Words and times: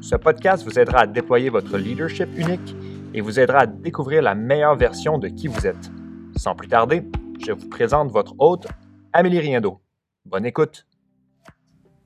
ce 0.00 0.16
podcast 0.16 0.64
vous 0.64 0.78
aidera 0.78 1.00
à 1.00 1.06
déployer 1.06 1.50
votre 1.50 1.76
leadership 1.76 2.28
unique 2.36 2.74
et 3.12 3.20
vous 3.20 3.38
aidera 3.38 3.60
à 3.60 3.66
découvrir 3.66 4.22
la 4.22 4.34
meilleure 4.34 4.76
version 4.76 5.18
de 5.18 5.28
qui 5.28 5.46
vous 5.46 5.66
êtes. 5.66 5.90
Sans 6.36 6.54
plus 6.54 6.68
tarder, 6.68 7.02
je 7.44 7.52
vous 7.52 7.68
présente 7.68 8.10
votre 8.10 8.34
hôte, 8.38 8.66
Amélie 9.12 9.40
Riendo. 9.40 9.80
Bonne 10.24 10.46
écoute. 10.46 10.86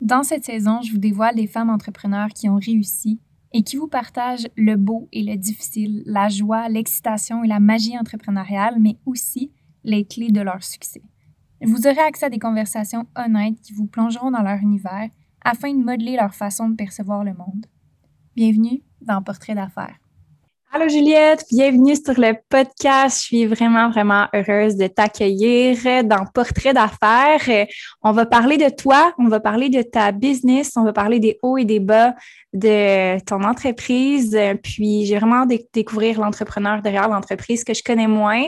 Dans 0.01 0.23
cette 0.23 0.45
saison, 0.45 0.83
je 0.83 0.93
vous 0.93 0.98
dévoile 0.98 1.37
des 1.37 1.47
femmes 1.47 1.70
entrepreneurs 1.70 2.29
qui 2.29 2.48
ont 2.48 2.59
réussi 2.59 3.20
et 3.53 3.62
qui 3.62 3.77
vous 3.77 3.87
partagent 3.87 4.48
le 4.56 4.77
beau 4.77 5.09
et 5.12 5.23
le 5.23 5.37
difficile, 5.37 6.03
la 6.06 6.29
joie, 6.29 6.69
l'excitation 6.69 7.45
et 7.45 7.48
la 7.48 7.61
magie 7.61 7.97
entrepreneuriale, 7.97 8.77
mais 8.81 8.98
aussi 9.06 9.53
les 9.84 10.05
clés 10.05 10.33
de 10.33 10.41
leur 10.41 10.65
succès. 10.65 11.03
Vous 11.62 11.87
aurez 11.87 12.01
accès 12.01 12.27
à 12.27 12.31
des 12.31 12.41
conversations 12.41 13.06
honnêtes 13.17 13.61
qui 13.62 13.73
vous 13.73 13.87
plongeront 13.87 14.33
dans 14.33 14.42
leur 14.42 14.59
univers 14.59 15.09
afin 15.42 15.73
de 15.73 15.84
modeler 15.84 16.17
leur 16.17 16.34
façon 16.34 16.69
de 16.69 16.75
percevoir 16.75 17.22
le 17.22 17.34
monde. 17.34 17.67
Bienvenue 18.37 18.83
dans 19.01 19.23
Portrait 19.23 19.55
d'affaires. 19.55 19.95
Allô 20.73 20.89
Juliette, 20.89 21.45
bienvenue 21.53 21.95
sur 21.95 22.19
le 22.19 22.35
podcast. 22.49 23.21
Je 23.21 23.27
suis 23.27 23.47
vraiment, 23.47 23.91
vraiment 23.91 24.27
heureuse 24.35 24.75
de 24.75 24.89
t'accueillir 24.89 26.03
dans 26.03 26.27
Portrait 26.27 26.75
d'affaires. 26.75 27.69
On 28.03 28.11
va 28.11 28.27
parler 28.27 28.57
de 28.57 28.69
toi, 28.75 29.15
on 29.19 29.29
va 29.29 29.39
parler 29.39 29.69
de 29.69 29.83
ta 29.83 30.11
business, 30.11 30.73
on 30.77 30.83
va 30.83 30.93
parler 30.93 31.21
des 31.21 31.39
hauts 31.43 31.59
et 31.59 31.65
des 31.65 31.79
bas 31.79 32.17
de 32.53 33.21
ton 33.21 33.45
entreprise. 33.45 34.37
Puis 34.65 35.07
j'ai 35.07 35.17
vraiment 35.17 35.47
découvrir 35.73 36.19
l'entrepreneur 36.19 36.83
derrière 36.83 37.09
l'entreprise 37.09 37.62
que 37.62 37.73
je 37.73 37.85
connais 37.85 38.09
moins. 38.09 38.43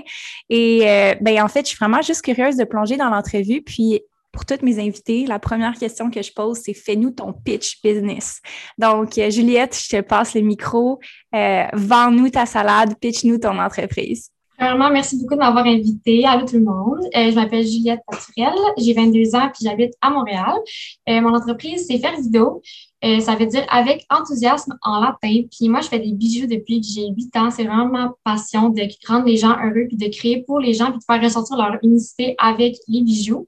Et 0.51 0.81
euh, 0.83 1.15
ben 1.21 1.41
en 1.45 1.47
fait, 1.47 1.61
je 1.61 1.69
suis 1.69 1.79
vraiment 1.79 2.03
juste 2.03 2.23
curieuse 2.23 2.57
de 2.57 2.65
plonger 2.65 2.97
dans 2.97 3.09
l'entrevue. 3.09 3.63
Puis 3.63 4.01
pour 4.37 4.45
toutes 4.45 4.61
mes 4.61 4.79
invités, 4.79 5.25
la 5.25 5.39
première 5.39 5.73
question 5.79 6.11
que 6.11 6.21
je 6.21 6.31
pose, 6.31 6.59
c'est 6.63 6.75
fais-nous 6.75 7.11
ton 7.11 7.33
pitch 7.33 7.81
business. 7.83 8.43
Donc, 8.77 9.17
euh, 9.17 9.31
Juliette, 9.31 9.75
je 9.75 9.97
te 9.97 10.03
passe 10.03 10.35
le 10.35 10.43
micro. 10.43 11.01
Euh, 11.35 11.65
Vends-nous 11.73 12.29
ta 12.29 12.45
salade, 12.45 12.95
pitch-nous 13.01 13.39
ton 13.39 13.59
entreprise. 13.59 14.31
Premièrement, 14.59 14.91
merci 14.91 15.19
beaucoup 15.19 15.35
de 15.35 15.41
m'avoir 15.41 15.67
invité. 15.67 16.25
Allô 16.25 16.47
tout 16.47 16.57
le 16.57 16.65
monde. 16.65 17.01
Euh, 17.15 17.31
je 17.31 17.35
m'appelle 17.35 17.67
Juliette 17.67 18.01
Paturel. 18.07 18.55
J'ai 18.79 18.95
22 18.95 19.35
ans 19.35 19.51
puis 19.53 19.69
j'habite 19.69 19.93
à 20.01 20.09
Montréal. 20.09 20.55
Euh, 21.09 21.21
mon 21.21 21.35
entreprise, 21.35 21.87
c'est 21.87 21.99
Faire. 21.99 22.15
Euh, 23.05 23.21
ça 23.21 23.37
veut 23.37 23.45
dire 23.45 23.67
avec 23.69 24.07
enthousiasme 24.09 24.79
en 24.83 25.01
latin. 25.01 25.43
Puis 25.51 25.69
moi, 25.69 25.83
je 25.83 25.89
fais 25.89 25.99
des 25.99 26.13
bijoux 26.13 26.47
depuis 26.47 26.81
que 26.81 26.87
j'ai 26.87 27.09
8 27.09 27.37
ans. 27.37 27.51
C'est 27.51 27.65
vraiment 27.65 27.89
ma 27.89 28.15
passion 28.25 28.71
de 28.71 28.83
rendre 29.07 29.27
les 29.27 29.37
gens 29.37 29.57
heureux 29.63 29.87
puis 29.89 29.99
de 29.99 30.09
créer 30.09 30.43
pour 30.47 30.59
les 30.59 30.73
gens 30.73 30.87
puis 30.87 30.99
de 30.99 31.05
faire 31.05 31.23
ressortir 31.23 31.59
leur 31.59 31.77
unicité 31.83 32.35
avec 32.39 32.77
les 32.89 33.03
bijoux. 33.03 33.47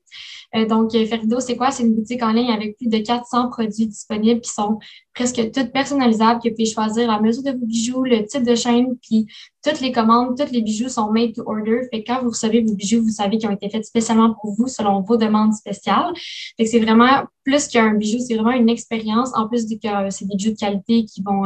Euh, 0.57 0.67
donc, 0.67 0.95
euh, 0.95 1.05
Ferido, 1.05 1.41
c'est 1.41 1.57
quoi? 1.57 1.71
C'est 1.71 1.83
une 1.83 1.95
boutique 1.95 2.23
en 2.23 2.33
ligne 2.33 2.51
avec 2.51 2.77
plus 2.77 2.89
de 2.89 2.99
400 2.99 3.51
produits 3.51 3.87
disponibles 3.87 4.41
qui 4.41 4.51
sont 4.51 4.79
presque 5.15 5.51
toutes 5.53 5.73
personnalisables, 5.73 6.41
que 6.41 6.49
vous 6.49 6.55
pouvez 6.55 6.67
choisir 6.67 7.07
la 7.09 7.21
mesure 7.21 7.43
de 7.43 7.51
vos 7.51 7.67
bijoux, 7.67 8.05
le 8.05 8.25
type 8.25 8.45
de 8.45 8.55
chaîne, 8.55 8.97
puis 9.03 9.27
toutes 9.63 9.81
les 9.81 9.93
commandes, 9.93 10.39
tous 10.39 10.51
les 10.51 10.63
bijoux 10.63 10.89
sont 10.89 11.11
made 11.13 11.35
to 11.35 11.43
order. 11.47 11.83
Fait 11.93 12.03
que 12.03 12.13
quand 12.13 12.23
vous 12.23 12.31
recevez 12.31 12.63
vos 12.63 12.75
bijoux, 12.75 13.03
vous 13.03 13.11
savez 13.11 13.37
qu'ils 13.37 13.49
ont 13.49 13.53
été 13.53 13.69
faits 13.69 13.85
spécialement 13.85 14.35
pour 14.41 14.55
vous 14.55 14.69
selon 14.69 15.03
vos 15.03 15.17
demandes 15.17 15.53
spéciales. 15.53 16.13
Fait 16.57 16.65
que 16.65 16.71
c'est 16.71 16.81
vraiment 16.81 17.25
plus 17.45 17.69
qu'un 17.69 17.95
bijou, 17.95 18.19
c'est 18.19 18.35
vraiment 18.35 18.53
une 18.53 18.71
expérience. 18.71 19.31
En 19.35 19.49
plus 19.49 19.67
que 19.67 19.75
euh, 19.87 20.11
c'est 20.11 20.27
des 20.27 20.37
bijoux 20.37 20.53
de 20.53 20.57
qualité 20.57 21.05
qui 21.05 21.23
vont, 21.23 21.45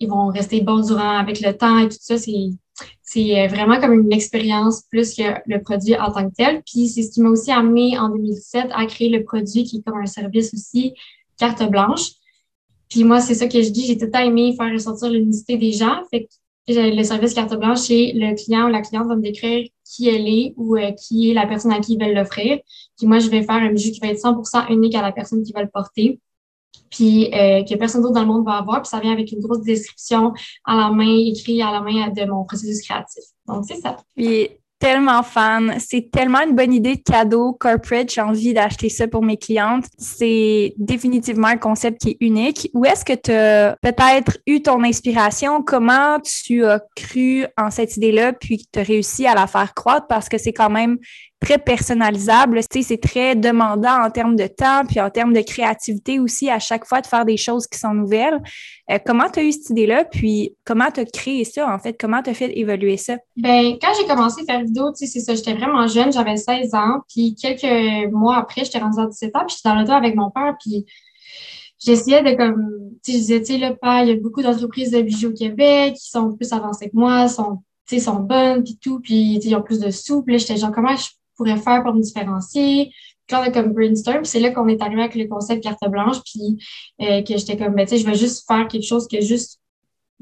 ils 0.00 0.08
vont 0.08 0.28
rester 0.28 0.60
bons 0.62 0.86
durant 0.86 1.18
avec 1.18 1.40
le 1.40 1.56
temps 1.56 1.78
et 1.78 1.88
tout 1.88 1.98
ça. 2.00 2.16
C'est 3.02 3.40
euh, 3.40 3.48
vraiment 3.48 3.80
comme 3.80 3.92
une 3.92 4.12
expérience 4.12 4.82
plus 4.90 5.14
que 5.14 5.22
le 5.46 5.60
produit 5.60 5.96
en 5.96 6.12
tant 6.12 6.28
que 6.28 6.34
tel. 6.34 6.62
Puis 6.62 6.88
c'est 6.88 7.02
ce 7.02 7.10
qui 7.10 7.20
m'a 7.20 7.30
aussi 7.30 7.50
amené 7.50 7.98
en 7.98 8.08
2017 8.08 8.66
à 8.72 8.86
créer 8.86 9.08
le 9.08 9.24
produit 9.24 9.64
qui 9.64 9.78
est 9.78 9.82
comme 9.82 9.98
un 9.98 10.06
service 10.06 10.54
aussi, 10.54 10.94
carte 11.38 11.68
blanche. 11.68 12.10
Puis 12.88 13.04
moi, 13.04 13.20
c'est 13.20 13.34
ça 13.34 13.48
que 13.48 13.62
je 13.62 13.70
dis, 13.70 13.86
j'ai 13.86 13.98
tout 13.98 14.10
aimé 14.16 14.54
faire 14.56 14.72
ressortir 14.72 15.10
l'unicité 15.10 15.56
des 15.56 15.72
gens. 15.72 16.02
Fait 16.10 16.24
que 16.24 16.30
le 16.68 17.02
service 17.02 17.34
carte 17.34 17.54
blanche, 17.58 17.78
c'est 17.78 18.12
le 18.14 18.34
client 18.34 18.66
ou 18.66 18.68
la 18.68 18.82
cliente 18.82 19.08
va 19.08 19.16
me 19.16 19.22
décrire 19.22 19.66
qui 19.84 20.08
elle 20.08 20.28
est 20.28 20.54
ou 20.56 20.76
euh, 20.76 20.92
qui 20.92 21.30
est 21.30 21.34
la 21.34 21.46
personne 21.46 21.72
à 21.72 21.80
qui 21.80 21.94
ils 21.94 22.00
veulent 22.00 22.14
l'offrir. 22.14 22.58
Puis 22.96 23.06
moi, 23.06 23.18
je 23.18 23.28
vais 23.28 23.42
faire 23.42 23.56
un 23.56 23.72
bijou 23.72 23.90
qui 23.90 24.00
va 24.00 24.08
être 24.08 24.20
100% 24.20 24.72
unique 24.72 24.94
à 24.94 25.02
la 25.02 25.12
personne 25.12 25.42
qui 25.42 25.52
va 25.52 25.62
le 25.62 25.68
porter 25.68 26.20
puis 26.90 27.26
euh, 27.32 27.62
que 27.64 27.74
personne 27.76 28.02
d'autre 28.02 28.14
dans 28.14 28.22
le 28.22 28.26
monde 28.26 28.44
va 28.44 28.58
avoir. 28.58 28.82
Puis 28.82 28.88
ça 28.88 29.00
vient 29.00 29.12
avec 29.12 29.30
une 29.32 29.40
grosse 29.40 29.62
description 29.62 30.32
à 30.64 30.76
la 30.76 30.90
main, 30.90 31.16
écrit 31.26 31.62
à 31.62 31.70
la 31.70 31.80
main 31.80 32.08
de 32.08 32.24
mon 32.24 32.44
processus 32.44 32.82
créatif. 32.82 33.24
Donc, 33.46 33.64
c'est 33.66 33.80
ça. 33.80 33.96
Puis 34.16 34.50
tellement 34.80 35.22
fan. 35.22 35.76
C'est 35.78 36.10
tellement 36.10 36.40
une 36.40 36.56
bonne 36.56 36.72
idée 36.72 36.96
de 36.96 37.02
cadeau 37.02 37.52
corporate. 37.52 38.10
J'ai 38.10 38.22
envie 38.22 38.54
d'acheter 38.54 38.88
ça 38.88 39.06
pour 39.06 39.22
mes 39.22 39.36
clientes. 39.36 39.84
C'est 39.98 40.74
définitivement 40.78 41.48
un 41.48 41.58
concept 41.58 42.00
qui 42.00 42.10
est 42.10 42.16
unique. 42.20 42.70
Où 42.74 42.84
est-ce 42.84 43.04
que 43.04 43.12
tu 43.12 43.30
as 43.30 43.76
peut-être 43.82 44.38
eu 44.46 44.62
ton 44.62 44.82
inspiration? 44.82 45.62
Comment 45.62 46.18
tu 46.20 46.64
as 46.64 46.80
cru 46.96 47.46
en 47.58 47.70
cette 47.70 47.96
idée-là 47.98 48.32
puis 48.32 48.66
tu 48.72 48.80
as 48.80 48.82
réussi 48.82 49.26
à 49.26 49.34
la 49.34 49.46
faire 49.46 49.74
croître? 49.74 50.06
Parce 50.08 50.28
que 50.28 50.38
c'est 50.38 50.54
quand 50.54 50.70
même 50.70 50.98
très 51.40 51.58
personnalisable. 51.58 52.60
Tu 52.70 52.82
sais, 52.82 52.88
c'est 52.88 53.00
très 53.00 53.34
demandant 53.34 54.04
en 54.04 54.10
termes 54.10 54.36
de 54.36 54.46
temps, 54.46 54.84
puis 54.86 55.00
en 55.00 55.08
termes 55.08 55.32
de 55.32 55.40
créativité 55.40 56.20
aussi, 56.20 56.50
à 56.50 56.58
chaque 56.58 56.84
fois 56.84 57.00
de 57.00 57.06
faire 57.06 57.24
des 57.24 57.38
choses 57.38 57.66
qui 57.66 57.78
sont 57.78 57.94
nouvelles. 57.94 58.40
Euh, 58.90 58.98
comment 59.04 59.28
tu 59.30 59.40
as 59.40 59.44
eu 59.44 59.52
cette 59.52 59.70
idée-là, 59.70 60.04
puis 60.04 60.54
comment 60.64 60.90
tu 60.92 61.00
as 61.00 61.04
créé 61.06 61.44
ça, 61.44 61.72
en 61.72 61.78
fait? 61.78 61.96
Comment 61.98 62.22
tu 62.22 62.30
as 62.30 62.34
fait 62.34 62.56
évoluer 62.58 62.98
ça? 62.98 63.16
Ben 63.36 63.76
quand 63.80 63.92
j'ai 63.98 64.06
commencé 64.06 64.42
à 64.42 64.44
faire 64.44 64.62
vidéo, 64.62 64.92
tu 64.92 65.06
sais, 65.06 65.12
c'est 65.12 65.20
ça, 65.20 65.34
j'étais 65.34 65.54
vraiment 65.54 65.86
jeune, 65.86 66.12
j'avais 66.12 66.36
16 66.36 66.74
ans, 66.74 67.00
puis 67.08 67.34
quelques 67.34 68.12
mois 68.12 68.36
après, 68.36 68.64
j'étais 68.64 68.78
rendue 68.78 69.00
à 69.00 69.06
17 69.06 69.36
ans, 69.36 69.44
puis 69.46 69.56
j'étais 69.56 69.68
dans 69.70 69.80
le 69.80 69.86
dos 69.86 69.92
avec 69.92 70.14
mon 70.14 70.30
père, 70.30 70.54
puis 70.60 70.84
j'essayais 71.82 72.22
de 72.22 72.36
comme, 72.36 72.68
tu 73.02 73.12
sais, 73.12 73.18
je 73.18 73.22
disais, 73.22 73.40
tu 73.40 73.52
sais, 73.54 73.58
le 73.58 73.76
père, 73.76 74.02
il 74.02 74.08
y 74.10 74.12
a 74.12 74.16
beaucoup 74.16 74.42
d'entreprises 74.42 74.90
de 74.90 75.00
bijoux 75.00 75.30
au 75.30 75.32
Québec 75.32 75.94
qui 75.94 76.10
sont 76.10 76.36
plus 76.36 76.52
avancées 76.52 76.90
que 76.90 76.96
moi, 76.96 77.28
sont, 77.28 77.62
tu 77.88 77.94
sais, 77.94 78.04
sont 78.04 78.20
bonnes, 78.20 78.62
puis 78.62 78.78
tout, 78.78 79.00
puis 79.00 79.40
ils 79.42 79.54
ont 79.56 79.62
plus 79.62 79.80
de 79.80 79.90
sous, 79.90 80.22
puis 80.22 80.34
là, 80.34 80.38
j'étais 80.38 80.58
genre, 80.58 80.72
comment 80.72 80.94
je 80.94 81.08
pourrais 81.40 81.56
faire 81.56 81.82
pour 81.82 81.94
me 81.94 82.02
différencier. 82.02 82.92
Puis 83.26 83.36
là, 83.36 83.42
on 83.42 83.44
a 83.44 83.50
comme 83.50 83.72
brainstorm. 83.72 84.24
C'est 84.24 84.40
là 84.40 84.50
qu'on 84.50 84.68
est 84.68 84.82
arrivé 84.82 85.02
avec 85.02 85.14
le 85.14 85.26
concept 85.26 85.62
carte 85.62 85.88
blanche. 85.88 86.18
Puis 86.24 86.58
euh, 87.00 87.22
que 87.22 87.36
j'étais 87.36 87.56
comme, 87.56 87.74
ben, 87.74 87.86
tu 87.86 87.96
sais, 87.96 87.98
je 87.98 88.06
vais 88.06 88.14
juste 88.14 88.46
faire 88.46 88.68
quelque 88.68 88.86
chose 88.86 89.06
juste, 89.20 89.60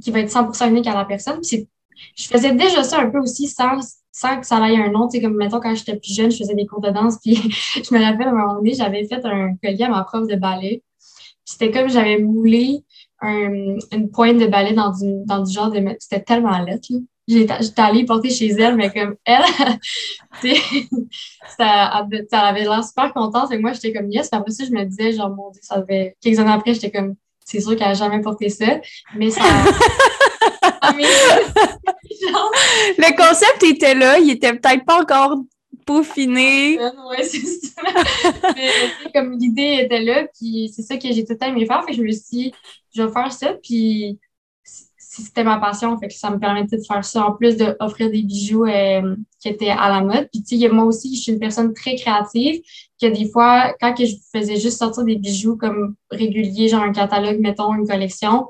qui 0.00 0.10
va 0.10 0.20
être 0.20 0.30
100% 0.30 0.68
unique 0.70 0.86
à 0.86 0.94
la 0.94 1.04
personne. 1.04 1.40
Puis 1.40 1.68
je 2.14 2.26
faisais 2.28 2.52
déjà 2.54 2.84
ça 2.84 3.00
un 3.00 3.10
peu 3.10 3.18
aussi 3.18 3.48
sans, 3.48 3.80
sans 4.12 4.38
que 4.40 4.46
ça 4.46 4.62
aille 4.62 4.76
un 4.76 4.90
nom. 4.90 5.08
Tu 5.08 5.18
sais, 5.18 5.24
comme, 5.24 5.36
mettons, 5.36 5.60
quand 5.60 5.74
j'étais 5.74 5.96
plus 5.96 6.14
jeune, 6.14 6.30
je 6.30 6.38
faisais 6.38 6.54
des 6.54 6.66
cours 6.66 6.80
de 6.80 6.90
danse. 6.90 7.18
Puis 7.22 7.34
je 7.74 7.94
me 7.94 8.02
rappelle, 8.02 8.28
à 8.28 8.30
un 8.30 8.34
moment 8.34 8.54
donné, 8.54 8.74
j'avais 8.74 9.04
fait 9.06 9.24
un 9.24 9.54
collier 9.62 9.84
à 9.84 9.88
ma 9.88 10.04
prof 10.04 10.26
de 10.26 10.36
ballet. 10.36 10.82
C'était 11.44 11.70
comme 11.70 11.88
j'avais 11.88 12.18
moulé 12.18 12.84
une 13.22 14.10
pointe 14.12 14.38
de 14.38 14.46
ballet 14.46 14.74
dans 14.74 14.92
du, 14.92 15.24
dans 15.24 15.42
du 15.42 15.52
genre 15.52 15.72
de... 15.72 15.82
C'était 15.98 16.22
tellement 16.22 16.58
lettre, 16.60 16.88
là 16.90 16.98
j'étais 17.28 17.80
allée 17.80 18.04
porter 18.04 18.30
chez 18.30 18.48
elle, 18.48 18.76
mais 18.76 18.90
comme 18.90 19.16
elle, 19.24 19.42
ça, 21.58 22.06
ça 22.30 22.40
avait 22.40 22.62
l'air 22.62 22.82
super 22.82 23.12
contente. 23.12 23.52
Et 23.52 23.58
moi, 23.58 23.72
j'étais 23.72 23.92
comme 23.92 24.10
yes. 24.10 24.30
Puis 24.30 24.38
après 24.38 24.50
ça, 24.50 24.64
je 24.64 24.70
me 24.70 24.84
disais, 24.84 25.12
genre, 25.12 25.30
mon 25.30 25.50
Dieu, 25.50 25.60
ça 25.62 25.76
avait. 25.76 26.16
Quelques 26.20 26.38
années 26.38 26.52
après, 26.52 26.74
j'étais 26.74 26.90
comme, 26.90 27.14
c'est 27.44 27.60
sûr 27.60 27.76
qu'elle 27.76 27.88
n'a 27.88 27.94
jamais 27.94 28.20
porté 28.20 28.48
ça. 28.48 28.80
Mais 29.14 29.30
ça. 29.30 29.42
Le 32.98 33.16
concept 33.16 33.62
était 33.62 33.94
là, 33.94 34.18
il 34.18 34.30
était 34.30 34.52
peut-être 34.54 34.84
pas 34.84 35.00
encore 35.02 35.38
peaufiné. 35.86 36.78
Ouais, 36.78 37.22
c'est 37.22 37.44
ça. 37.46 37.82
mais, 38.54 38.70
comme 39.14 39.32
l'idée 39.38 39.80
était 39.84 40.02
là, 40.02 40.26
puis 40.38 40.70
c'est 40.74 40.82
ça 40.82 40.96
que 40.96 41.12
j'ai 41.12 41.24
tout 41.24 41.32
le 41.32 41.38
temps 41.38 41.46
aimé 41.46 41.66
faire. 41.66 41.82
Fait 41.84 41.92
que 41.92 41.96
je 41.96 42.02
me 42.02 42.10
suis 42.10 42.22
dit, 42.30 42.52
je 42.94 43.02
vais 43.02 43.12
faire 43.12 43.32
ça, 43.32 43.54
puis 43.62 44.18
c'était 45.22 45.44
ma 45.44 45.58
passion, 45.58 45.98
fait 45.98 46.08
que 46.08 46.14
ça 46.14 46.30
me 46.30 46.38
permettait 46.38 46.76
de 46.76 46.82
faire 46.82 47.04
ça 47.04 47.26
en 47.26 47.32
plus 47.32 47.56
d'offrir 47.56 48.10
des 48.10 48.22
bijoux 48.22 48.64
euh, 48.64 49.16
qui 49.40 49.48
étaient 49.48 49.70
à 49.70 49.88
la 49.88 50.02
mode. 50.02 50.28
Puis 50.32 50.42
tu 50.42 50.58
sais, 50.58 50.68
moi 50.68 50.84
aussi, 50.84 51.14
je 51.16 51.20
suis 51.22 51.32
une 51.32 51.38
personne 51.38 51.72
très 51.74 51.96
créative, 51.96 52.62
que 53.00 53.06
des 53.06 53.28
fois, 53.30 53.74
quand 53.80 53.94
que 53.94 54.04
je 54.04 54.16
faisais 54.32 54.56
juste 54.56 54.78
sortir 54.78 55.04
des 55.04 55.16
bijoux 55.16 55.56
comme 55.56 55.94
réguliers, 56.10 56.68
genre 56.68 56.82
un 56.82 56.92
catalogue, 56.92 57.38
mettons, 57.40 57.74
une 57.74 57.86
collection, 57.86 58.46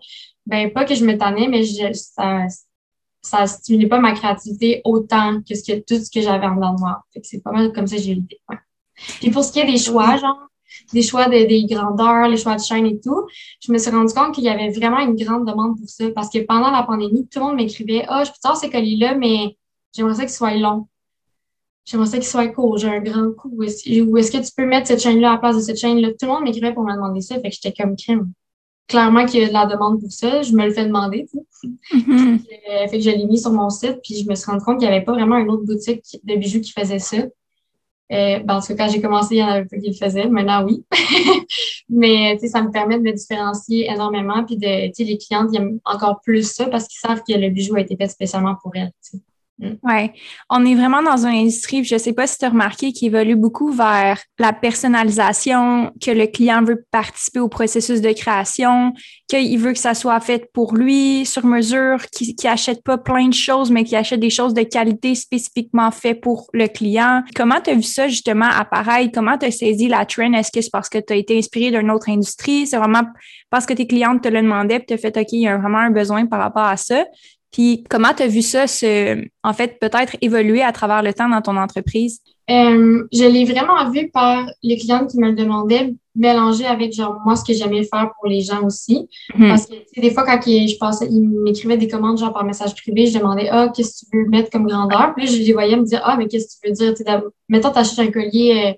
ben 0.46 0.72
pas 0.72 0.84
que 0.84 0.94
je 0.94 1.04
me 1.04 1.16
tannais, 1.16 1.48
mais 1.48 1.64
ça, 1.94 2.46
ça 3.22 3.46
stimulait 3.46 3.88
pas 3.88 4.00
ma 4.00 4.12
créativité 4.12 4.80
autant 4.84 5.40
que, 5.42 5.54
ce 5.54 5.62
que 5.62 5.78
tout 5.80 6.02
ce 6.02 6.10
que 6.10 6.20
j'avais 6.20 6.46
en 6.46 6.56
dedans 6.56 6.74
de 6.74 6.80
moi. 6.80 7.02
Fait 7.12 7.20
que 7.20 7.26
c'est 7.26 7.42
pas 7.42 7.52
mal 7.52 7.72
comme 7.72 7.86
ça 7.86 7.96
j'ai 7.96 8.12
eu 8.12 8.14
l'idée. 8.14 8.40
Puis 9.20 9.30
pour 9.30 9.44
ce 9.44 9.52
qui 9.52 9.60
est 9.60 9.66
des 9.66 9.78
choix, 9.78 10.16
genre, 10.16 10.48
des 10.92 11.02
choix 11.02 11.26
de, 11.26 11.46
des 11.46 11.64
grandeurs, 11.64 12.28
les 12.28 12.36
choix 12.36 12.56
de 12.56 12.60
chaîne 12.60 12.86
et 12.86 12.98
tout, 13.00 13.26
je 13.60 13.72
me 13.72 13.78
suis 13.78 13.90
rendu 13.90 14.12
compte 14.12 14.34
qu'il 14.34 14.44
y 14.44 14.48
avait 14.48 14.70
vraiment 14.70 15.00
une 15.00 15.16
grande 15.16 15.46
demande 15.46 15.78
pour 15.78 15.88
ça 15.88 16.10
parce 16.14 16.30
que 16.30 16.38
pendant 16.40 16.70
la 16.70 16.82
pandémie, 16.82 17.26
tout 17.28 17.40
le 17.40 17.46
monde 17.46 17.56
m'écrivait 17.56 18.04
Ah, 18.08 18.20
oh, 18.20 18.24
je 18.24 18.30
peux 18.30 18.36
avoir 18.44 18.60
ces 18.60 18.70
colis-là, 18.70 19.14
mais 19.14 19.56
j'aimerais 19.94 20.14
ça 20.14 20.22
qu'ils 20.22 20.30
soient 20.30 20.54
longs. 20.54 20.88
J'aimerais 21.84 22.06
ça 22.06 22.18
qu'ils 22.18 22.26
soient 22.26 22.48
courts, 22.48 22.76
j'ai 22.76 22.88
un 22.88 23.00
grand 23.00 23.32
coup. 23.32 23.50
Ou 23.56 23.62
est-ce 23.64 24.30
que 24.30 24.44
tu 24.44 24.52
peux 24.56 24.66
mettre 24.66 24.88
cette 24.88 25.00
chaîne-là 25.00 25.30
à 25.30 25.32
la 25.34 25.38
place 25.38 25.56
de 25.56 25.62
cette 25.62 25.78
chaîne-là? 25.78 26.10
Tout 26.10 26.26
le 26.26 26.28
monde 26.28 26.44
m'écrivait 26.44 26.74
pour 26.74 26.84
me 26.84 26.92
demander 26.94 27.20
ça, 27.20 27.36
fait 27.36 27.48
que 27.48 27.54
j'étais 27.54 27.72
comme 27.72 27.96
crime. 27.96 28.30
Clairement 28.88 29.26
qu'il 29.26 29.40
y 29.40 29.44
a 29.44 29.48
de 29.48 29.52
la 29.52 29.66
demande 29.66 30.00
pour 30.00 30.10
ça, 30.12 30.42
je 30.42 30.52
me 30.52 30.64
le 30.64 30.72
fais 30.72 30.86
demander. 30.86 31.26
Mm-hmm. 31.92 32.88
fait 32.90 32.98
que 32.98 33.00
je 33.00 33.10
l'ai 33.10 33.26
mis 33.26 33.38
sur 33.38 33.52
mon 33.52 33.70
site, 33.70 33.98
puis 34.02 34.16
je 34.16 34.28
me 34.28 34.34
suis 34.34 34.50
rendu 34.50 34.64
compte 34.64 34.78
qu'il 34.78 34.88
n'y 34.88 34.94
avait 34.94 35.04
pas 35.04 35.12
vraiment 35.12 35.36
une 35.36 35.50
autre 35.50 35.64
boutique 35.64 36.04
de 36.22 36.36
bijoux 36.36 36.60
qui 36.60 36.72
faisait 36.72 36.98
ça. 36.98 37.18
Euh, 38.10 38.38
ben, 38.40 38.56
en 38.56 38.60
tout 38.60 38.68
cas, 38.68 38.86
quand 38.86 38.92
j'ai 38.92 39.00
commencé, 39.00 39.36
il 39.36 39.38
y 39.38 39.44
en 39.44 39.48
avait 39.48 39.66
pas 39.66 39.76
qui 39.78 39.88
le 39.88 39.94
faisaient. 39.94 40.28
Maintenant, 40.28 40.64
oui. 40.64 40.84
Mais 41.88 42.38
ça 42.38 42.62
me 42.62 42.70
permet 42.70 42.98
de 42.98 43.02
me 43.02 43.12
différencier 43.12 43.90
énormément. 43.90 44.44
Puis 44.44 44.56
de, 44.56 45.04
les 45.04 45.18
clientes 45.18 45.54
aiment 45.54 45.78
encore 45.84 46.20
plus 46.20 46.50
ça 46.50 46.66
parce 46.66 46.86
qu'ils 46.86 47.00
savent 47.00 47.22
que 47.26 47.34
le 47.34 47.50
bijou 47.50 47.76
a 47.76 47.80
été 47.80 47.96
fait 47.96 48.08
spécialement 48.08 48.56
pour 48.62 48.72
elles. 48.76 48.92
Oui, 49.60 50.10
on 50.50 50.64
est 50.64 50.76
vraiment 50.76 51.02
dans 51.02 51.26
une 51.26 51.34
industrie, 51.34 51.82
je 51.82 51.94
ne 51.94 51.98
sais 51.98 52.12
pas 52.12 52.28
si 52.28 52.38
tu 52.38 52.44
as 52.44 52.50
remarqué, 52.50 52.92
qui 52.92 53.06
évolue 53.06 53.34
beaucoup 53.34 53.72
vers 53.72 54.22
la 54.38 54.52
personnalisation, 54.52 55.90
que 56.00 56.12
le 56.12 56.28
client 56.28 56.62
veut 56.62 56.84
participer 56.92 57.40
au 57.40 57.48
processus 57.48 58.00
de 58.00 58.12
création, 58.12 58.92
qu'il 59.26 59.58
veut 59.58 59.72
que 59.72 59.78
ça 59.78 59.94
soit 59.94 60.20
fait 60.20 60.48
pour 60.52 60.76
lui, 60.76 61.26
sur 61.26 61.44
mesure, 61.44 62.06
qu'il 62.12 62.32
n'achète 62.44 62.84
pas 62.84 62.98
plein 62.98 63.26
de 63.26 63.34
choses, 63.34 63.72
mais 63.72 63.82
qu'il 63.82 63.96
achète 63.96 64.20
des 64.20 64.30
choses 64.30 64.54
de 64.54 64.62
qualité 64.62 65.16
spécifiquement 65.16 65.90
faites 65.90 66.20
pour 66.20 66.48
le 66.52 66.68
client. 66.68 67.24
Comment 67.34 67.60
tu 67.60 67.70
as 67.70 67.74
vu 67.74 67.82
ça 67.82 68.06
justement 68.06 68.46
apparaître? 68.46 69.10
Comment 69.12 69.38
tu 69.38 69.46
as 69.46 69.50
saisi 69.50 69.88
la 69.88 70.06
trend? 70.06 70.34
Est-ce 70.34 70.52
que 70.52 70.60
c'est 70.60 70.70
parce 70.70 70.88
que 70.88 70.98
tu 70.98 71.12
as 71.12 71.16
été 71.16 71.36
inspiré 71.36 71.72
d'une 71.72 71.90
autre 71.90 72.08
industrie? 72.10 72.68
C'est 72.68 72.76
vraiment 72.76 73.02
parce 73.50 73.66
que 73.66 73.72
tes 73.72 73.88
clientes 73.88 74.22
te 74.22 74.28
le 74.28 74.40
demandaient 74.40 74.76
et 74.76 74.84
tu 74.84 74.94
as 74.94 74.98
fait 74.98 75.16
OK, 75.16 75.32
il 75.32 75.40
y 75.40 75.48
a 75.48 75.58
vraiment 75.58 75.78
un 75.78 75.90
besoin 75.90 76.26
par 76.26 76.38
rapport 76.38 76.64
à 76.64 76.76
ça. 76.76 77.04
Puis 77.52 77.84
comment 77.88 78.12
tu 78.14 78.22
as 78.22 78.26
vu 78.26 78.42
ça 78.42 78.66
se, 78.66 79.24
en 79.42 79.52
fait, 79.52 79.78
peut-être 79.80 80.16
évoluer 80.20 80.62
à 80.62 80.72
travers 80.72 81.02
le 81.02 81.14
temps 81.14 81.28
dans 81.28 81.40
ton 81.40 81.56
entreprise? 81.56 82.20
Euh, 82.50 83.06
je 83.12 83.24
l'ai 83.24 83.44
vraiment 83.44 83.90
vu 83.90 84.10
par 84.10 84.46
les 84.62 84.78
clients 84.78 85.06
qui 85.06 85.18
me 85.18 85.28
le 85.28 85.34
demandaient, 85.34 85.94
mélanger 86.14 86.64
avec 86.64 86.94
genre 86.94 87.20
moi 87.24 87.36
ce 87.36 87.44
que 87.44 87.52
j'aimais 87.52 87.84
faire 87.84 88.10
pour 88.18 88.28
les 88.28 88.40
gens 88.40 88.64
aussi. 88.64 89.08
Mhm. 89.34 89.48
Parce 89.48 89.66
que 89.66 90.00
des 90.00 90.10
fois, 90.10 90.24
quand 90.24 90.40
je 90.42 90.78
passais, 90.78 91.06
ils 91.10 91.28
m'écrivaient 91.28 91.76
des 91.76 91.88
commandes 91.88 92.18
genre 92.18 92.32
par 92.32 92.44
message 92.44 92.74
privé, 92.74 93.06
je 93.06 93.18
demandais 93.18 93.48
Ah, 93.50 93.70
qu'est-ce 93.74 94.04
que 94.04 94.10
tu 94.10 94.16
veux 94.16 94.28
mettre 94.30 94.50
comme 94.50 94.66
grandeur? 94.66 95.12
Puis 95.14 95.26
là, 95.26 95.32
je 95.32 95.38
les 95.38 95.52
voyais 95.52 95.76
me 95.76 95.84
dire 95.84 96.00
Ah, 96.04 96.16
mais 96.16 96.26
qu'est-ce 96.26 96.56
que 96.56 96.72
tu 96.72 96.84
veux 96.84 96.92
dire? 96.92 97.22
mettons, 97.48 97.70
tu 97.70 97.78
achètes 97.78 97.98
un 97.98 98.10
collier 98.10 98.62
euh, 98.66 98.72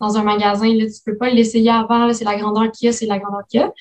dans 0.00 0.16
un 0.16 0.24
magasin, 0.24 0.66
là, 0.74 0.86
tu 0.86 1.00
peux 1.06 1.16
pas 1.16 1.30
l'essayer 1.30 1.70
avant, 1.70 2.12
c'est 2.12 2.24
la 2.24 2.36
grandeur 2.36 2.72
qu'il 2.72 2.86
y 2.86 2.88
a, 2.88 2.92
c'est 2.92 3.06
la 3.06 3.18
grandeur 3.18 3.42
qu'il 3.48 3.60
y 3.60 3.62
a. 3.62 3.72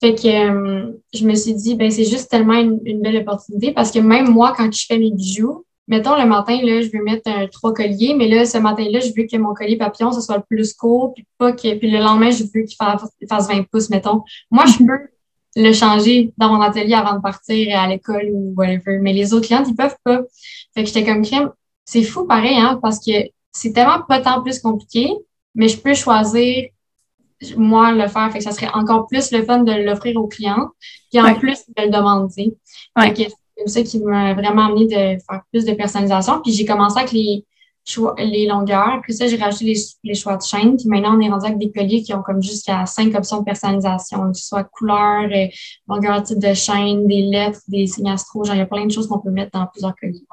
Fait 0.00 0.14
que 0.14 0.28
euh, 0.28 0.92
je 1.14 1.26
me 1.26 1.34
suis 1.34 1.54
dit, 1.54 1.74
ben 1.74 1.90
c'est 1.90 2.04
juste 2.04 2.30
tellement 2.30 2.54
une, 2.54 3.00
belle 3.00 3.16
opportunité 3.16 3.72
parce 3.72 3.90
que 3.90 3.98
même 3.98 4.30
moi, 4.30 4.52
quand 4.56 4.70
je 4.70 4.84
fais 4.86 4.98
mes 4.98 5.10
bijoux, 5.10 5.64
mettons 5.88 6.20
le 6.20 6.26
matin, 6.26 6.58
là, 6.62 6.82
je 6.82 6.90
veux 6.92 7.02
mettre 7.02 7.30
un 7.30 7.46
trois 7.46 7.72
colliers, 7.72 8.14
mais 8.14 8.28
là, 8.28 8.44
ce 8.44 8.58
matin-là, 8.58 9.00
je 9.00 9.12
veux 9.16 9.26
que 9.26 9.36
mon 9.38 9.54
collier 9.54 9.76
papillon, 9.76 10.12
ce 10.12 10.20
soit 10.20 10.36
le 10.36 10.42
plus 10.48 10.74
court, 10.74 11.14
puis 11.14 11.26
pas 11.38 11.52
que. 11.52 11.74
Puis 11.76 11.90
le 11.90 11.98
lendemain, 11.98 12.30
je 12.30 12.44
veux 12.44 12.62
qu'il 12.62 12.76
fasse 12.76 13.48
20 13.48 13.62
pouces, 13.70 13.88
mettons. 13.88 14.22
Moi, 14.50 14.64
je 14.66 14.84
peux 14.84 15.08
le 15.56 15.72
changer 15.72 16.34
dans 16.36 16.52
mon 16.52 16.60
atelier 16.60 16.94
avant 16.94 17.16
de 17.16 17.22
partir 17.22 17.78
à 17.78 17.88
l'école 17.88 18.28
ou 18.32 18.52
whatever. 18.54 18.98
Mais 18.98 19.14
les 19.14 19.32
autres 19.32 19.46
clients, 19.46 19.64
ils 19.66 19.74
peuvent 19.74 19.96
pas. 20.04 20.20
Fait 20.74 20.82
que 20.82 20.88
j'étais 20.88 21.04
comme 21.04 21.22
crème. 21.22 21.50
C'est 21.86 22.02
fou 22.02 22.26
pareil, 22.26 22.56
hein, 22.56 22.78
parce 22.82 22.98
que 22.98 23.12
c'est 23.52 23.72
tellement 23.72 24.02
pas 24.06 24.20
tant 24.20 24.42
plus 24.42 24.58
compliqué, 24.58 25.08
mais 25.54 25.68
je 25.68 25.78
peux 25.78 25.94
choisir 25.94 26.66
moi 27.56 27.92
le 27.92 28.08
faire. 28.08 28.30
Fait 28.32 28.38
que 28.38 28.44
ça 28.44 28.52
serait 28.52 28.70
encore 28.72 29.06
plus 29.06 29.30
le 29.32 29.44
fun 29.44 29.58
de 29.58 29.72
l'offrir 29.72 30.16
aux 30.16 30.26
clients, 30.26 30.68
puis 31.10 31.20
en 31.20 31.34
plus 31.34 31.64
de 31.76 31.82
le 31.82 31.90
demander. 31.90 32.56
C'est 33.58 33.68
ça 33.68 33.82
qui 33.82 34.00
m'a 34.00 34.34
vraiment 34.34 34.66
amené 34.66 34.84
de 34.84 35.22
faire 35.22 35.42
plus 35.50 35.64
de 35.64 35.72
personnalisation. 35.72 36.42
Puis 36.42 36.52
j'ai 36.52 36.66
commencé 36.66 36.98
avec 36.98 37.12
les 37.12 37.44
les 38.18 38.46
longueurs. 38.46 39.00
Puis 39.02 39.14
ça, 39.14 39.26
j'ai 39.26 39.36
rajouté 39.36 39.64
les, 39.66 39.80
les, 40.04 40.14
choix 40.14 40.36
de 40.36 40.42
chaîne. 40.42 40.76
Puis 40.76 40.88
maintenant, 40.88 41.16
on 41.16 41.20
est 41.20 41.28
rendu 41.28 41.46
avec 41.46 41.58
des 41.58 41.70
colliers 41.70 42.02
qui 42.02 42.12
ont 42.14 42.22
comme 42.22 42.42
jusqu'à 42.42 42.84
cinq 42.86 43.14
options 43.14 43.40
de 43.40 43.44
personnalisation, 43.44 44.32
que 44.32 44.38
ce 44.38 44.46
soit 44.46 44.64
couleur, 44.64 45.24
euh, 45.32 45.46
longueur 45.88 46.22
type 46.22 46.38
de 46.38 46.54
chaîne, 46.54 47.06
des 47.06 47.22
lettres, 47.22 47.60
des 47.68 47.86
signes 47.86 48.10
astro. 48.10 48.44
Genre, 48.44 48.54
il 48.54 48.58
y 48.58 48.62
a 48.62 48.66
plein 48.66 48.86
de 48.86 48.90
choses 48.92 49.06
qu'on 49.06 49.20
peut 49.20 49.30
mettre 49.30 49.52
dans 49.52 49.66
plusieurs 49.66 49.94
colliers. 49.94 50.24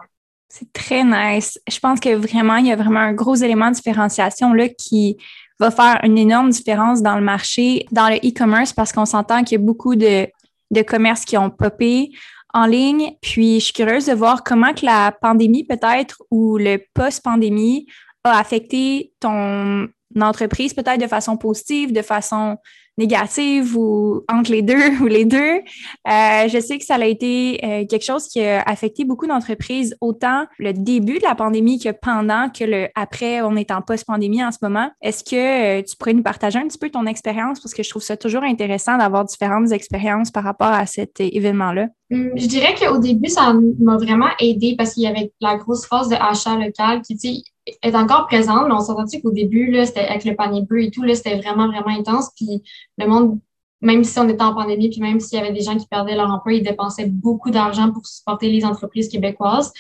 C'est 0.49 0.71
très 0.71 1.03
nice. 1.03 1.59
Je 1.67 1.79
pense 1.79 1.99
que 1.99 2.13
vraiment, 2.15 2.57
il 2.57 2.67
y 2.67 2.71
a 2.71 2.75
vraiment 2.75 2.99
un 2.99 3.13
gros 3.13 3.35
élément 3.35 3.69
de 3.69 3.75
différenciation 3.75 4.53
là 4.53 4.69
qui 4.69 5.17
va 5.59 5.71
faire 5.71 5.99
une 6.03 6.17
énorme 6.17 6.49
différence 6.49 7.01
dans 7.01 7.15
le 7.15 7.21
marché, 7.21 7.85
dans 7.91 8.09
le 8.09 8.15
e-commerce, 8.17 8.73
parce 8.73 8.91
qu'on 8.91 9.05
s'entend 9.05 9.43
qu'il 9.43 9.59
y 9.59 9.61
a 9.61 9.65
beaucoup 9.65 9.95
de, 9.95 10.27
de 10.71 10.81
commerces 10.81 11.25
qui 11.25 11.37
ont 11.37 11.49
popé 11.49 12.11
en 12.53 12.65
ligne. 12.65 13.15
Puis, 13.21 13.59
je 13.59 13.65
suis 13.65 13.73
curieuse 13.73 14.05
de 14.05 14.13
voir 14.13 14.43
comment 14.43 14.73
que 14.73 14.85
la 14.85 15.11
pandémie, 15.11 15.63
peut-être, 15.63 16.21
ou 16.31 16.57
le 16.57 16.79
post-pandémie, 16.93 17.87
a 18.23 18.39
affecté 18.39 19.13
ton 19.19 19.89
entreprise, 20.19 20.73
peut-être 20.73 21.01
de 21.01 21.07
façon 21.07 21.37
positive, 21.37 21.91
de 21.91 22.01
façon 22.01 22.57
négative 22.97 23.77
ou 23.77 24.23
entre 24.31 24.51
les 24.51 24.61
deux 24.61 24.97
ou 25.01 25.05
les 25.05 25.25
deux. 25.25 25.39
Euh, 25.39 26.47
je 26.47 26.59
sais 26.59 26.77
que 26.77 26.85
ça 26.85 26.95
a 26.95 27.05
été 27.05 27.59
euh, 27.63 27.85
quelque 27.85 28.05
chose 28.05 28.27
qui 28.27 28.43
a 28.43 28.61
affecté 28.61 29.05
beaucoup 29.05 29.27
d'entreprises, 29.27 29.95
autant 30.01 30.45
le 30.59 30.73
début 30.73 31.17
de 31.17 31.23
la 31.23 31.35
pandémie 31.35 31.79
que 31.79 31.89
pendant 31.89 32.49
que 32.49 32.63
le 32.63 32.87
après, 32.95 33.41
on 33.41 33.55
est 33.55 33.71
en 33.71 33.81
post-pandémie 33.81 34.43
en 34.43 34.51
ce 34.51 34.59
moment. 34.61 34.89
Est-ce 35.01 35.23
que 35.23 35.79
euh, 35.79 35.81
tu 35.81 35.95
pourrais 35.95 36.13
nous 36.13 36.23
partager 36.23 36.59
un 36.59 36.67
petit 36.67 36.77
peu 36.77 36.89
ton 36.89 37.05
expérience? 37.05 37.59
Parce 37.59 37.73
que 37.73 37.83
je 37.83 37.89
trouve 37.89 38.03
ça 38.03 38.17
toujours 38.17 38.43
intéressant 38.43 38.97
d'avoir 38.97 39.25
différentes 39.25 39.71
expériences 39.71 40.31
par 40.31 40.43
rapport 40.43 40.67
à 40.67 40.85
cet 40.85 41.19
événement-là? 41.19 41.87
Hum, 42.11 42.31
je 42.35 42.45
dirais 42.45 42.75
qu'au 42.75 42.99
début, 42.99 43.29
ça 43.29 43.53
m'a 43.79 43.97
vraiment 43.97 44.29
aidé 44.39 44.75
parce 44.77 44.93
qu'il 44.93 45.03
y 45.03 45.07
avait 45.07 45.31
la 45.41 45.55
grosse 45.55 45.85
phase 45.87 46.09
de 46.09 46.15
achat 46.15 46.55
local 46.55 47.01
qui, 47.01 47.17
tu 47.17 47.52
est 47.65 47.95
encore 47.95 48.27
présente, 48.27 48.67
mais 48.67 48.73
on 48.73 48.79
s'entend 48.79 49.05
qu'au 49.21 49.31
début, 49.31 49.71
là, 49.71 49.85
c'était 49.85 50.05
avec 50.07 50.25
le 50.25 50.35
panier 50.35 50.61
bleu 50.61 50.83
et 50.83 50.91
tout, 50.91 51.03
là, 51.03 51.15
c'était 51.15 51.37
vraiment, 51.37 51.67
vraiment 51.67 51.97
intense. 51.97 52.29
Puis 52.35 52.63
le 52.97 53.07
monde, 53.07 53.39
même 53.81 54.03
si 54.03 54.17
on 54.19 54.27
était 54.27 54.41
en 54.41 54.53
pandémie, 54.53 54.89
puis 54.89 55.01
même 55.01 55.19
s'il 55.19 55.37
y 55.37 55.41
avait 55.41 55.53
des 55.53 55.61
gens 55.61 55.77
qui 55.77 55.87
perdaient 55.87 56.15
leur 56.15 56.31
emploi, 56.31 56.53
ils 56.53 56.63
dépensaient 56.63 57.07
beaucoup 57.07 57.51
d'argent 57.51 57.91
pour 57.91 58.05
supporter 58.05 58.49
les 58.49 58.65
entreprises 58.65 59.09
québécoises. 59.09 59.71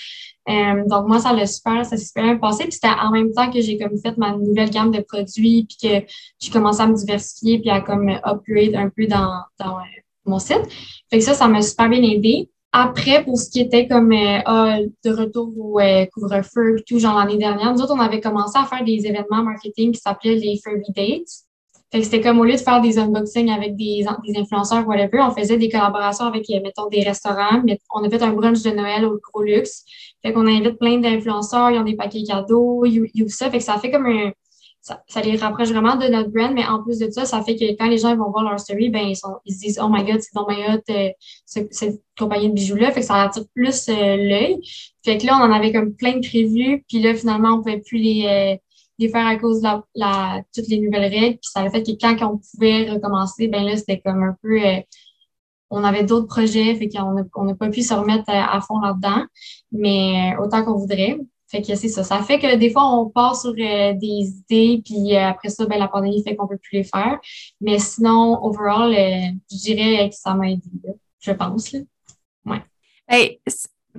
Euh, 0.49 0.83
donc, 0.87 1.07
moi, 1.07 1.19
ça 1.19 1.33
l'a 1.33 1.45
super, 1.47 1.85
ça 1.85 1.95
s'est 1.97 2.05
super 2.05 2.23
bien 2.23 2.37
passé. 2.37 2.63
Puis 2.63 2.73
c'était 2.73 2.89
en 2.89 3.11
même 3.11 3.31
temps 3.31 3.49
que 3.49 3.61
j'ai 3.61 3.77
comme 3.77 3.97
fait 3.97 4.17
ma 4.17 4.35
nouvelle 4.35 4.69
gamme 4.69 4.91
de 4.91 4.99
produits, 5.01 5.65
puis 5.67 5.77
que 5.81 6.05
j'ai 6.39 6.51
commencé 6.51 6.81
à 6.81 6.87
me 6.87 6.95
diversifier, 6.95 7.59
puis 7.59 7.69
à 7.69 7.81
comme 7.81 8.09
upgrade 8.09 8.75
un 8.75 8.89
peu 8.89 9.07
dans, 9.07 9.41
dans 9.59 9.77
euh, 9.77 10.01
mon 10.25 10.39
site. 10.39 10.61
Fait 11.09 11.19
que 11.19 11.23
ça, 11.23 11.33
ça 11.33 11.47
m'a 11.47 11.61
super 11.61 11.89
bien 11.89 12.03
aidé. 12.03 12.49
Après, 12.75 13.23
pour 13.23 13.37
ce 13.37 13.51
qui 13.51 13.61
était 13.61 13.87
comme 13.87 14.11
euh, 14.11 14.39
ah, 14.45 14.79
de 15.05 15.11
retour 15.11 15.53
au 15.59 15.79
euh, 15.79 16.07
couvre-feu 16.11 16.77
tout, 16.87 16.97
genre 16.97 17.19
l'année 17.19 17.37
dernière, 17.37 17.71
nous 17.71 17.79
autres, 17.81 17.93
on 17.95 17.99
avait 17.99 18.19
commencé 18.19 18.57
à 18.57 18.65
faire 18.65 18.83
des 18.83 19.05
événements 19.05 19.43
marketing 19.43 19.91
qui 19.91 19.99
s'appelaient 19.99 20.35
les 20.35 20.59
Furby 20.61 20.91
Dates. 20.95 21.29
Fait 21.91 21.99
que 21.99 22.05
c'était 22.05 22.21
comme 22.21 22.39
au 22.39 22.45
lieu 22.45 22.53
de 22.53 22.57
faire 22.57 22.81
des 22.81 22.97
unboxings 22.97 23.51
avec 23.51 23.75
des, 23.75 24.03
des 24.27 24.39
influenceurs, 24.39 24.87
whatever, 24.87 25.21
on 25.21 25.29
faisait 25.29 25.57
des 25.57 25.69
collaborations 25.69 26.25
avec, 26.25 26.49
euh, 26.49 26.59
mettons, 26.63 26.87
des 26.87 27.03
restaurants. 27.03 27.61
On 27.93 28.03
a 28.03 28.09
fait 28.09 28.23
un 28.23 28.33
brunch 28.33 28.63
de 28.63 28.71
Noël 28.71 29.05
au 29.05 29.19
gros 29.21 29.43
luxe. 29.43 29.83
Fait 30.23 30.33
qu'on 30.33 30.47
invite 30.47 30.79
plein 30.79 30.97
d'influenceurs, 30.97 31.69
ils 31.69 31.77
ont 31.77 31.83
des 31.83 31.95
paquets 31.95 32.23
cadeaux, 32.23 32.85
you, 32.85 33.05
you, 33.13 33.29
ça. 33.29 33.51
Fait 33.51 33.59
que 33.59 33.63
ça 33.63 33.77
fait 33.77 33.91
comme 33.91 34.07
un, 34.07 34.31
ça, 34.83 35.21
les 35.21 35.37
rapproche 35.37 35.69
vraiment 35.69 35.95
de 35.95 36.07
notre 36.07 36.29
brand, 36.29 36.53
mais 36.53 36.65
en 36.65 36.83
plus 36.83 36.99
de 36.99 37.09
ça, 37.09 37.23
ça 37.23 37.41
fait 37.41 37.55
que 37.55 37.63
quand 37.77 37.87
les 37.87 37.99
gens 37.99 38.17
vont 38.17 38.29
voir 38.29 38.43
leur 38.43 38.59
story, 38.59 38.89
ben, 38.89 39.07
ils, 39.07 39.15
sont, 39.15 39.37
ils 39.45 39.53
se 39.53 39.59
disent 39.59 39.79
Oh 39.81 39.87
my 39.89 40.03
god, 40.03 40.19
c'est 40.19 40.33
dans 40.35 40.45
my 40.45 40.57
hot, 40.67 40.81
euh, 40.89 41.09
cette 41.45 42.01
compagnie 42.19 42.49
de 42.49 42.53
bijoux-là. 42.53 42.91
Fait 42.91 42.99
que 42.99 43.05
ça 43.05 43.21
attire 43.21 43.45
plus 43.55 43.87
euh, 43.87 44.17
l'œil. 44.17 44.59
Fait 45.05 45.17
que 45.17 45.25
là, 45.25 45.37
on 45.39 45.45
en 45.45 45.53
avait 45.53 45.71
comme 45.71 45.93
plein 45.95 46.17
de 46.17 46.27
prévus, 46.27 46.83
puis 46.89 47.01
là, 47.01 47.15
finalement, 47.15 47.53
on 47.53 47.57
pouvait 47.59 47.79
plus 47.79 47.97
les, 47.97 48.25
euh, 48.27 48.57
les 48.99 49.07
faire 49.07 49.25
à 49.25 49.37
cause 49.37 49.59
de 49.61 49.63
la, 49.63 49.83
la, 49.95 50.41
toutes 50.53 50.67
les 50.67 50.81
nouvelles 50.81 51.13
règles. 51.13 51.37
Puis 51.37 51.49
ça 51.53 51.69
fait 51.69 51.81
que 51.81 51.91
quand 51.91 52.17
on 52.29 52.39
pouvait 52.39 52.91
recommencer, 52.91 53.47
ben 53.47 53.63
là, 53.63 53.77
c'était 53.77 54.01
comme 54.01 54.21
un 54.21 54.35
peu 54.41 54.59
on 55.69 55.83
avait 55.83 56.03
d'autres 56.03 56.27
projets, 56.27 56.75
fait 56.75 56.87
qu'on 56.89 57.45
n'a 57.45 57.55
pas 57.55 57.69
pu 57.69 57.81
se 57.81 57.93
remettre 57.93 58.25
à, 58.27 58.55
à 58.55 58.61
fond 58.61 58.79
là-dedans, 58.79 59.25
mais 59.71 60.35
autant 60.39 60.63
qu'on 60.63 60.75
voudrait. 60.75 61.17
Fait 61.53 61.61
que 61.61 61.75
c'est 61.75 61.87
ça. 61.87 62.03
Ça 62.03 62.19
fait 62.23 62.39
que 62.39 62.55
des 62.55 62.71
fois, 62.71 62.89
on 62.97 63.11
part 63.11 63.39
sur 63.39 63.51
euh, 63.51 63.93
des 63.93 64.33
idées, 64.49 64.81
puis 64.83 65.15
euh, 65.15 65.27
après 65.27 65.49
ça, 65.49 65.67
ben, 65.67 65.77
la 65.77 65.87
pandémie 65.87 66.23
fait 66.23 66.35
qu'on 66.35 66.47
peut 66.47 66.57
plus 66.57 66.77
les 66.77 66.83
faire. 66.83 67.19
Mais 67.61 67.77
sinon, 67.77 68.43
overall, 68.43 68.91
euh, 68.91 69.27
je 69.51 69.57
dirais 69.57 70.09
que 70.09 70.15
ça 70.15 70.33
m'a 70.33 70.49
aidé, 70.49 70.63
je 71.19 71.31
pense. 71.31 71.71
Là. 71.71 71.81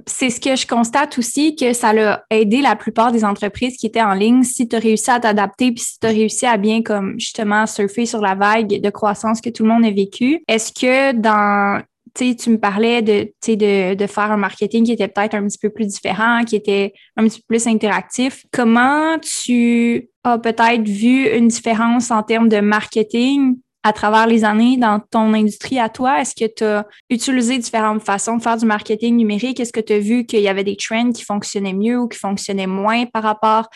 C'est 0.08 0.30
ce 0.30 0.40
que 0.40 0.56
je 0.56 0.66
constate 0.66 1.16
aussi, 1.16 1.54
que 1.54 1.72
ça 1.72 1.90
a 1.90 2.24
aidé 2.28 2.60
la 2.60 2.74
plupart 2.74 3.12
des 3.12 3.24
entreprises 3.24 3.76
qui 3.76 3.86
étaient 3.86 4.02
en 4.02 4.14
ligne. 4.14 4.42
Si 4.42 4.66
tu 4.66 4.74
as 4.74 4.80
réussi 4.80 5.12
à 5.12 5.20
t'adapter, 5.20 5.70
puis 5.70 5.84
si 5.84 6.00
tu 6.00 6.08
as 6.08 6.10
réussi 6.10 6.46
à 6.46 6.56
bien, 6.56 6.82
comme 6.82 7.14
justement, 7.20 7.68
surfer 7.68 8.04
sur 8.04 8.20
la 8.20 8.34
vague 8.34 8.80
de 8.80 8.90
croissance 8.90 9.40
que 9.40 9.50
tout 9.50 9.62
le 9.62 9.68
monde 9.68 9.84
a 9.84 9.92
vécu, 9.92 10.42
est-ce 10.48 10.72
que 10.72 11.12
dans 11.12 11.80
tu 12.14 12.50
me 12.50 12.58
parlais 12.58 13.02
de, 13.02 13.32
de, 13.46 13.94
de 13.94 14.06
faire 14.06 14.30
un 14.30 14.36
marketing 14.36 14.84
qui 14.84 14.92
était 14.92 15.08
peut-être 15.08 15.34
un 15.34 15.46
petit 15.46 15.58
peu 15.58 15.70
plus 15.70 15.86
différent, 15.86 16.44
qui 16.44 16.56
était 16.56 16.92
un 17.16 17.24
petit 17.24 17.40
peu 17.40 17.46
plus 17.48 17.66
interactif. 17.66 18.44
Comment 18.52 19.18
tu 19.18 20.08
as 20.22 20.38
peut-être 20.38 20.88
vu 20.88 21.28
une 21.28 21.48
différence 21.48 22.10
en 22.10 22.22
termes 22.22 22.48
de 22.48 22.60
marketing 22.60 23.56
à 23.82 23.92
travers 23.92 24.26
les 24.26 24.44
années 24.44 24.76
dans 24.76 25.00
ton 25.10 25.34
industrie 25.34 25.78
à 25.78 25.88
toi? 25.88 26.20
Est-ce 26.20 26.34
que 26.34 26.50
tu 26.50 26.64
as 26.64 26.86
utilisé 27.10 27.58
différentes 27.58 28.02
façons 28.02 28.36
de 28.36 28.42
faire 28.42 28.56
du 28.56 28.64
marketing 28.64 29.16
numérique? 29.16 29.60
Est-ce 29.60 29.72
que 29.72 29.80
tu 29.80 29.92
as 29.92 29.98
vu 29.98 30.24
qu'il 30.24 30.40
y 30.40 30.48
avait 30.48 30.64
des 30.64 30.76
trends 30.76 31.12
qui 31.12 31.24
fonctionnaient 31.24 31.74
mieux 31.74 31.98
ou 31.98 32.08
qui 32.08 32.18
fonctionnaient 32.18 32.68
moins 32.68 33.06
par 33.06 33.24
rapport 33.24 33.68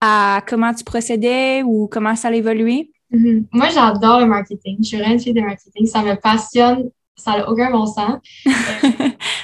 à 0.00 0.42
comment 0.46 0.74
tu 0.74 0.84
procédais 0.84 1.62
ou 1.64 1.88
comment 1.88 2.14
ça 2.14 2.28
allait 2.28 2.38
évoluer? 2.38 2.90
Mm-hmm. 3.12 3.44
Moi, 3.52 3.68
j'adore 3.70 4.20
le 4.20 4.26
marketing. 4.26 4.76
Je 4.80 4.88
suis 4.88 4.98
vraiment 4.98 5.18
fille 5.18 5.32
de 5.32 5.40
marketing. 5.40 5.86
Ça 5.86 6.02
me 6.02 6.14
passionne. 6.14 6.90
Ça 7.16 7.38
n'a 7.38 7.50
aucun 7.50 7.70
bon 7.70 7.86
sens. 7.86 8.18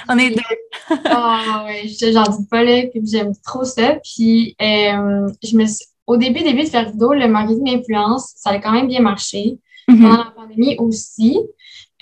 On 0.09 0.17
est 0.17 0.29
deux. 0.29 0.97
ah 1.05 1.65
ouais, 1.65 1.87
j'en 1.87 2.23
dis 2.23 2.45
pas 2.49 2.63
là, 2.63 2.83
puis 2.87 3.01
j'aime 3.05 3.33
trop 3.45 3.63
ça. 3.63 3.97
Puis 4.03 4.55
euh, 4.61 5.27
je 5.43 5.57
me 5.57 5.65
au 6.05 6.17
début, 6.17 6.43
début 6.43 6.63
de 6.63 6.69
faire 6.69 6.91
vidéo, 6.91 7.13
le 7.13 7.27
marketing 7.27 7.77
d'influence, 7.77 8.33
ça 8.35 8.51
a 8.51 8.59
quand 8.59 8.71
même 8.71 8.87
bien 8.87 9.01
marché. 9.01 9.57
Mm-hmm. 9.89 10.01
Pendant 10.01 10.17
la 10.17 10.31
pandémie 10.35 10.75
aussi. 10.77 11.37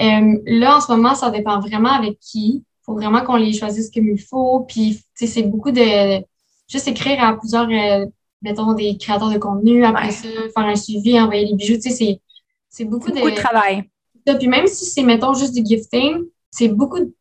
Euh, 0.01 0.37
là, 0.45 0.77
en 0.77 0.81
ce 0.81 0.91
moment, 0.91 1.15
ça 1.15 1.29
dépend 1.29 1.59
vraiment 1.59 1.91
avec 1.91 2.19
qui. 2.19 2.63
Il 2.63 2.83
faut 2.83 2.93
vraiment 2.93 3.21
qu'on 3.21 3.35
les 3.35 3.53
choisisse 3.53 3.91
comme 3.91 4.07
il 4.07 4.19
faut. 4.19 4.65
Puis, 4.67 5.01
c'est 5.15 5.43
beaucoup 5.43 5.71
de 5.71 6.23
juste 6.67 6.87
écrire 6.87 7.23
à 7.23 7.33
plusieurs 7.33 7.69
euh, 7.69 8.05
mettons, 8.41 8.73
des 8.73 8.97
créateurs 8.97 9.29
de 9.29 9.37
contenu, 9.37 9.85
après 9.85 10.11
ça, 10.11 10.27
faire 10.27 10.65
un 10.65 10.75
suivi, 10.75 11.19
envoyer 11.19 11.45
les 11.45 11.55
bijoux, 11.55 11.75
tu 11.75 11.91
sais, 11.91 12.21
c'est 12.69 12.85
beaucoup 12.85 13.11
de... 13.11 13.15
Beaucoup 13.15 13.31
de 13.31 13.35
travail. 13.35 13.83
Puis 14.25 14.47
même 14.47 14.67
si 14.67 14.85
c'est, 14.85 15.03
mettons, 15.03 15.33
juste 15.33 15.55
du 15.55 15.65
gifting, 15.65 16.25
c'est 16.49 16.67
beaucoup 16.67 17.13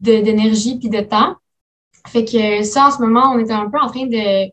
d'énergie 0.00 0.78
puis 0.78 0.88
de 0.88 1.00
temps. 1.00 1.36
Fait 2.06 2.24
que 2.24 2.62
ça, 2.62 2.88
en 2.88 2.90
ce 2.90 3.00
moment, 3.00 3.32
on 3.34 3.38
était 3.38 3.52
un 3.52 3.68
peu 3.68 3.78
en 3.78 3.88
train 3.88 4.06
de 4.06 4.50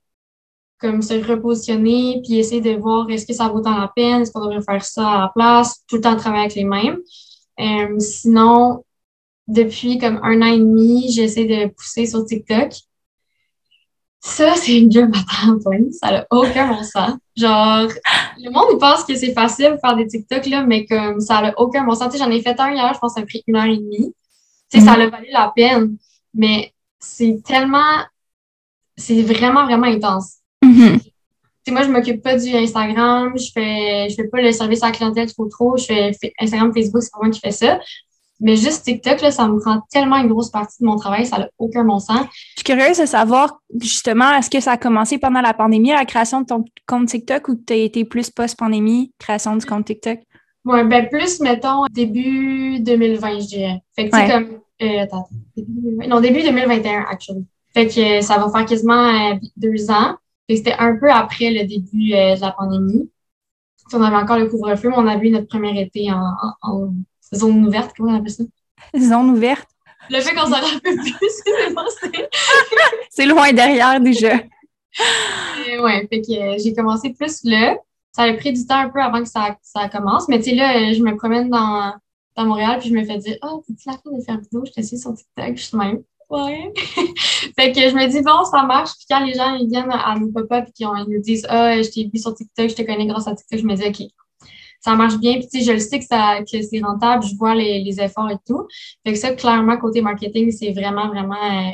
comme 0.79 1.01
se 1.01 1.13
repositionner 1.13 2.21
puis 2.23 2.39
essayer 2.39 2.59
de 2.59 2.77
voir 2.77 3.09
est-ce 3.09 3.25
que 3.25 3.33
ça 3.33 3.47
vaut 3.47 3.61
tant 3.61 3.77
la 3.77 3.89
peine, 3.95 4.21
est-ce 4.21 4.31
qu'on 4.31 4.41
devrait 4.41 4.61
faire 4.61 4.83
ça 4.83 5.07
à 5.07 5.21
la 5.21 5.31
place, 5.33 5.83
tout 5.87 5.95
le 5.95 6.01
temps 6.01 6.17
travailler 6.17 6.43
avec 6.43 6.55
les 6.55 6.65
mêmes. 6.65 6.97
Euh, 7.59 7.99
sinon, 7.99 8.83
depuis 9.47 9.97
comme 9.97 10.19
un 10.23 10.41
an 10.41 10.53
et 10.53 10.59
demi, 10.59 11.11
j'essaie 11.11 11.45
de 11.45 11.67
pousser 11.67 12.05
sur 12.05 12.25
TikTok. 12.25 12.73
Ça, 14.25 14.55
c'est 14.55 14.79
une 14.79 14.89
job 14.89 15.11
à 15.13 15.19
temps 15.19 15.59
plein. 15.59 15.91
Ça 15.91 16.09
n'a 16.09 16.25
aucun 16.31 16.69
bon 16.69 16.81
sens. 16.81 17.17
Genre, 17.35 17.89
le 18.37 18.51
monde, 18.51 18.67
il 18.71 18.77
pense 18.77 19.03
que 19.03 19.15
c'est 19.15 19.33
facile 19.33 19.71
de 19.71 19.77
faire 19.77 19.97
des 19.97 20.07
TikTok, 20.07 20.45
là, 20.45 20.63
mais 20.63 20.85
comme 20.85 21.19
ça 21.19 21.41
n'a 21.41 21.53
aucun 21.59 21.83
bon 21.83 21.93
sens. 21.93 22.05
Tu 22.05 22.17
sais, 22.17 22.23
j'en 22.23 22.31
ai 22.31 22.41
fait 22.41 22.57
un 22.57 22.73
hier, 22.73 22.93
je 22.93 22.99
pense 22.99 23.15
que 23.15 23.19
ça 23.19 23.23
a 23.23 23.25
pris 23.25 23.43
une 23.47 23.57
heure 23.57 23.65
et 23.65 23.75
demie. 23.75 24.15
Tu 24.71 24.79
sais, 24.79 24.85
ça 24.85 24.93
a 24.93 25.09
valu 25.09 25.27
la 25.29 25.51
peine. 25.53 25.97
Mais 26.33 26.73
c'est 26.99 27.41
tellement, 27.45 27.99
c'est 28.95 29.21
vraiment, 29.23 29.65
vraiment 29.65 29.87
intense. 29.87 30.35
Mm-hmm. 30.63 31.01
Tu 31.01 31.11
sais, 31.65 31.71
moi, 31.71 31.83
je 31.83 31.89
m'occupe 31.89 32.23
pas 32.23 32.37
du 32.37 32.55
Instagram, 32.55 33.37
je 33.37 33.51
fais, 33.53 34.07
je 34.09 34.15
fais 34.15 34.29
pas 34.29 34.41
le 34.41 34.53
service 34.53 34.83
à 34.83 34.87
la 34.87 34.91
clientèle 34.93 35.33
trop 35.33 35.47
trop, 35.47 35.75
je 35.75 35.83
fais 35.83 36.33
Instagram, 36.39 36.73
Facebook, 36.73 37.03
c'est 37.03 37.11
pas 37.11 37.19
moi 37.21 37.29
qui 37.29 37.41
fais 37.41 37.51
ça. 37.51 37.77
Mais 38.43 38.57
juste 38.57 38.83
TikTok, 38.83 39.21
là, 39.21 39.31
ça 39.31 39.47
me 39.47 39.57
prend 39.57 39.81
tellement 39.89 40.17
une 40.17 40.27
grosse 40.27 40.51
partie 40.51 40.83
de 40.83 40.85
mon 40.85 40.97
travail, 40.97 41.25
ça 41.25 41.37
n'a 41.37 41.49
aucun 41.57 41.85
bon 41.85 41.99
sens. 41.99 42.25
Je 42.57 42.61
suis 42.61 42.63
curieuse 42.65 42.99
de 42.99 43.05
savoir, 43.05 43.61
justement, 43.79 44.31
est-ce 44.33 44.49
que 44.49 44.59
ça 44.59 44.73
a 44.73 44.77
commencé 44.77 45.17
pendant 45.17 45.39
la 45.39 45.53
pandémie, 45.53 45.91
la 45.91 46.03
création 46.03 46.41
de 46.41 46.47
ton 46.47 46.65
compte 46.85 47.07
TikTok, 47.07 47.47
ou 47.47 47.55
tu 47.55 47.71
as 47.71 47.77
été 47.77 48.03
plus 48.03 48.29
post-pandémie, 48.29 49.13
création 49.17 49.55
du 49.55 49.65
compte 49.65 49.85
TikTok? 49.85 50.19
Oui, 50.65 50.83
ben 50.83 51.07
plus, 51.07 51.39
mettons, 51.39 51.85
début 51.89 52.81
2020, 52.81 53.39
je 53.39 53.45
dirais. 53.45 53.81
Fait 53.95 54.09
que, 54.09 54.25
tu 54.25 54.31
comme. 54.31 54.59
Euh, 54.81 55.03
attends, 55.03 55.29
début 55.55 56.07
Non, 56.07 56.19
début 56.19 56.43
2021, 56.43 57.05
actually. 57.09 57.45
Fait 57.73 57.87
que 57.87 58.21
ça 58.21 58.37
va 58.37 58.51
faire 58.51 58.65
quasiment 58.65 59.07
euh, 59.07 59.35
deux 59.55 59.89
ans. 59.89 60.17
Fait 60.47 60.55
que 60.55 60.57
c'était 60.57 60.75
un 60.77 60.97
peu 60.97 61.09
après 61.09 61.49
le 61.49 61.65
début 61.65 62.13
euh, 62.13 62.35
de 62.35 62.41
la 62.41 62.51
pandémie. 62.51 63.09
on 63.93 64.01
avait 64.01 64.17
encore 64.17 64.37
le 64.37 64.47
couvre-feu, 64.47 64.89
mais 64.89 64.97
on 64.97 65.07
a 65.07 65.15
vu 65.15 65.29
notre 65.29 65.47
premier 65.47 65.81
été 65.81 66.11
en 66.11 66.93
Zone 67.33 67.65
ouverte, 67.65 67.91
comment 67.95 68.11
on 68.11 68.17
appelle 68.17 68.31
ça? 68.31 68.43
Zone 68.97 69.31
ouverte. 69.31 69.67
Le 70.09 70.19
fait 70.19 70.35
qu'on 70.35 70.45
s'en 70.45 70.61
rappelle 70.61 70.97
plus, 70.97 71.29
c'est 71.43 72.29
C'est 73.09 73.25
loin 73.25 73.53
derrière 73.53 73.99
déjà. 74.01 74.35
Oui, 75.79 76.07
fait 76.09 76.21
que 76.21 76.31
euh, 76.33 76.57
j'ai 76.63 76.73
commencé 76.73 77.11
plus 77.13 77.43
là. 77.43 77.77
Ça 78.11 78.23
a 78.23 78.33
pris 78.33 78.53
du 78.53 78.65
temps 78.65 78.77
un 78.77 78.89
peu 78.89 79.01
avant 79.01 79.23
que 79.23 79.29
ça, 79.29 79.57
ça 79.61 79.89
commence. 79.89 80.27
Mais 80.27 80.39
tu 80.39 80.51
sais, 80.51 80.55
là, 80.55 80.93
je 80.93 81.01
me 81.01 81.15
promène 81.15 81.49
dans, 81.49 81.93
dans 82.35 82.45
Montréal, 82.45 82.79
puis 82.79 82.89
je 82.89 82.93
me 82.93 83.03
fais 83.03 83.17
dire 83.17 83.37
Ah, 83.41 83.49
oh, 83.53 83.63
t'es-tu 83.65 83.89
la 83.89 83.93
fin 83.93 84.15
de 84.15 84.23
faire 84.23 84.39
vidéo? 84.39 84.63
Je 84.65 84.71
t'essaie 84.71 84.97
sur 84.97 85.13
TikTok. 85.13 85.57
Je 85.57 85.63
suis 85.63 85.77
même. 85.77 86.03
Ouais. 86.29 86.71
fait 87.55 87.71
que 87.71 87.81
je 87.89 87.95
me 87.95 88.07
dis, 88.07 88.21
bon, 88.21 88.43
ça 88.43 88.63
marche. 88.63 88.91
Puis 88.97 89.05
quand 89.09 89.23
les 89.25 89.33
gens 89.33 89.55
ils 89.55 89.67
viennent 89.67 89.91
à 89.91 90.15
nos 90.17 90.31
papa 90.31 90.59
et 90.59 90.71
qu'ils 90.71 90.87
nous 90.87 91.21
disent 91.21 91.45
Ah, 91.49 91.81
je 91.81 91.89
t'ai 91.89 92.09
vu 92.11 92.19
sur 92.19 92.33
TikTok, 92.35 92.69
je 92.69 92.75
te 92.75 92.81
connais 92.81 93.05
grâce 93.05 93.27
à 93.27 93.35
TikTok, 93.35 93.59
je 93.59 93.65
me 93.65 93.75
dis, 93.75 93.85
OK, 93.85 94.09
ça 94.83 94.95
marche 94.95 95.17
bien. 95.17 95.35
Puis, 95.35 95.47
tu 95.47 95.59
sais, 95.59 95.65
je 95.65 95.71
le 95.71 95.79
sais 95.79 95.99
que, 95.99 96.05
ça, 96.05 96.39
que 96.39 96.61
c'est 96.61 96.81
rentable, 96.81 97.23
je 97.23 97.35
vois 97.35 97.55
les, 97.55 97.83
les, 97.83 98.01
efforts 98.01 98.29
et 98.29 98.37
tout. 98.45 98.67
Fait 99.05 99.13
que 99.13 99.19
ça, 99.19 99.33
clairement, 99.33 99.77
côté 99.77 100.01
marketing, 100.01 100.51
c'est 100.51 100.71
vraiment, 100.71 101.07
vraiment 101.07 101.35
euh, 101.35 101.71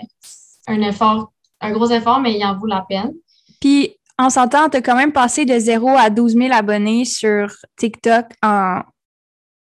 un 0.68 0.82
effort, 0.82 1.32
un 1.60 1.72
gros 1.72 1.90
effort, 1.90 2.20
mais 2.20 2.38
il 2.38 2.46
en 2.46 2.58
vaut 2.58 2.68
la 2.68 2.86
peine. 2.88 3.14
Puis, 3.60 3.96
en 4.18 4.30
s'entend, 4.30 4.70
tu 4.70 4.78
as 4.78 4.82
quand 4.82 4.96
même 4.96 5.12
passé 5.12 5.46
de 5.46 5.58
0 5.58 5.90
à 5.90 6.10
12 6.10 6.34
000 6.34 6.54
abonnés 6.54 7.06
sur 7.06 7.52
TikTok 7.78 8.26
en 8.44 8.82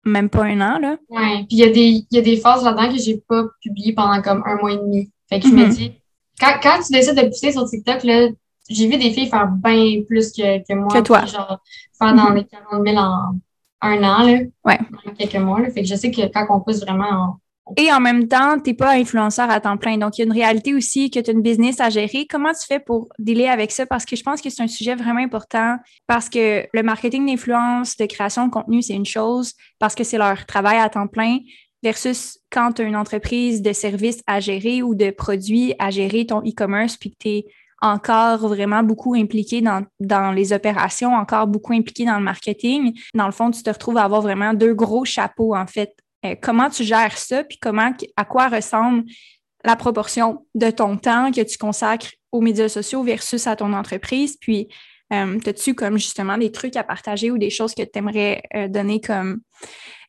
même 0.04 0.28
pas 0.28 0.44
un 0.44 0.60
an, 0.60 0.78
là. 0.78 0.96
Oui, 1.08 1.44
puis 1.46 1.56
il 1.56 1.58
y, 1.58 1.64
a 1.64 1.70
des, 1.70 2.06
y 2.10 2.18
a 2.18 2.22
des 2.22 2.36
phases 2.36 2.64
là-dedans 2.64 2.92
que 2.92 3.00
j'ai 3.00 3.20
pas 3.28 3.44
publiées 3.60 3.92
pendant 3.92 4.22
comme 4.22 4.42
un 4.46 4.56
mois 4.56 4.72
et 4.72 4.76
demi. 4.76 5.10
Fait 5.28 5.40
que 5.40 5.48
je 5.48 5.52
me 5.52 5.64
mm-hmm. 5.64 5.76
dis, 5.76 5.92
quand, 6.40 6.58
quand 6.62 6.78
tu 6.84 6.92
décides 6.92 7.16
de 7.16 7.26
pousser 7.28 7.52
sur 7.52 7.68
TikTok, 7.68 8.04
là, 8.04 8.28
j'ai 8.68 8.88
vu 8.88 8.96
des 8.96 9.11
filles 9.12 9.28
faire 9.28 9.49
bien 9.49 10.02
plus 10.06 10.32
que, 10.32 10.58
que 10.58 10.75
moi. 10.75 10.88
Que 10.88 11.00
toi. 11.00 11.25
genre, 11.25 11.61
faire 11.99 12.14
dans 12.14 12.30
les 12.30 12.44
40 12.44 12.87
000 12.87 12.96
en 12.96 13.38
un 13.82 14.02
an, 14.02 14.26
là. 14.26 14.38
Ouais. 14.64 14.78
En 15.06 15.14
quelques 15.14 15.37
mois, 15.37 15.61
là. 15.61 15.70
Fait 15.70 15.82
que 15.82 15.88
je 15.88 15.94
sais 15.94 16.11
que 16.11 16.23
quand 16.32 16.46
on 16.50 16.61
pousse 16.61 16.80
vraiment, 16.80 17.38
et 17.76 17.92
en 17.92 17.99
même 17.99 18.28
temps, 18.28 18.61
tu 18.61 18.70
n'es 18.70 18.75
pas 18.75 18.92
influenceur 18.92 19.50
à 19.50 19.61
temps 19.61 19.76
plein. 19.76 19.99
Donc, 19.99 20.16
il 20.16 20.20
y 20.20 20.23
a 20.23 20.26
une 20.26 20.32
réalité 20.32 20.73
aussi 20.73 21.11
que 21.11 21.18
tu 21.18 21.30
as 21.30 21.32
une 21.32 21.42
business 21.42 21.80
à 21.80 21.90
gérer. 21.90 22.26
Comment 22.30 22.52
tu 22.52 22.64
fais 22.66 22.78
pour 22.78 23.08
dealer 23.18 23.49
avec 23.49 23.73
ça? 23.73 23.87
Parce 23.87 24.04
que 24.04 24.14
je 24.14 24.23
pense 24.23 24.40
que 24.40 24.50
c'est 24.50 24.62
un 24.62 24.68
sujet 24.68 24.94
vraiment 24.94 25.20
important 25.20 25.76
parce 26.06 26.28
que 26.28 26.64
le 26.73 26.82
marketing 26.85 27.26
d'influence, 27.26 27.96
de 27.96 28.06
création 28.06 28.46
de 28.46 28.52
contenu, 28.52 28.82
c'est 28.82 28.94
une 28.94 29.04
chose 29.04 29.54
parce 29.80 29.96
que 29.96 30.04
c'est 30.04 30.18
leur 30.18 30.46
travail 30.46 30.78
à 30.78 30.88
temps 30.88 31.08
plein 31.08 31.38
versus 31.82 32.38
quand 32.50 32.75
tu 32.75 32.82
as 32.82 32.85
une 32.85 32.96
entreprise 32.96 33.62
de 33.62 33.73
services 33.73 34.23
à 34.28 34.38
gérer 34.38 34.82
ou 34.82 34.94
de 34.94 35.11
produits 35.11 35.75
à 35.80 35.90
gérer 35.90 36.25
ton 36.25 36.40
e-commerce 36.42 36.96
puis 36.96 37.11
que 37.11 37.16
tu 37.18 37.28
es 37.28 37.46
encore 37.83 38.49
vraiment 38.49 38.83
beaucoup 38.83 39.14
impliqué 39.14 39.61
dans, 39.61 39.85
dans, 40.00 40.33
les 40.33 40.52
opérations, 40.52 41.14
encore 41.14 41.47
beaucoup 41.47 41.73
impliqué 41.73 42.04
dans 42.04 42.16
le 42.16 42.25
marketing. 42.25 42.99
Dans 43.14 43.26
le 43.26 43.33
fond, 43.33 43.50
tu 43.50 43.62
te 43.62 43.71
retrouves 43.71 43.99
à 43.99 44.04
avoir 44.04 44.23
vraiment 44.23 44.54
deux 44.54 44.75
gros 44.75 45.04
chapeaux, 45.04 45.54
en 45.54 45.66
fait. 45.66 45.95
Euh, 46.25 46.35
comment 46.40 46.71
tu 46.71 46.85
gères 46.85 47.18
ça, 47.18 47.45
puis 47.45 47.59
comment, 47.59 47.92
à 48.16 48.25
quoi 48.25 48.49
ressemble 48.49 49.04
la 49.64 49.76
proportion 49.76 50.47
de 50.54 50.71
ton 50.71 50.97
temps 50.97 51.30
que 51.30 51.42
tu 51.42 51.59
consacres 51.59 52.09
aux 52.33 52.40
médias 52.40 52.68
sociaux 52.68 53.02
versus 53.02 53.47
à 53.47 53.56
ton 53.56 53.73
entreprise? 53.73 54.37
Puis, 54.40 54.68
euh, 55.12 55.38
as-tu 55.47 55.75
comme 55.75 55.99
justement 55.99 56.38
des 56.38 56.50
trucs 56.50 56.76
à 56.76 56.83
partager 56.83 57.30
ou 57.30 57.38
des 57.38 57.50
choses 57.50 57.75
que 57.75 57.83
tu 57.83 57.99
aimerais 57.99 58.42
euh, 58.54 58.68
donner 58.68 59.00
comme, 59.00 59.40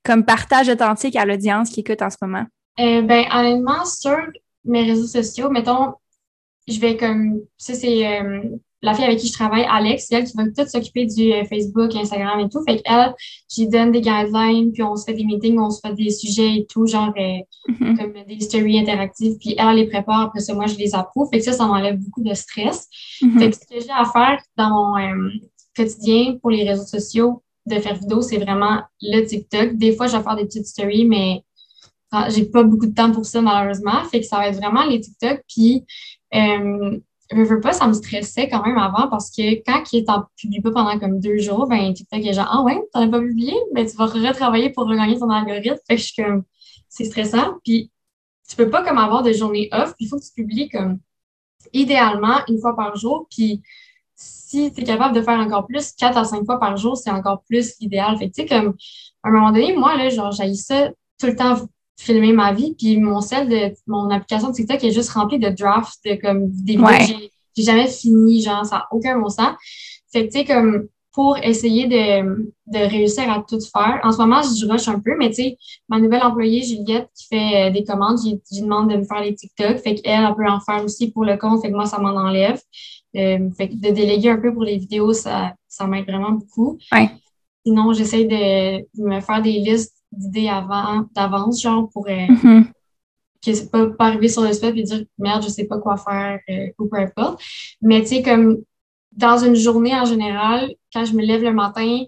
comme 0.03 0.25
partage 0.25 0.69
authentique 0.69 1.15
à 1.15 1.25
l'audience 1.25 1.69
qui 1.69 1.81
écoute 1.81 2.01
en 2.01 2.09
ce 2.09 2.17
moment? 2.21 2.45
ben, 2.77 3.25
honnêtement, 3.33 3.85
sur 3.85 4.17
mes 4.63 4.83
réseaux 4.83 5.07
sociaux, 5.07 5.49
mettons, 5.49 5.93
je 6.67 6.79
vais 6.79 6.97
comme, 6.97 7.41
ça 7.57 7.73
c'est 7.73 8.05
euh, 8.05 8.41
la 8.81 8.93
fille 8.93 9.05
avec 9.05 9.19
qui 9.19 9.27
je 9.27 9.33
travaille, 9.33 9.65
Alex, 9.69 10.05
c'est 10.07 10.15
elle 10.15 10.25
qui 10.25 10.37
va 10.37 10.43
tout 10.45 10.69
s'occuper 10.69 11.05
du 11.05 11.33
euh, 11.33 11.43
Facebook, 11.45 11.95
Instagram 11.95 12.39
et 12.41 12.49
tout. 12.49 12.61
Fait 12.63 12.81
qu'elle, 12.81 13.13
j'y 13.49 13.67
donne 13.67 13.91
des 13.91 14.01
guidelines, 14.01 14.71
puis 14.71 14.83
on 14.83 14.95
se 14.95 15.05
fait 15.05 15.13
des 15.13 15.25
meetings, 15.25 15.57
on 15.57 15.69
se 15.69 15.79
fait 15.79 15.93
des 15.93 16.11
sujets 16.11 16.57
et 16.57 16.67
tout, 16.67 16.85
genre 16.85 17.11
euh, 17.17 17.71
mm-hmm. 17.71 17.97
comme 17.97 18.13
des 18.27 18.39
stories 18.39 18.79
interactives, 18.79 19.37
puis 19.39 19.55
elle 19.57 19.75
les 19.75 19.87
prépare, 19.87 20.21
après 20.21 20.41
ça, 20.41 20.53
moi 20.53 20.67
je 20.67 20.75
les 20.75 20.93
approuve. 20.93 21.29
Fait 21.31 21.39
que 21.39 21.45
ça, 21.45 21.53
ça 21.53 21.65
m'enlève 21.65 21.97
beaucoup 21.97 22.21
de 22.21 22.33
stress. 22.33 22.87
Mm-hmm. 23.21 23.39
Fait 23.39 23.49
que 23.49 23.55
ce 23.55 23.61
que 23.61 23.81
j'ai 23.81 23.91
à 23.91 24.05
faire 24.05 24.41
dans 24.57 24.69
mon 24.69 25.29
quotidien 25.75 26.37
pour 26.41 26.51
les 26.51 26.67
réseaux 26.67 26.85
sociaux 26.85 27.43
de 27.65 27.79
faire 27.79 27.95
vidéo, 27.95 28.21
c'est 28.21 28.37
vraiment 28.37 28.81
le 29.01 29.25
TikTok. 29.25 29.75
Des 29.75 29.95
fois, 29.95 30.07
je 30.07 30.17
vais 30.17 30.23
faire 30.23 30.35
des 30.35 30.45
petites 30.45 30.67
stories, 30.67 31.05
mais 31.05 31.43
j'ai 32.29 32.45
pas 32.45 32.63
beaucoup 32.63 32.85
de 32.85 32.93
temps 32.93 33.11
pour 33.11 33.25
ça, 33.25 33.41
malheureusement. 33.41 34.03
Fait 34.05 34.21
que 34.21 34.25
ça 34.25 34.37
va 34.37 34.47
être 34.47 34.55
vraiment 34.55 34.85
les 34.85 35.01
TikTok. 35.01 35.43
Puis 35.47 35.83
euh, 36.35 36.99
je 37.31 37.41
veux 37.41 37.59
pas, 37.59 37.73
ça 37.73 37.87
me 37.87 37.93
stressait 37.93 38.47
quand 38.49 38.65
même 38.65 38.77
avant 38.77 39.09
parce 39.09 39.29
que 39.29 39.55
quand 39.65 39.83
il 39.91 40.05
t'en 40.05 40.25
publie 40.37 40.61
pas 40.61 40.71
pendant 40.71 40.97
comme 40.97 41.19
deux 41.19 41.39
jours, 41.39 41.67
ben 41.67 41.93
TikTok 41.93 42.25
est 42.25 42.33
genre 42.33 42.47
Ah 42.49 42.63
ouais, 42.63 42.79
t'en 42.93 43.01
as 43.01 43.07
pas 43.07 43.19
publié, 43.19 43.53
ben 43.73 43.85
tu 43.85 43.95
vas 43.97 44.05
retravailler 44.05 44.69
pour 44.69 44.85
regagner 44.87 45.19
ton 45.19 45.29
algorithme. 45.29 45.77
Fait 45.87 45.95
que 45.95 46.01
je 46.01 46.07
suis 46.07 46.23
comme 46.23 46.43
c'est 46.89 47.05
stressant. 47.05 47.55
Puis 47.63 47.91
tu 48.47 48.55
peux 48.55 48.69
pas 48.69 48.83
comme 48.83 48.97
avoir 48.97 49.23
des 49.23 49.33
journées 49.33 49.69
off, 49.73 49.93
puis 49.95 50.05
il 50.05 50.07
faut 50.07 50.17
que 50.17 50.23
tu 50.23 50.31
publies 50.33 50.69
comme 50.69 50.99
idéalement 51.73 52.39
une 52.47 52.59
fois 52.59 52.75
par 52.75 52.95
jour. 52.95 53.27
Puis 53.29 53.61
si 54.15 54.73
tu 54.73 54.81
es 54.81 54.83
capable 54.83 55.15
de 55.15 55.21
faire 55.21 55.39
encore 55.39 55.67
plus, 55.67 55.91
quatre 55.91 56.17
à 56.17 56.23
cinq 56.23 56.45
fois 56.45 56.59
par 56.59 56.77
jour, 56.77 56.97
c'est 56.97 57.11
encore 57.11 57.43
plus 57.43 57.75
idéal. 57.81 58.17
Fait 58.17 58.29
que 58.29 58.35
tu 58.35 58.41
sais, 58.43 58.47
comme 58.47 58.75
à 59.23 59.29
un 59.29 59.31
moment 59.31 59.51
donné, 59.51 59.73
moi, 59.75 59.97
là, 59.97 60.09
genre, 60.09 60.31
j'ai 60.31 60.53
ça 60.55 60.89
tout 61.19 61.27
le 61.27 61.35
temps 61.35 61.57
filmer 61.97 62.31
ma 62.33 62.53
vie. 62.53 62.75
Puis 62.77 62.97
mon 62.97 63.21
sel 63.21 63.49
de 63.49 63.73
mon 63.87 64.09
application 64.09 64.49
de 64.49 64.53
TikTok 64.53 64.83
est 64.83 64.91
juste 64.91 65.09
remplie 65.09 65.39
de 65.39 65.49
drafts, 65.49 65.99
de 66.05 66.15
comme 66.15 66.47
des 66.49 66.73
vidéos 66.73 66.85
Ouais. 66.85 66.99
que 66.99 67.05
j'ai- 67.05 67.63
jamais 67.63 67.87
fini, 67.87 68.41
genre, 68.41 68.63
ça 68.65 68.75
n'a 68.77 68.87
aucun 68.91 69.19
bon 69.19 69.29
sens. 69.29 69.55
Fait 70.13 70.27
que, 70.27 70.31
tu 70.31 70.39
sais, 70.39 70.45
comme 70.45 70.87
pour 71.11 71.35
essayer 71.39 71.87
de, 71.87 72.53
de 72.67 72.77
réussir 72.77 73.23
à 73.31 73.43
tout 73.49 73.59
faire. 73.59 73.99
En 74.03 74.11
ce 74.11 74.17
moment, 74.19 74.41
je 74.43 74.67
rush 74.67 74.87
un 74.87 74.99
peu, 74.99 75.15
mais 75.17 75.29
tu 75.29 75.35
sais, 75.37 75.57
ma 75.89 75.99
nouvelle 75.99 76.21
employée, 76.21 76.61
Juliette, 76.61 77.09
qui 77.15 77.25
fait 77.27 77.69
euh, 77.69 77.71
des 77.71 77.83
commandes, 77.83 78.19
j'ai 78.23 78.39
j'ai 78.51 78.61
demandé 78.61 78.93
de 78.93 78.99
me 78.99 79.03
faire 79.03 79.21
les 79.21 79.33
TikTok. 79.33 79.77
Fait 79.79 79.95
qu'elle, 79.95 80.25
elle 80.29 80.35
peut 80.35 80.47
en 80.47 80.59
faire 80.59 80.83
aussi 80.85 81.09
pour 81.11 81.25
le 81.25 81.35
compte. 81.37 81.63
Fait 81.63 81.69
que 81.71 81.75
moi, 81.75 81.87
ça 81.87 81.97
m'en 81.97 82.09
enlève. 82.09 82.61
Euh, 83.15 83.49
fait 83.57 83.69
que 83.69 83.73
de 83.73 83.89
déléguer 83.89 84.29
un 84.29 84.37
peu 84.37 84.53
pour 84.53 84.63
les 84.63 84.77
vidéos, 84.77 85.11
ça, 85.13 85.55
ça 85.67 85.87
m'aide 85.87 86.05
vraiment 86.05 86.33
beaucoup. 86.33 86.77
Ouais. 86.91 87.09
Sinon, 87.65 87.93
j'essaie 87.93 88.25
de 88.25 88.85
me 89.03 89.19
faire 89.19 89.41
des 89.41 89.53
listes 89.53 89.96
d'idées 90.11 90.49
avant, 90.49 91.05
d'avance, 91.13 91.61
genre, 91.61 91.89
pour 91.91 92.07
euh, 92.07 92.27
Mhm. 92.29 92.65
que 93.45 93.53
c'est 93.53 93.69
pas, 93.71 93.87
pas 93.87 94.05
arriver 94.07 94.29
sur 94.29 94.41
le 94.41 94.51
spot 94.53 94.73
et 94.75 94.83
dire 94.83 95.03
merde, 95.17 95.43
je 95.43 95.49
sais 95.49 95.65
pas 95.65 95.77
quoi 95.79 95.97
faire 95.97 96.39
euh, 96.49 96.67
ou 96.79 96.87
peu 96.87 96.97
importe. 96.97 97.41
Mais 97.81 98.01
tu 98.01 98.07
sais, 98.07 98.21
comme 98.23 98.57
dans 99.11 99.37
une 99.37 99.55
journée 99.55 99.93
en 99.95 100.05
général, 100.05 100.73
quand 100.93 101.05
je 101.05 101.13
me 101.13 101.21
lève 101.23 101.43
le 101.43 101.53
matin, 101.53 102.03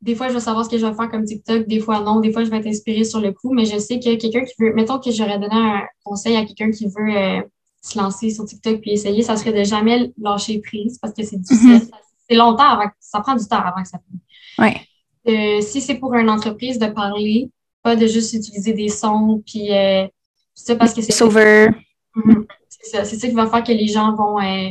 des 0.00 0.14
fois 0.14 0.28
je 0.28 0.34
vais 0.34 0.40
savoir 0.40 0.64
ce 0.64 0.70
que 0.70 0.78
je 0.78 0.86
vais 0.86 0.94
faire 0.94 1.10
comme 1.10 1.24
TikTok, 1.24 1.66
des 1.66 1.78
fois 1.80 2.00
non, 2.00 2.20
des 2.20 2.32
fois 2.32 2.42
je 2.44 2.50
vais 2.50 2.58
être 2.58 2.66
inspirée 2.66 3.04
sur 3.04 3.20
le 3.20 3.32
coup, 3.32 3.52
mais 3.54 3.64
je 3.64 3.78
sais 3.78 3.98
que 4.00 4.16
quelqu'un 4.16 4.44
qui 4.44 4.54
veut, 4.58 4.72
mettons 4.74 4.98
que 4.98 5.10
j'aurais 5.10 5.38
donné 5.38 5.54
un 5.54 5.82
conseil 6.04 6.36
à 6.36 6.44
quelqu'un 6.44 6.70
qui 6.70 6.86
veut 6.86 7.16
euh, 7.16 7.40
se 7.82 7.98
lancer 7.98 8.30
sur 8.30 8.44
TikTok 8.44 8.80
puis 8.80 8.92
essayer, 8.92 9.22
ça 9.22 9.36
serait 9.36 9.52
de 9.52 9.64
jamais 9.64 10.12
lâcher 10.18 10.60
prise 10.60 10.98
parce 11.00 11.14
que 11.14 11.22
c'est 11.22 11.38
difficile. 11.38 11.72
Mhm. 11.74 11.80
Ça- 11.80 11.96
C'est 12.28 12.36
longtemps 12.36 12.68
avant, 12.70 12.86
que- 12.88 12.94
ça 13.00 13.20
prend 13.20 13.34
du 13.34 13.44
temps 13.46 13.58
avant 13.60 13.82
que 13.82 13.88
ça 13.88 13.98
finisse. 14.06 14.22
Ouais. 14.58 14.80
Si 15.26 15.80
c'est 15.80 15.96
pour 15.96 16.14
une 16.14 16.30
entreprise 16.30 16.78
de 16.78 16.86
parler, 16.86 17.50
pas 17.82 17.96
de 17.96 18.06
juste 18.06 18.32
utiliser 18.34 18.72
des 18.72 18.88
sons, 18.88 19.42
puis 19.46 19.72
euh, 19.74 20.06
ça 20.54 20.76
parce 20.76 20.92
que 20.94 21.02
c'est 21.02 21.12
Sauveur. 21.12 21.70
Mhm. 22.14 22.46
c'est 22.68 22.90
ça, 22.90 23.04
c'est 23.04 23.16
ça 23.16 23.28
qui 23.28 23.34
va 23.34 23.46
faire 23.46 23.62
que 23.64 23.72
les 23.72 23.86
gens 23.86 24.14
vont 24.14 24.38
euh, 24.40 24.70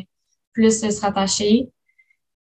plus 0.54 0.80
se 0.80 1.02
rattacher. 1.02 1.68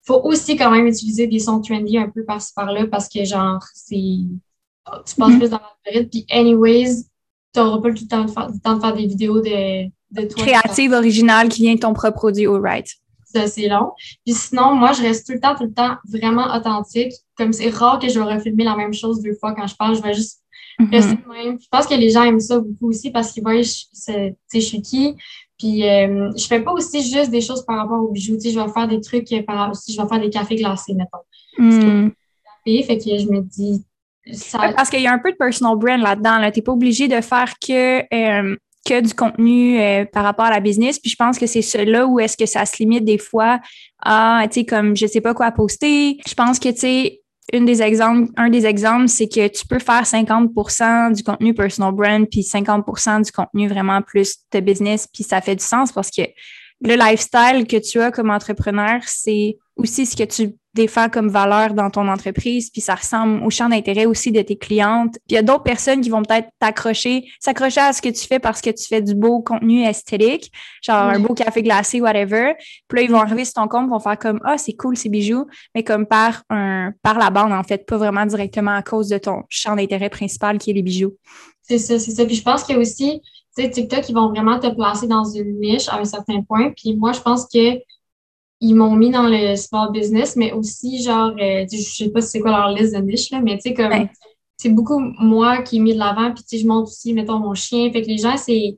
Faut 0.04 0.22
aussi 0.24 0.56
quand 0.56 0.70
même 0.72 0.88
utiliser 0.88 1.28
des 1.28 1.40
sons 1.40 1.62
trendy 1.62 1.98
un 1.98 2.10
peu 2.10 2.24
par-ci 2.24 2.54
par-là 2.56 2.86
parce 2.88 3.10
que 3.10 3.24
genre 3.26 3.62
c'est 3.74 3.96
tu 3.96 5.16
passes 5.16 5.16
Mhm. 5.18 5.40
plus 5.40 5.50
dans 5.50 5.60
l'algorithme 5.86 6.10
puis 6.12 6.26
anyways 6.30 7.06
t'auras 7.54 7.82
pas 7.82 7.90
tout 7.92 8.04
le 8.04 8.08
temps 8.08 8.26
de 8.26 8.30
faire, 8.32 8.50
temps 8.64 8.76
de 8.76 8.82
faire 8.82 8.94
des 8.94 9.08
vidéos 9.08 9.42
de 9.42 9.86
de 10.12 10.28
toi 10.28 10.44
Créative, 10.46 10.92
originale, 10.94 11.50
qui 11.50 11.64
vient 11.64 11.74
de 11.76 11.80
ton 11.80 11.94
propre 11.94 12.16
produit 12.18 12.46
au 12.48 12.60
right. 12.62 12.88
C'est 13.48 13.68
long. 13.68 13.92
Puis 14.26 14.34
sinon, 14.34 14.76
moi, 14.76 14.92
je 14.94 15.02
reste 15.02 15.28
tout 15.28 15.34
le 15.34 15.40
temps, 15.40 15.56
tout 15.56 15.66
le 15.66 15.74
temps 15.74 15.96
vraiment 16.08 16.56
authentique. 16.56 17.14
Comme 17.38 17.54
c'est 17.54 17.70
rare 17.70 18.00
que 18.00 18.10
je 18.10 18.20
vais 18.20 18.34
refilmer 18.34 18.64
la 18.64 18.76
même 18.76 18.94
chose 18.94 19.22
deux 19.22 19.34
fois 19.34 19.54
quand 19.54 19.68
je 19.68 19.76
parle, 19.76 19.96
je 19.96 20.02
vais 20.02 20.14
juste 20.14 20.42
rester 20.80 21.16
de 21.16 21.32
même. 21.32 21.58
Je 21.60 21.68
pense 21.70 21.88
que 21.88 21.96
les 21.96 22.10
gens 22.10 22.24
aiment 22.24 22.40
ça 22.40 22.60
beaucoup 22.60 22.90
aussi 22.90 23.12
parce 23.12 23.32
qu'ils 23.32 23.44
voient, 23.44 23.60
tu 23.62 23.64
sais, 23.64 24.36
je 24.54 24.60
suis 24.60 24.82
qui. 24.82 25.16
Puis 25.58 25.88
euh, 25.88 26.32
je 26.36 26.46
fais 26.48 26.60
pas 26.60 26.74
aussi 26.74 27.02
juste 27.02 27.32
des 27.32 27.42
choses 27.42 27.66
par 27.66 27.78
rapport 27.78 28.02
aux 28.02 28.12
bijoux. 28.12 28.36
Tu 28.36 28.42
sais, 28.42 28.52
je 28.52 28.60
vais 28.60 28.72
faire 28.72 28.88
des 28.88 29.00
trucs 29.00 29.28
par 29.46 29.72
aussi, 29.72 29.94
je 29.94 30.02
vais 30.02 30.08
faire 30.08 30.20
des 30.20 30.30
cafés 30.30 30.56
glacés, 30.56 30.94
mettons. 30.94 31.24
Mhm. 31.58 32.12
Et 32.66 32.84
fait 32.84 32.98
que 32.98 33.18
je 33.18 33.28
me 33.30 33.42
dis, 33.42 33.86
ça, 34.34 34.74
parce 34.76 34.90
qu'il 34.90 35.02
y 35.02 35.08
a 35.08 35.14
un 35.14 35.20
peu 35.20 35.32
de 35.32 35.38
personal 35.38 35.78
brand 35.78 36.00
là-dedans. 36.00 36.40
Là. 36.40 36.52
Tu 36.52 36.60
n'es 36.60 36.64
pas 36.64 36.72
obligé 36.72 37.08
de 37.08 37.22
faire 37.22 37.54
que, 37.60 38.00
euh, 38.14 38.56
que 38.86 39.02
du 39.02 39.14
contenu 39.14 39.80
euh, 39.80 40.06
par 40.06 40.24
rapport 40.24 40.46
à 40.46 40.52
la 40.52 40.60
business. 40.60 41.00
Puis 41.00 41.12
je 41.12 41.16
pense 41.16 41.38
que 41.38 41.48
c'est 41.48 41.62
cela 41.62 42.06
où 42.06 42.20
est-ce 42.20 42.38
que 42.38 42.46
ça 42.46 42.66
se 42.66 42.78
limite 42.78 43.04
des 43.04 43.18
fois 43.18 43.60
à, 44.02 44.44
tu 44.50 44.60
sais, 44.60 44.66
comme 44.66 44.96
je 44.96 45.08
sais 45.08 45.22
pas 45.22 45.34
quoi 45.34 45.52
poster. 45.52 46.18
Je 46.26 46.34
pense 46.36 46.60
que, 46.60 46.70
tu 46.70 46.78
sais, 46.78 47.22
des 47.54 47.82
exemples, 47.82 48.32
un 48.38 48.50
des 48.50 48.66
exemples, 48.66 49.08
c'est 49.08 49.28
que 49.28 49.48
tu 49.48 49.68
peux 49.68 49.80
faire 49.80 50.04
50% 50.04 51.14
du 51.14 51.24
contenu 51.24 51.54
personal 51.54 51.94
brand 51.94 52.28
puis 52.30 52.42
50% 52.42 53.26
du 53.26 53.32
contenu 53.32 53.68
vraiment 53.68 54.02
plus 54.02 54.38
de 54.52 54.60
business. 54.60 55.08
Puis 55.12 55.24
ça 55.24 55.42
fait 55.42 55.56
du 55.56 55.64
sens 55.64 55.92
parce 55.92 56.10
que 56.10 56.24
le 56.82 56.96
lifestyle 56.96 57.66
que 57.68 57.78
tu 57.78 58.00
as 58.02 58.12
comme 58.12 58.30
entrepreneur, 58.30 59.02
c'est 59.06 59.58
aussi 59.78 60.06
ce 60.06 60.16
que 60.16 60.24
tu 60.24 60.56
défends 60.74 61.10
comme 61.10 61.30
valeur 61.30 61.74
dans 61.74 61.90
ton 61.90 62.08
entreprise, 62.10 62.70
puis 62.70 62.82
ça 62.82 62.96
ressemble 62.96 63.42
au 63.44 63.50
champ 63.50 63.70
d'intérêt 63.70 64.06
aussi 64.06 64.32
de 64.32 64.42
tes 64.42 64.58
clientes. 64.58 65.14
Puis 65.14 65.32
il 65.32 65.36
y 65.36 65.38
a 65.38 65.42
d'autres 65.42 65.64
personnes 65.64 66.02
qui 66.02 66.10
vont 66.10 66.22
peut-être 66.22 66.50
t'accrocher, 66.60 67.26
s'accrocher 67.40 67.80
à 67.80 67.94
ce 67.94 68.02
que 68.02 68.10
tu 68.10 68.28
fais 68.28 68.40
parce 68.40 68.62
que 68.62 68.70
tu 68.70 68.86
fais 68.86 69.02
du 69.02 69.16
beau 69.16 69.42
contenu 69.42 69.84
esthétique, 69.86 70.52
genre 70.82 71.04
un 71.04 71.20
beau 71.20 71.34
café 71.34 71.64
glacé, 71.64 72.02
whatever. 72.02 72.56
Puis 72.90 72.98
là, 72.98 73.02
ils 73.04 73.10
vont 73.12 73.22
arriver 73.22 73.46
sur 73.46 73.54
ton 73.54 73.68
compte, 73.70 73.90
vont 73.90 74.00
faire 74.00 74.20
comme 74.20 74.42
Ah, 74.44 74.58
c'est 74.58 74.74
cool 74.74 74.98
ces 74.98 75.08
bijoux, 75.08 75.46
mais 75.74 75.84
comme 75.84 76.06
par 76.06 76.44
un 76.50 76.92
par 77.02 77.18
la 77.18 77.30
bande, 77.30 77.54
en 77.54 77.64
fait, 77.64 77.86
pas 77.86 77.98
vraiment 77.98 78.26
directement 78.26 78.76
à 78.76 78.84
cause 78.84 79.08
de 79.08 79.18
ton 79.18 79.44
champ 79.48 79.78
d'intérêt 79.78 80.10
principal 80.10 80.58
qui 80.58 80.72
est 80.72 80.74
les 80.74 80.84
bijoux. 80.84 81.16
C'est 81.62 81.80
ça, 81.80 82.00
c'est 82.00 82.12
ça. 82.12 82.26
Puis 82.26 82.36
je 82.36 82.44
pense 82.44 82.64
qu'il 82.64 82.76
y 82.76 82.78
a 82.78 82.82
aussi, 82.82 83.22
sais, 83.64 83.70
TikTok, 83.70 84.08
ils 84.10 84.16
vont 84.16 84.30
vraiment 84.30 84.60
te 84.60 84.68
placer 84.74 85.08
dans 85.08 85.24
une 85.24 85.60
niche 85.60 85.88
à 85.90 86.00
un 86.00 86.06
certain 86.06 86.42
point. 86.44 86.72
Puis 86.76 86.96
moi, 86.96 87.12
je 87.14 87.22
pense 87.22 87.46
que 87.48 87.80
ils 88.62 88.74
m'ont 88.74 88.96
mis 88.96 89.10
dans 89.12 89.28
le 89.28 89.56
small 89.56 89.92
business, 89.92 90.36
mais 90.36 90.52
aussi, 90.54 91.04
genre, 91.04 91.32
euh, 91.40 91.66
je 91.72 91.78
sais 91.78 92.10
pas 92.10 92.22
si 92.22 92.30
c'est 92.30 92.40
quoi 92.40 92.52
leur 92.52 92.70
liste 92.72 92.96
de 92.96 93.02
niche, 93.02 93.30
là, 93.32 93.42
mais 93.42 93.56
tu 93.58 93.62
sais, 93.70 93.74
comme, 93.74 93.90
Ouais. 93.92 94.10
c'est 94.58 94.70
beaucoup 94.70 95.00
moi 95.00 95.62
qui 95.62 95.78
ai 95.78 95.80
mis 95.80 95.94
de 95.94 96.00
l'avant. 96.00 96.32
Puis 96.34 96.44
tu 96.44 96.58
sais, 96.58 96.64
je 96.64 96.68
montre 96.68 96.90
aussi, 96.90 97.14
mettons, 97.14 97.40
mon 97.40 97.54
chien. 97.54 97.92
Fait 97.92 98.02
que 98.02 98.08
les 98.08 98.18
gens, 98.18 98.38
c'est, 98.38 98.78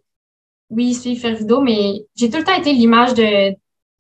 oui, 0.69 0.87
ils 0.89 0.95
suivent 0.95 1.19
faire 1.19 1.35
vidéo, 1.35 1.61
mais 1.61 2.05
j'ai 2.15 2.29
tout 2.29 2.37
le 2.37 2.43
temps 2.43 2.57
été 2.57 2.73
l'image 2.73 3.13
de, 3.13 3.51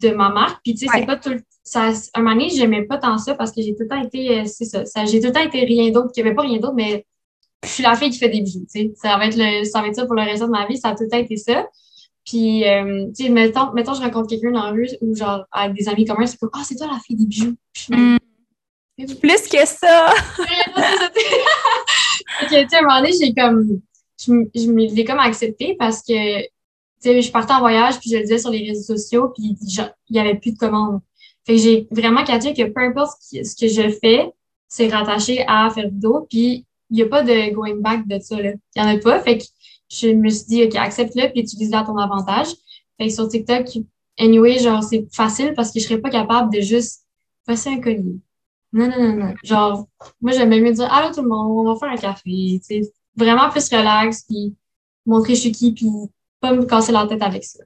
de 0.01 0.09
ma 0.15 0.29
marque. 0.29 0.59
Puis 0.63 0.73
tu 0.73 0.85
sais, 0.85 0.91
Ouais. 0.91 0.99
c'est 1.01 1.05
pas 1.05 1.17
tout 1.17 1.29
le 1.29 1.41
ça, 1.63 1.91
un 2.13 2.21
moment 2.21 2.33
donné, 2.33 2.49
j'aimais 2.49 2.83
pas 2.83 2.97
tant 2.97 3.17
ça 3.17 3.35
parce 3.35 3.51
que 3.51 3.61
j'ai 3.61 3.75
tout 3.75 3.83
le 3.83 3.89
temps 3.89 4.01
été, 4.01 4.39
euh, 4.39 4.43
c'est 4.45 4.63
ça, 4.63 4.85
ça 4.85 5.03
j'ai 5.03 5.19
tout 5.19 5.27
le 5.27 5.33
temps 5.33 5.43
été 5.43 5.65
rien 5.65 5.91
d'autre, 5.91 6.13
qu'il 6.13 6.23
y 6.23 6.25
avait 6.25 6.33
pas 6.35 6.43
rien 6.43 6.59
d'autre, 6.59 6.75
mais 6.75 7.05
je 7.63 7.69
suis 7.69 7.83
la 7.83 7.95
fille 7.95 8.09
qui 8.09 8.19
fait 8.19 8.29
des 8.29 8.41
bijoux, 8.41 8.65
tu 8.71 8.79
sais. 8.81 8.93
Ça 8.95 9.17
va 9.17 9.27
être 9.27 9.37
le, 9.37 9.63
ça 9.65 9.81
va 9.81 9.87
être 9.87 9.95
ça 9.95 10.05
pour 10.05 10.15
le 10.15 10.23
reste 10.23 10.43
de 10.43 10.47
ma 10.47 10.67
vie, 10.67 10.77
ça 10.77 10.89
a 10.89 10.95
tout 10.95 11.03
le 11.03 11.09
temps 11.09 11.17
été 11.17 11.37
ça. 11.37 11.67
Puis, 12.25 12.67
euh, 12.67 13.07
tu 13.15 13.25
sais, 13.25 13.29
mettons, 13.29 13.71
mettons, 13.73 13.93
je 13.93 14.01
rencontre 14.01 14.27
quelqu'un 14.27 14.51
dans 14.51 14.63
la 14.63 14.71
rue 14.71 14.89
ou 15.01 15.15
genre 15.15 15.45
avec 15.51 15.75
des 15.77 15.87
amis 15.87 16.05
communs, 16.05 16.25
c'est 16.25 16.37
comme, 16.37 16.49
ah, 16.53 16.61
c'est 16.63 16.75
toi 16.75 16.87
la 16.91 16.99
fille 16.99 17.15
des 17.15 17.25
bijoux. 17.25 17.55
Puis 17.73 18.17
Mm. 18.97 19.15
Plus 19.21 19.47
que 19.47 19.65
ça! 19.65 20.11
Fait 22.39 22.45
que, 22.45 22.63
tu 22.63 22.69
sais, 22.69 22.75
à 22.75 22.79
un 22.79 22.81
moment 22.81 22.99
donné, 22.99 23.11
j'ai 23.13 23.33
comme, 23.33 23.79
je, 24.19 24.31
me 24.31 24.95
l'ai 24.95 25.05
comme 25.05 25.19
accepté 25.19 25.75
parce 25.77 26.01
que, 26.01 26.41
tu 26.41 26.49
sais, 26.99 27.21
je 27.21 27.31
partais 27.31 27.53
en 27.53 27.59
voyage, 27.59 27.99
puis 27.99 28.09
je 28.09 28.15
le 28.17 28.23
disais 28.23 28.39
sur 28.39 28.49
les 28.49 28.67
réseaux 28.67 28.95
sociaux, 28.95 29.29
puis 29.35 29.55
il 30.09 30.15
y 30.15 30.19
avait 30.19 30.35
plus 30.35 30.53
de 30.53 30.57
commandes. 30.57 30.99
Fait 31.45 31.55
que 31.55 31.61
j'ai 31.61 31.87
vraiment 31.91 32.23
catché 32.23 32.53
que 32.53 32.63
peu 32.63 32.81
importe 32.81 33.21
ce, 33.21 33.55
que 33.55 33.67
je 33.67 33.89
fais, 34.01 34.31
c'est 34.67 34.87
rattaché 34.87 35.45
à 35.47 35.69
faire 35.69 35.89
vidéo, 35.89 36.25
puis 36.27 36.39
il 36.39 36.65
n'y 36.95 37.01
a 37.01 37.07
pas 37.07 37.23
de 37.23 37.53
going 37.53 37.77
back 37.77 38.07
de 38.07 38.19
ça, 38.19 38.41
là. 38.41 38.51
Il 38.75 38.81
n'y 38.81 38.87
en 38.87 38.95
a 38.95 38.97
pas. 38.99 39.19
Fait 39.21 39.37
que 39.37 39.43
je 39.89 40.09
me 40.09 40.29
suis 40.29 40.45
dit, 40.45 40.63
OK, 40.63 40.75
accepte-le, 40.75 41.29
puis 41.31 41.41
utilise-le 41.41 41.77
à 41.77 41.83
ton 41.83 41.97
avantage. 41.97 42.47
Fait 42.97 43.07
que 43.07 43.13
sur 43.13 43.27
TikTok, 43.27 43.67
anyway, 44.19 44.59
genre, 44.59 44.83
c'est 44.83 45.07
facile 45.13 45.53
parce 45.55 45.71
que 45.71 45.79
je 45.79 45.85
serais 45.85 45.99
pas 45.99 46.09
capable 46.09 46.53
de 46.53 46.61
juste 46.61 47.05
passer 47.45 47.69
un 47.69 47.79
collier. 47.79 48.19
Non, 48.73 48.89
non, 48.89 49.01
non, 49.01 49.15
non. 49.15 49.33
Genre, 49.43 49.87
moi, 50.21 50.31
j'aimais 50.31 50.59
mieux 50.59 50.73
dire, 50.73 50.91
allô 50.91 51.13
tout 51.13 51.21
le 51.21 51.29
monde, 51.29 51.65
on 51.67 51.73
va 51.73 51.79
faire 51.79 51.89
un 51.89 51.97
café, 51.97 52.21
tu 52.25 52.59
sais. 52.61 52.81
Vraiment 53.15 53.49
plus 53.49 53.67
relax, 53.69 54.23
puis 54.23 54.55
montrer 55.05 55.35
je 55.35 55.41
suis 55.41 55.51
qui, 55.51 55.73
puis 55.73 55.89
pas 56.39 56.53
me 56.53 56.65
casser 56.65 56.91
la 56.91 57.07
tête 57.07 57.21
avec 57.21 57.43
ça. 57.43 57.63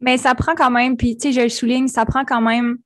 Mais 0.00 0.18
ça 0.18 0.34
prend 0.34 0.54
quand 0.54 0.70
même, 0.70 0.96
puis 0.96 1.16
tu 1.16 1.28
sais, 1.28 1.32
je 1.32 1.40
le 1.40 1.48
souligne, 1.48 1.88
ça 1.88 2.04
prend 2.04 2.24
quand 2.24 2.42
même 2.42 2.78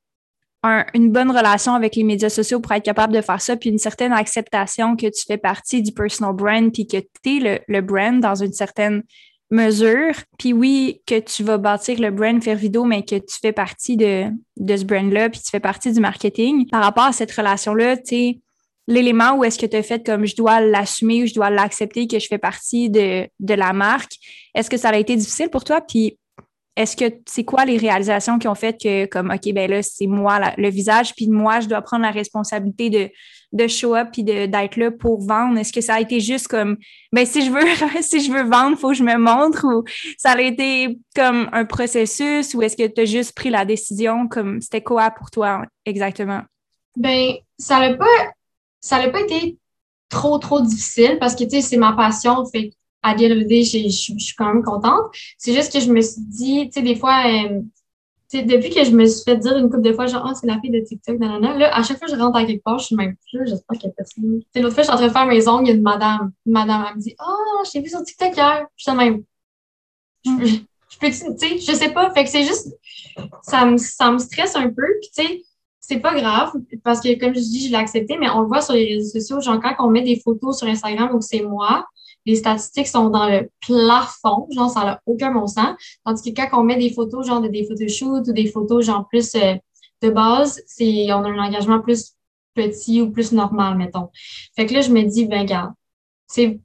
un- 0.63 0.85
une 0.95 1.11
bonne 1.11 1.31
relation 1.31 1.75
avec 1.75 1.97
les 1.97 2.05
médias 2.05 2.29
sociaux 2.29 2.61
pour 2.61 2.73
être 2.73 2.85
capable 2.85 3.13
de 3.13 3.21
faire 3.21 3.41
ça, 3.41 3.57
puis 3.57 3.71
une 3.71 3.79
certaine 3.79 4.13
acceptation 4.13 4.97
que 4.97 5.07
tu 5.07 5.25
fais 5.27 5.39
partie 5.39 5.83
du 5.83 5.93
personal 5.93 6.35
brand, 6.35 6.73
puis 6.73 6.87
que 6.87 6.99
tu 7.23 7.37
es 7.45 7.63
le, 7.69 7.81
brand 7.81 8.21
dans 8.21 8.35
une 8.35 8.53
certaine 8.53 9.03
mesure. 9.51 10.15
Puis 10.39 10.53
oui, 10.53 11.01
que 11.07 11.21
tu 11.21 11.43
vas 11.43 11.59
bâtir 11.59 12.01
le 12.01 12.11
brand 12.11 12.43
faire 12.43 12.57
vidéo, 12.57 12.85
mais 12.85 13.05
que 13.05 13.17
tu 13.17 13.39
fais 13.41 13.53
partie 13.53 13.97
de, 13.97 14.27
de 14.57 14.77
ce 14.77 14.85
brand-là, 14.85 15.31
puis 15.31 15.41
tu 15.41 15.51
fais 15.51 15.61
partie 15.61 15.93
du 15.93 16.01
marketing. 16.01 16.69
Par 16.69 16.83
rapport 16.83 17.05
à 17.05 17.13
cette 17.13 17.33
relation-là, 17.33 17.97
tu 17.97 18.05
sais, 18.05 18.39
l'élément 18.89 19.37
où 19.37 19.45
est-ce 19.45 19.59
que 19.59 19.67
tu 19.67 19.77
as 19.77 19.83
fait 19.83 20.05
comme 20.05 20.27
je 20.27 20.35
dois 20.35 20.61
l'assumer 20.61 21.23
ou 21.23 21.27
je 21.27 21.35
dois 21.35 21.51
l'accepter 21.51 22.09
que 22.09 22.19
je 22.19 22.27
fais 22.27 22.39
partie 22.39 22.91
de, 22.91 23.29
la 23.41 23.73
marque, 23.73 24.13
est-ce 24.55 24.69
que 24.69 24.79
ça 24.79 24.89
a 24.89 24.97
été 24.97 25.15
difficile 25.15 25.51
pour 25.51 25.63
toi? 25.63 25.81
Est-ce 26.79 26.97
que 26.97 27.13
c'est 27.27 27.45
quoi 27.45 27.65
les 27.65 27.77
réalisations 27.77 28.39
qui 28.39 28.47
ont 28.47 28.55
fait 28.55 28.81
que, 28.81 29.07
comme, 29.07 29.33
OK, 29.33 29.53
ben 29.53 29.69
là, 29.69 29.83
c'est 29.83 30.07
moi 30.07 30.39
le 30.57 30.71
visage, 30.71 31.13
puis 31.13 31.29
moi, 31.29 31.59
je 31.59 31.67
dois 31.67 31.83
prendre 31.83 32.05
la 32.05 32.13
responsabilité 32.13 32.89
de, 32.89 33.11
de 33.51 33.67
show 33.67 33.97
up 33.97 34.11
puis 34.13 34.23
d'être 34.23 34.77
là 34.77 34.93
pour 34.93 35.21
vendre? 35.27 35.59
Est-ce 35.59 35.73
que 35.73 35.81
ça 35.81 35.95
a 35.95 36.01
été 36.01 36.21
juste 36.21 36.47
comme, 36.47 36.77
ben 37.13 37.27
si 37.27 37.45
je 37.45 37.51
veux, 37.51 38.03
si 38.03 38.25
je 38.25 38.31
veux 38.31 38.45
vendre, 38.45 38.77
il 38.77 38.81
faut 38.81 38.91
que 38.91 38.95
je 38.95 39.03
me 39.03 39.17
montre 39.17 39.67
ou 39.67 39.83
ça 40.17 40.33
a 40.33 40.41
été 40.41 41.01
comme 41.17 41.49
un 41.53 41.65
processus 41.65 42.55
ou 42.55 42.63
est-ce 42.63 42.77
que 42.77 42.87
tu 42.87 43.01
as 43.01 43.05
juste 43.07 43.35
pris 43.35 43.51
la 43.51 43.65
décision 43.65 44.29
comme 44.29 44.61
c'était 44.61 44.83
quoi 44.83 45.11
pour 45.11 45.33
toi 45.33 45.63
exactement? 45.85 46.43
Ben, 46.97 47.33
ça 47.59 47.81
l'a 47.81 47.97
pas, 47.97 48.07
ça 48.81 49.09
pas 49.09 49.21
été 49.21 49.59
trop, 50.09 50.39
trop 50.39 50.61
difficile 50.61 51.19
parce 51.19 51.35
que, 51.35 51.43
tu 51.43 51.51
sais, 51.51 51.61
c'est 51.61 51.77
ma 51.77 51.95
passion. 51.95 52.45
Fait 52.47 52.71
à 53.03 53.15
dire 53.15 53.35
le 53.35 53.45
day, 53.45 53.63
je 53.63 53.89
suis 53.89 54.35
quand 54.37 54.53
même 54.53 54.63
contente. 54.63 55.05
C'est 55.39 55.55
juste 55.55 55.73
que 55.73 55.81
je 55.81 55.91
me 55.93 56.01
suis 56.01 56.21
dit, 56.21 56.71
tu 56.71 56.81
sais, 56.81 56.83
des 56.83 56.97
fois, 56.97 57.25
euh, 57.27 57.61
depuis 58.33 58.71
que 58.71 58.85
je 58.85 58.91
me 58.91 59.07
suis 59.07 59.25
fait 59.25 59.37
dire 59.37 59.57
une 59.57 59.71
couple 59.71 59.83
de 59.83 59.93
fois, 59.93 60.07
genre, 60.07 60.27
oh, 60.29 60.35
c'est 60.39 60.47
la 60.47 60.61
fille 60.61 60.71
de 60.71 60.81
TikTok, 60.81 61.19
nanana, 61.19 61.57
là, 61.57 61.75
à 61.75 61.83
chaque 61.83 61.99
fois 61.99 62.09
que 62.09 62.15
je 62.15 62.21
rentre 62.21 62.37
à 62.37 62.45
quelque 62.45 62.63
part, 62.63 62.79
je 62.79 62.87
suis 62.87 62.97
même 62.97 63.17
plus, 63.31 63.47
j'espère 63.47 63.79
qu'il 63.79 63.89
y 63.89 63.91
a 63.91 63.95
personne. 63.95 64.41
l'autre 64.57 64.75
fois, 64.75 64.83
je 64.83 64.89
suis 64.89 64.93
en 64.93 64.97
train 64.97 65.07
de 65.07 65.13
faire 65.13 65.27
mes 65.27 65.49
ongles, 65.49 65.65
il 65.65 65.69
y 65.69 65.73
a 65.73 65.75
une 65.77 65.83
madame. 65.83 66.33
Une 66.45 66.53
madame, 66.53 66.87
elle 66.91 66.97
me 66.97 67.01
dit, 67.01 67.15
oh, 67.27 67.63
je 67.65 67.71
t'ai 67.71 67.81
vu 67.81 67.89
sur 67.89 68.03
TikTok 68.03 68.37
hier. 68.37 68.67
Je 68.77 68.83
suis 68.83 68.97
même. 68.97 69.23
Je, 70.25 70.59
je 70.91 70.99
peux, 70.99 71.07
tu 71.07 71.13
sais, 71.13 71.59
je 71.59 71.73
sais 71.73 71.91
pas. 71.91 72.13
Fait 72.13 72.25
que 72.25 72.31
c'est 72.31 72.45
juste, 72.45 72.69
ça 73.43 73.65
me, 73.65 73.79
ça 73.79 74.11
me 74.11 74.19
stresse 74.19 74.57
un 74.57 74.69
peu. 74.69 74.87
Puis, 75.01 75.11
tu 75.17 75.23
sais, 75.23 75.43
c'est 75.81 76.01
pas 76.01 76.15
grave 76.15 76.53
parce 76.85 77.01
que, 77.01 77.19
comme 77.19 77.35
je 77.35 77.41
dis, 77.41 77.67
je 77.67 77.71
l'ai 77.71 77.77
accepté, 77.77 78.19
mais 78.19 78.29
on 78.29 78.43
le 78.43 78.47
voit 78.47 78.61
sur 78.61 78.75
les 78.75 78.95
réseaux 78.95 79.19
sociaux. 79.19 79.41
Genre, 79.41 79.59
quand 79.61 79.75
on 79.79 79.91
met 79.91 80.03
des 80.03 80.21
photos 80.21 80.59
sur 80.59 80.67
Instagram 80.67 81.15
où 81.15 81.21
c'est 81.23 81.41
moi, 81.43 81.87
les 82.29 82.37
statistiques 82.37 82.89
sont 82.89 83.09
dans 83.09 83.27
le 83.27 83.51
plafond, 83.67 84.47
genre 84.51 84.71
ça 84.71 84.85
n'a 84.85 85.01
aucun 85.07 85.33
bon 85.33 85.47
sens. 85.47 85.75
Tandis 86.05 86.31
que 86.31 86.37
quand 86.37 86.61
on 86.61 86.63
met 86.63 86.77
des 86.77 86.91
photos, 86.91 87.27
genre 87.27 87.41
de 87.41 87.49
des 87.49 87.65
photoshoots 87.65 88.29
ou 88.29 88.33
des 88.33 88.49
photos 88.49 88.85
genre 88.85 89.09
plus 89.09 89.35
euh, 89.35 89.55
de 90.03 90.11
base, 90.11 90.63
c'est 90.67 91.11
on 91.13 91.25
a 91.25 91.29
un 91.29 91.39
engagement 91.39 91.81
plus 91.81 92.13
petit 92.55 93.01
ou 93.01 93.11
plus 93.11 93.33
normal, 93.33 93.79
mettons. 93.79 94.11
Fait 94.55 94.67
que 94.67 94.75
là, 94.75 94.83
je 94.83 94.91
me 94.91 95.03
dis, 95.05 95.25
ben 95.25 95.41
regarde, 95.41 95.73
c'est 96.27 96.61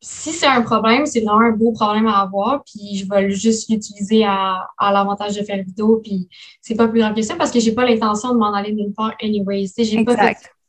si 0.00 0.30
c'est 0.30 0.46
un 0.46 0.62
problème, 0.62 1.04
c'est 1.04 1.20
vraiment 1.20 1.40
un 1.40 1.50
beau 1.50 1.72
problème 1.72 2.06
à 2.06 2.20
avoir, 2.20 2.62
puis 2.62 2.96
je 2.98 3.08
vais 3.08 3.28
juste 3.32 3.68
l'utiliser 3.68 4.24
à, 4.24 4.68
à 4.78 4.92
l'avantage 4.92 5.34
de 5.36 5.42
faire 5.42 5.64
vidéo, 5.64 6.00
puis 6.04 6.28
c'est 6.60 6.76
pas 6.76 6.86
plus 6.86 7.00
grave 7.00 7.14
que 7.14 7.22
ça 7.22 7.34
parce 7.34 7.50
que 7.50 7.58
j'ai 7.58 7.72
pas 7.72 7.84
l'intention 7.84 8.32
de 8.32 8.38
m'en 8.38 8.54
aller 8.54 8.72
nulle 8.72 8.92
part 8.92 9.14
anyways. 9.20 9.72
J'ai 9.78 10.04
pas 10.04 10.14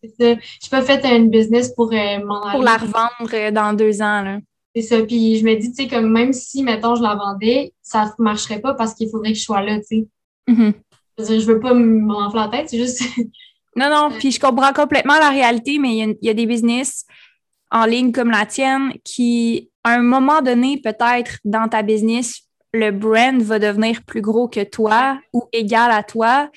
je 0.03 0.09
J'ai 0.19 0.69
pas 0.69 0.81
fait 0.81 1.03
un 1.05 1.25
business 1.25 1.73
pour 1.73 1.91
euh, 1.91 2.23
m'en 2.23 2.41
aller. 2.41 2.53
Pour 2.53 2.63
la 2.63 2.77
revendre 2.77 3.33
euh, 3.33 3.51
dans 3.51 3.73
deux 3.73 4.01
ans, 4.01 4.21
là. 4.21 4.39
C'est 4.75 4.81
ça. 4.83 5.01
Puis 5.01 5.37
je 5.37 5.45
me 5.45 5.55
dis, 5.55 5.71
tu 5.71 5.83
sais, 5.83 5.87
comme 5.87 6.11
même 6.11 6.31
si, 6.31 6.63
mettons, 6.63 6.95
je 6.95 7.01
la 7.01 7.15
vendais, 7.15 7.73
ça 7.81 8.13
ne 8.17 8.23
marcherait 8.23 8.61
pas 8.61 8.75
parce 8.75 8.93
qu'il 8.93 9.09
faudrait 9.09 9.33
que 9.33 9.37
je 9.37 9.43
sois 9.43 9.61
là, 9.61 9.77
tu 9.79 9.85
sais. 9.85 10.07
Mm-hmm. 10.47 10.73
Je, 11.17 11.45
veux 11.45 11.59
pas 11.59 11.73
m'enfler 11.73 12.39
la 12.39 12.47
tête, 12.47 12.69
c'est 12.69 12.77
juste. 12.77 13.01
non, 13.75 13.89
non, 13.89 14.09
puis 14.17 14.31
je 14.31 14.39
comprends 14.39 14.71
complètement 14.71 15.17
la 15.19 15.29
réalité, 15.29 15.79
mais 15.79 15.97
il 15.97 16.17
y, 16.21 16.29
a 16.29 16.33
des 16.33 16.45
business 16.45 17.05
en 17.71 17.85
ligne 17.85 18.11
comme 18.11 18.31
la 18.31 18.45
tienne 18.45 18.93
qui, 19.03 19.69
à 19.83 19.95
un 19.95 20.01
moment 20.01 20.41
donné, 20.41 20.79
peut-être 20.81 21.39
dans 21.43 21.67
ta 21.67 21.81
business, 21.81 22.43
le 22.73 22.91
brand 22.91 23.41
va 23.41 23.59
devenir 23.59 24.03
plus 24.03 24.21
gros 24.21 24.47
que 24.47 24.63
toi 24.63 25.19
ou 25.33 25.43
égal 25.51 25.91
à 25.91 26.03
toi 26.03 26.49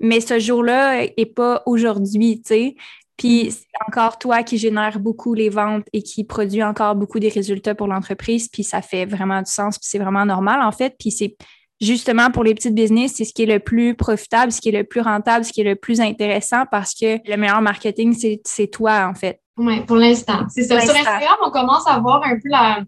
mais 0.00 0.20
ce 0.20 0.38
jour-là 0.38 1.06
n'est 1.16 1.26
pas 1.26 1.62
aujourd'hui, 1.66 2.40
tu 2.42 2.48
sais. 2.48 2.76
Puis 3.16 3.48
mm. 3.48 3.50
c'est 3.50 3.86
encore 3.86 4.18
toi 4.18 4.42
qui 4.42 4.56
génère 4.58 4.98
beaucoup 4.98 5.34
les 5.34 5.50
ventes 5.50 5.84
et 5.92 6.02
qui 6.02 6.24
produit 6.24 6.62
encore 6.62 6.94
beaucoup 6.94 7.18
des 7.18 7.28
résultats 7.28 7.74
pour 7.74 7.86
l'entreprise. 7.86 8.48
Puis 8.48 8.64
ça 8.64 8.82
fait 8.82 9.04
vraiment 9.04 9.42
du 9.42 9.50
sens. 9.50 9.78
Puis 9.78 9.88
c'est 9.90 9.98
vraiment 9.98 10.24
normal, 10.24 10.62
en 10.62 10.72
fait. 10.72 10.96
Puis 10.98 11.10
c'est 11.10 11.36
justement 11.80 12.30
pour 12.30 12.44
les 12.44 12.54
petites 12.54 12.74
business, 12.74 13.14
c'est 13.16 13.24
ce 13.24 13.32
qui 13.32 13.42
est 13.42 13.46
le 13.46 13.58
plus 13.58 13.94
profitable, 13.94 14.52
ce 14.52 14.60
qui 14.60 14.68
est 14.68 14.78
le 14.78 14.84
plus 14.84 15.00
rentable, 15.00 15.44
ce 15.44 15.52
qui 15.52 15.62
est 15.62 15.64
le 15.64 15.76
plus 15.76 16.00
intéressant 16.00 16.64
parce 16.70 16.94
que 16.94 17.18
le 17.28 17.36
meilleur 17.36 17.62
marketing, 17.62 18.14
c'est 18.44 18.66
toi, 18.68 19.06
en 19.10 19.14
fait. 19.14 19.40
Oui, 19.56 19.80
pour 19.82 19.96
l'instant. 19.96 20.46
C'est 20.48 20.64
ça. 20.64 20.80
Sur 20.80 20.90
Instagram, 20.90 21.36
on 21.44 21.50
commence 21.50 21.86
à 21.86 21.98
voir 21.98 22.22
un 22.24 22.34
peu 22.34 22.48
la, 22.48 22.84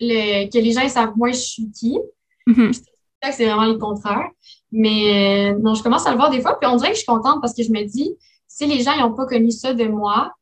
le, 0.00 0.50
que 0.50 0.58
les 0.58 0.72
gens 0.72 0.88
savent 0.88 1.16
moins 1.16 1.32
je 1.32 1.38
suis 1.38 1.70
qui. 1.70 1.98
Mm-hmm. 2.46 2.82
C'est 3.32 3.46
vraiment 3.46 3.66
le 3.66 3.78
contraire. 3.78 4.28
Mais 4.76 5.52
euh, 5.52 5.58
non, 5.60 5.74
je 5.74 5.84
commence 5.84 6.04
à 6.04 6.10
le 6.10 6.16
voir 6.16 6.30
des 6.30 6.40
fois, 6.40 6.58
puis 6.58 6.68
on 6.68 6.74
dirait 6.74 6.88
que 6.88 6.96
je 6.96 7.02
suis 7.02 7.06
contente 7.06 7.40
parce 7.40 7.54
que 7.54 7.62
je 7.62 7.70
me 7.70 7.84
dis, 7.84 8.16
si 8.48 8.66
les 8.66 8.82
gens 8.82 8.96
n'ont 8.96 9.14
pas 9.14 9.24
connu 9.24 9.52
ça 9.52 9.72
de 9.72 9.84
moi, 9.84 10.32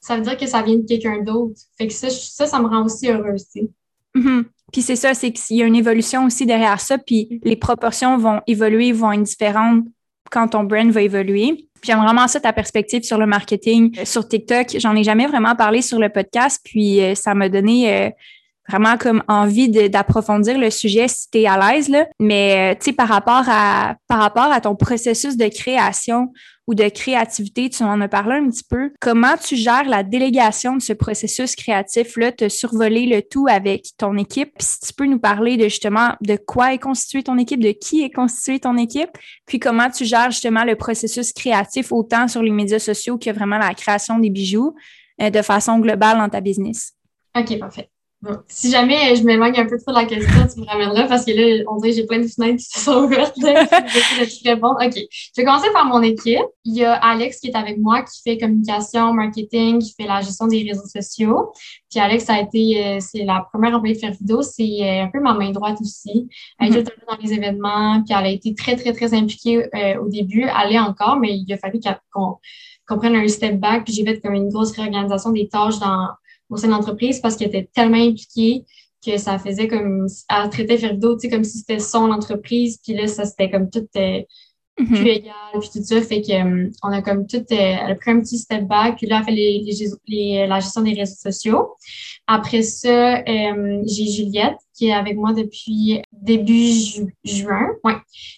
ça 0.00 0.16
veut 0.16 0.22
dire 0.22 0.38
que 0.38 0.46
ça 0.46 0.62
vient 0.62 0.78
de 0.78 0.86
quelqu'un 0.86 1.22
d'autre. 1.22 1.60
Fait 1.76 1.88
que 1.88 1.92
ça, 1.92 2.08
ça, 2.08 2.46
ça 2.46 2.58
me 2.58 2.68
rend 2.68 2.86
aussi 2.86 3.10
heureuse, 3.10 3.46
tu 3.54 3.68
mm-hmm. 4.16 4.44
Puis 4.72 4.80
c'est 4.80 4.96
ça, 4.96 5.12
c'est 5.12 5.30
qu'il 5.30 5.58
y 5.58 5.62
a 5.62 5.66
une 5.66 5.76
évolution 5.76 6.24
aussi 6.24 6.46
derrière 6.46 6.80
ça, 6.80 6.96
puis 6.96 7.38
les 7.44 7.56
proportions 7.56 8.16
vont 8.16 8.40
évoluer, 8.46 8.92
vont 8.92 9.12
être 9.12 9.22
différentes 9.22 9.84
quand 10.30 10.48
ton 10.48 10.64
brand 10.64 10.90
va 10.90 11.02
évoluer. 11.02 11.68
J'aime 11.82 11.98
vraiment 11.98 12.26
ça, 12.28 12.40
ta 12.40 12.54
perspective 12.54 13.02
sur 13.02 13.18
le 13.18 13.26
marketing 13.26 13.94
euh, 13.98 14.06
sur 14.06 14.26
TikTok. 14.26 14.78
J'en 14.78 14.96
ai 14.96 15.02
jamais 15.02 15.26
vraiment 15.26 15.54
parlé 15.54 15.82
sur 15.82 15.98
le 15.98 16.08
podcast, 16.08 16.62
puis 16.64 17.02
euh, 17.02 17.14
ça 17.14 17.34
m'a 17.34 17.50
donné 17.50 18.14
vraiment 18.68 18.96
comme 18.96 19.22
envie 19.28 19.68
d'approfondir 19.68 20.58
le 20.58 20.70
sujet 20.70 21.08
si 21.08 21.30
tu 21.30 21.40
es 21.40 21.46
à 21.46 21.58
l'aise. 21.58 21.88
Là. 21.88 22.06
Mais 22.20 22.72
euh, 22.72 22.78
tu 22.78 22.86
sais, 22.86 22.92
par 22.92 23.08
rapport 23.08 23.44
à 23.48 23.96
par 24.08 24.18
rapport 24.18 24.50
à 24.52 24.60
ton 24.60 24.76
processus 24.76 25.36
de 25.36 25.48
création 25.48 26.32
ou 26.68 26.74
de 26.74 26.88
créativité, 26.88 27.68
tu 27.70 27.82
en 27.82 28.00
as 28.00 28.08
parlé 28.08 28.36
un 28.36 28.48
petit 28.48 28.62
peu. 28.62 28.92
Comment 29.00 29.36
tu 29.36 29.56
gères 29.56 29.88
la 29.88 30.04
délégation 30.04 30.76
de 30.76 30.82
ce 30.82 30.92
processus 30.92 31.56
créatif-là, 31.56 32.30
te 32.30 32.48
survoler 32.48 33.06
le 33.06 33.20
tout 33.20 33.46
avec 33.48 33.88
ton 33.98 34.16
équipe? 34.16 34.52
Puis 34.56 34.66
si 34.66 34.80
tu 34.80 34.94
peux 34.94 35.06
nous 35.06 35.18
parler 35.18 35.56
de 35.56 35.64
justement 35.64 36.14
de 36.20 36.36
quoi 36.36 36.72
est 36.72 36.78
constituée 36.78 37.24
ton 37.24 37.36
équipe, 37.36 37.60
de 37.60 37.72
qui 37.72 38.04
est 38.04 38.10
constituée 38.10 38.60
ton 38.60 38.76
équipe, 38.76 39.10
puis 39.44 39.58
comment 39.58 39.90
tu 39.90 40.04
gères 40.04 40.30
justement 40.30 40.64
le 40.64 40.76
processus 40.76 41.32
créatif 41.32 41.90
autant 41.90 42.28
sur 42.28 42.42
les 42.42 42.52
médias 42.52 42.78
sociaux 42.78 43.18
que 43.18 43.30
vraiment 43.30 43.58
la 43.58 43.74
création 43.74 44.20
des 44.20 44.30
bijoux 44.30 44.74
euh, 45.20 45.30
de 45.30 45.42
façon 45.42 45.80
globale 45.80 46.18
dans 46.18 46.28
ta 46.28 46.40
business? 46.40 46.92
OK, 47.36 47.58
parfait. 47.58 47.91
Si 48.46 48.70
jamais 48.70 49.16
je 49.16 49.24
m'éloigne 49.24 49.58
un 49.58 49.66
peu 49.66 49.78
trop 49.78 49.90
de 49.90 49.96
la 49.96 50.04
question, 50.04 50.46
tu 50.52 50.60
me 50.60 50.66
ramèneras 50.66 51.08
parce 51.08 51.24
que 51.24 51.32
là, 51.32 51.64
on 51.68 51.76
dirait 51.78 51.90
que 51.90 51.96
j'ai 51.96 52.06
plein 52.06 52.20
de 52.20 52.28
fenêtres 52.28 52.58
qui 52.58 52.64
se 52.64 52.80
sont 52.84 53.04
ouvertes. 53.04 53.36
Là, 53.38 53.66
je 53.66 54.48
répondre. 54.48 54.76
OK. 54.80 54.94
Je 54.94 55.30
vais 55.40 55.44
commencer 55.44 55.68
par 55.72 55.86
mon 55.86 56.02
équipe. 56.02 56.38
Il 56.64 56.76
y 56.76 56.84
a 56.84 56.94
Alex 56.94 57.40
qui 57.40 57.48
est 57.48 57.56
avec 57.56 57.78
moi, 57.78 58.02
qui 58.02 58.22
fait 58.22 58.38
communication, 58.38 59.12
marketing, 59.12 59.80
qui 59.80 59.92
fait 59.94 60.06
la 60.06 60.20
gestion 60.20 60.46
des 60.46 60.62
réseaux 60.62 60.86
sociaux. 60.86 61.52
Puis 61.90 61.98
Alex 61.98 62.30
a 62.30 62.40
été, 62.40 62.84
euh, 62.84 62.98
c'est 63.00 63.24
la 63.24 63.44
première 63.52 63.74
employée 63.74 63.94
de 63.94 64.00
faire 64.00 64.12
vidéo. 64.12 64.42
C'est 64.42 64.62
euh, 64.62 65.04
un 65.04 65.08
peu 65.08 65.20
ma 65.20 65.34
main 65.34 65.50
droite 65.50 65.78
aussi. 65.80 66.28
Elle 66.60 66.68
est 66.68 66.70
mm-hmm. 66.70 66.80
un 66.80 66.84
peu 66.84 67.06
dans 67.08 67.16
les 67.20 67.32
événements. 67.32 68.02
Puis 68.04 68.14
elle 68.16 68.26
a 68.26 68.30
été 68.30 68.54
très, 68.54 68.76
très, 68.76 68.92
très 68.92 69.14
impliquée 69.14 69.66
euh, 69.74 70.00
au 70.00 70.08
début. 70.08 70.42
Elle 70.44 70.74
est 70.74 70.78
encore, 70.78 71.16
mais 71.16 71.36
il 71.36 71.52
a 71.52 71.58
fallu 71.58 71.80
qu'on 72.12 72.98
prenne 72.98 73.16
un 73.16 73.26
step 73.26 73.58
back. 73.58 73.84
Puis 73.84 73.94
j'ai 73.94 74.04
fait 74.04 74.20
comme 74.20 74.34
une 74.34 74.48
grosse 74.48 74.70
réorganisation 74.72 75.32
des 75.32 75.48
tâches 75.48 75.80
dans 75.80 76.08
au 76.52 76.56
sein 76.56 76.70
parce 77.20 77.36
qu'elle 77.36 77.48
était 77.48 77.68
tellement 77.72 77.96
impliquée 77.96 78.64
que 79.04 79.16
ça 79.16 79.38
faisait 79.38 79.66
comme 79.66 80.06
elle 80.28 80.50
traitait 80.50 80.78
Ferdo, 80.78 81.16
tu 81.16 81.22
sais, 81.22 81.30
comme 81.30 81.44
si 81.44 81.58
c'était 81.58 81.80
son 81.80 82.10
entreprise, 82.10 82.78
puis 82.82 82.94
là, 82.94 83.08
ça 83.08 83.24
c'était 83.24 83.50
comme 83.50 83.68
tout 83.68 83.86
euh, 83.96 84.20
mm-hmm. 84.78 84.86
plus 84.86 85.08
égal, 85.08 85.34
puis 85.60 85.70
tout 85.72 85.82
ça. 85.82 86.00
Fait 86.02 86.22
que 86.22 86.32
euh, 86.32 86.70
on 86.82 86.88
a 86.88 87.02
comme 87.02 87.26
tout, 87.26 87.36
euh, 87.36 87.44
elle 87.50 87.90
a 87.90 87.94
pris 87.94 88.10
un 88.10 88.20
petit 88.20 88.38
step 88.38 88.66
back, 88.66 88.96
puis 88.96 89.06
là, 89.06 89.18
elle 89.18 89.24
fait 89.24 89.32
les, 89.32 89.64
les, 90.08 90.46
la 90.46 90.60
gestion 90.60 90.82
des 90.82 90.94
réseaux 90.94 91.30
sociaux. 91.30 91.76
Après 92.26 92.62
ça, 92.62 93.22
j'ai 93.24 94.06
Juliette 94.06 94.58
qui 94.74 94.88
est 94.88 94.92
avec 94.92 95.16
moi 95.16 95.32
depuis 95.32 96.00
début 96.12 96.72
juin. 97.24 97.68
Ouais. 97.84 97.94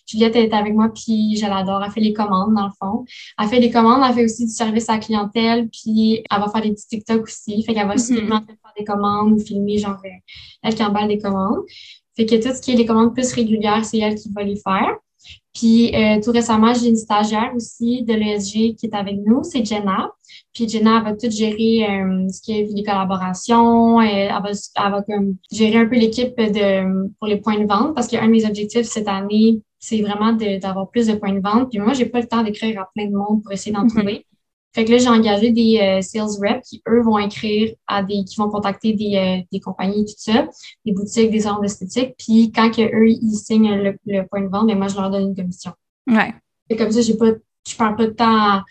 Juliette 0.06 0.36
est 0.36 0.52
avec 0.52 0.74
moi, 0.74 0.90
puis 0.92 1.36
je 1.36 1.46
l'adore. 1.46 1.82
Elle 1.84 1.90
fait 1.92 2.00
les 2.00 2.12
commandes, 2.12 2.54
dans 2.54 2.66
le 2.66 2.72
fond. 2.78 3.04
Elle 3.38 3.48
fait 3.48 3.60
les 3.60 3.70
commandes, 3.70 4.02
elle 4.06 4.14
fait 4.14 4.24
aussi 4.24 4.46
du 4.46 4.52
service 4.52 4.88
à 4.88 4.94
la 4.94 4.98
clientèle, 4.98 5.68
puis 5.68 6.22
elle 6.30 6.40
va 6.40 6.48
faire 6.48 6.62
des 6.62 6.72
petits 6.72 6.88
TikTok 6.88 7.22
aussi. 7.22 7.62
Fait 7.62 7.74
qu'elle 7.74 7.86
va 7.86 7.94
aussi 7.94 8.14
mm 8.14 8.28
faire 8.28 8.72
des 8.76 8.84
commandes, 8.84 9.40
filmer, 9.40 9.78
genre, 9.78 10.00
euh, 10.04 10.08
elle 10.62 10.74
qui 10.74 10.82
emballe 10.82 11.08
des 11.08 11.18
commandes. 11.18 11.62
Fait 12.16 12.26
que 12.26 12.36
tout 12.36 12.54
ce 12.54 12.60
qui 12.60 12.72
est 12.72 12.76
les 12.76 12.86
commandes 12.86 13.14
plus 13.14 13.32
régulières, 13.32 13.84
c'est 13.84 13.98
elle 13.98 14.14
qui 14.14 14.30
va 14.32 14.42
les 14.42 14.56
faire. 14.56 14.96
Puis 15.54 15.94
euh, 15.94 16.20
tout 16.20 16.32
récemment, 16.32 16.74
j'ai 16.74 16.88
une 16.88 16.96
stagiaire 16.96 17.52
aussi 17.54 18.02
de 18.02 18.12
l'ESG 18.12 18.74
qui 18.74 18.86
est 18.86 18.94
avec 18.94 19.16
nous, 19.24 19.44
c'est 19.44 19.64
Jenna. 19.64 20.10
Puis 20.52 20.68
Jenna 20.68 21.00
va 21.00 21.14
tout 21.14 21.30
gérer 21.30 21.86
euh, 21.88 22.28
ce 22.28 22.40
qui 22.42 22.58
est 22.58 22.68
les 22.74 22.82
collaborations, 22.82 24.00
elle, 24.00 24.30
va, 24.30 24.50
elle 24.50 24.90
va 24.90 25.02
comme 25.02 25.36
gérer 25.52 25.78
un 25.78 25.86
peu 25.86 25.96
l'équipe 25.96 26.36
de 26.36 27.08
pour 27.18 27.28
les 27.28 27.36
points 27.36 27.58
de 27.58 27.66
vente 27.66 27.94
parce 27.94 28.08
qu'un 28.08 28.26
de 28.26 28.32
mes 28.32 28.44
objectifs 28.44 28.86
cette 28.86 29.08
année, 29.08 29.60
c'est 29.78 30.00
vraiment 30.00 30.32
d'avoir 30.32 30.90
plus 30.90 31.06
de 31.06 31.14
points 31.14 31.34
de 31.34 31.40
vente. 31.40 31.70
Puis 31.70 31.78
moi, 31.78 31.92
j'ai 31.92 32.06
pas 32.06 32.20
le 32.20 32.26
temps 32.26 32.42
d'écrire 32.42 32.80
à 32.80 32.88
plein 32.94 33.06
de 33.06 33.14
monde 33.14 33.42
pour 33.42 33.52
essayer 33.52 33.72
d'en 33.72 33.84
mm-hmm. 33.84 33.96
trouver. 33.96 34.26
Fait 34.74 34.84
que 34.84 34.90
là, 34.90 34.98
j'ai 34.98 35.08
engagé 35.08 35.52
des 35.52 35.78
euh, 35.80 36.00
sales 36.00 36.36
reps 36.40 36.68
qui, 36.68 36.82
eux, 36.88 37.00
vont 37.00 37.18
écrire 37.18 37.74
à 37.86 38.02
des, 38.02 38.24
qui 38.24 38.36
vont 38.36 38.48
contacter 38.48 38.92
des, 38.92 39.16
euh, 39.16 39.42
des 39.52 39.60
compagnies, 39.60 40.04
tout 40.04 40.14
ça, 40.16 40.48
des 40.84 40.92
boutiques, 40.92 41.30
des 41.30 41.40
salons 41.40 41.60
d'esthétique. 41.60 42.14
Puis 42.18 42.50
quand 42.50 42.70
que 42.70 42.82
eux, 42.82 43.08
ils 43.08 43.36
signent 43.36 43.76
le, 43.76 43.96
le 44.06 44.26
point 44.26 44.40
de 44.40 44.48
vente, 44.48 44.66
mais 44.66 44.72
ben, 44.72 44.80
moi, 44.80 44.88
je 44.88 44.96
leur 44.96 45.10
donne 45.10 45.28
une 45.28 45.36
commission. 45.36 45.72
Ouais. 46.08 46.34
Et 46.68 46.76
comme 46.76 46.90
ça, 46.90 47.00
j'ai 47.02 47.16
pas, 47.16 47.30
je 47.66 47.76
perds 47.76 47.96
pas 47.96 48.06
de 48.06 48.12
temps 48.12 48.62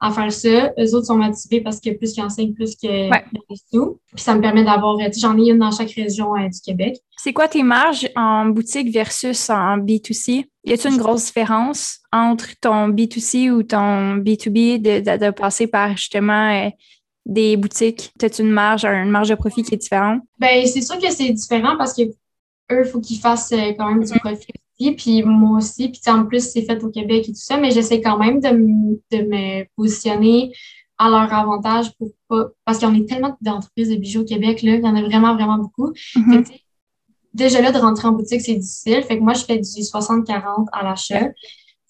à, 0.00 0.10
faire 0.12 0.32
ça. 0.32 0.72
Eux 0.78 0.94
autres 0.94 1.06
sont 1.06 1.16
motivés 1.16 1.60
parce 1.60 1.80
que 1.80 1.90
plus 1.90 2.12
qu'ils 2.12 2.22
enseignent, 2.22 2.54
plus 2.54 2.76
que 2.76 3.10
ouais. 3.10 3.24
tout. 3.72 3.98
Puis 4.14 4.22
ça 4.22 4.34
me 4.34 4.40
permet 4.40 4.64
d'avoir, 4.64 4.96
j'en 5.16 5.36
ai 5.38 5.50
une 5.50 5.58
dans 5.58 5.70
chaque 5.70 5.90
région 5.90 6.34
euh, 6.36 6.48
du 6.48 6.60
Québec. 6.60 6.98
C'est 7.16 7.32
quoi 7.32 7.48
tes 7.48 7.62
marges 7.62 8.08
en 8.14 8.46
boutique 8.46 8.92
versus 8.92 9.50
en 9.50 9.78
B2C? 9.78 10.44
Y 10.64 10.72
a-t-il 10.72 10.94
une 10.94 10.98
grosse 10.98 11.26
différence 11.26 12.00
entre 12.12 12.48
ton 12.60 12.88
B2C 12.88 13.50
ou 13.50 13.62
ton 13.62 14.16
B2B 14.16 14.80
de, 14.80 15.30
passer 15.30 15.66
par 15.66 15.96
justement 15.96 16.66
euh, 16.66 16.70
des 17.24 17.56
boutiques? 17.56 18.12
As-tu 18.22 18.42
une 18.42 18.50
marge, 18.50 18.84
une 18.84 19.10
marge 19.10 19.30
de 19.30 19.34
profit 19.34 19.62
qui 19.62 19.74
est 19.74 19.78
différente? 19.78 20.22
Ben, 20.38 20.66
c'est 20.66 20.82
sûr 20.82 20.98
que 20.98 21.10
c'est 21.10 21.30
différent 21.30 21.76
parce 21.76 21.94
que 21.94 22.02
eux, 22.02 22.82
il 22.84 22.90
faut 22.90 23.00
qu'ils 23.00 23.18
fassent 23.18 23.52
euh, 23.52 23.72
quand 23.78 23.88
même 23.88 24.04
du 24.04 24.12
mm-hmm. 24.12 24.18
profit 24.20 24.52
puis 24.96 25.22
moi 25.22 25.58
aussi. 25.58 25.88
Puis 25.88 26.00
en 26.06 26.24
plus, 26.26 26.50
c'est 26.50 26.62
fait 26.62 26.82
au 26.82 26.90
Québec 26.90 27.28
et 27.28 27.32
tout 27.32 27.38
ça, 27.38 27.56
mais 27.56 27.70
j'essaie 27.70 28.00
quand 28.00 28.18
même 28.18 28.40
de, 28.40 28.48
de 28.48 29.22
me 29.22 29.64
positionner 29.76 30.52
à 30.98 31.08
leur 31.08 31.32
avantage 31.32 31.94
pour 31.98 32.10
pas. 32.28 32.48
Parce 32.64 32.78
qu'il 32.78 32.88
y 32.88 32.90
en 32.90 33.00
a 33.00 33.04
tellement 33.04 33.36
d'entreprises 33.40 33.90
de 33.90 33.96
bijoux 33.96 34.22
au 34.22 34.24
Québec, 34.24 34.62
là, 34.62 34.76
il 34.76 34.82
y 34.82 34.88
en 34.88 34.96
a 34.96 35.02
vraiment, 35.02 35.34
vraiment 35.34 35.58
beaucoup. 35.58 35.92
Mm-hmm 36.14 36.60
déjà 37.36 37.60
là, 37.60 37.70
de 37.70 37.78
rentrer 37.78 38.08
en 38.08 38.12
boutique, 38.12 38.40
c'est 38.40 38.54
difficile. 38.54 39.02
Fait 39.04 39.18
que 39.18 39.22
moi, 39.22 39.34
je 39.34 39.44
fais 39.44 39.58
du 39.58 39.62
60-40 39.62 40.66
à 40.72 40.82
l'achat. 40.82 41.28